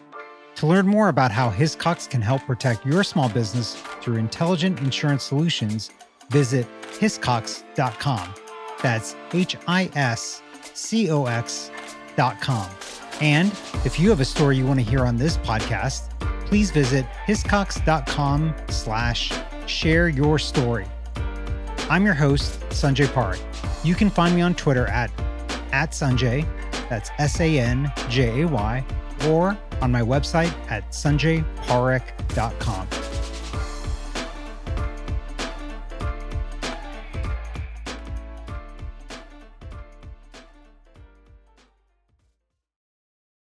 To 0.56 0.66
learn 0.66 0.86
more 0.86 1.08
about 1.08 1.32
how 1.32 1.50
Hiscox 1.50 2.08
can 2.08 2.22
help 2.22 2.42
protect 2.42 2.86
your 2.86 3.02
small 3.02 3.28
business 3.28 3.74
through 4.00 4.16
intelligent 4.16 4.78
insurance 4.78 5.24
solutions, 5.24 5.90
visit 6.30 6.66
hiscox.com. 6.92 8.34
That's 8.82 9.16
H 9.32 9.56
I 9.66 9.90
S 9.94 10.42
C 10.76 11.10
O 11.10 11.26
X.com. 11.26 12.70
And 13.20 13.50
if 13.84 13.98
you 13.98 14.10
have 14.10 14.20
a 14.20 14.24
story 14.24 14.58
you 14.58 14.66
want 14.66 14.78
to 14.78 14.84
hear 14.84 15.06
on 15.06 15.16
this 15.16 15.38
podcast, 15.38 16.10
please 16.46 16.70
visit 16.70 17.06
hiscox.com 17.26 18.54
slash 18.68 19.32
share 19.66 20.08
your 20.08 20.38
story. 20.38 20.86
I'm 21.88 22.04
your 22.04 22.14
host, 22.14 22.60
Sanjay 22.70 23.06
Parekh. 23.06 23.40
You 23.84 23.94
can 23.94 24.10
find 24.10 24.34
me 24.34 24.42
on 24.42 24.54
Twitter 24.54 24.86
at, 24.88 25.10
at 25.72 25.92
Sanjay, 25.92 26.46
that's 26.88 27.10
S 27.18 27.40
A 27.40 27.58
N 27.58 27.92
J 28.08 28.42
A 28.42 28.48
Y, 28.48 28.84
or 29.28 29.56
on 29.80 29.90
my 29.90 30.02
website 30.02 30.52
at 30.70 30.90
sanjayparekh.com. 30.90 33.15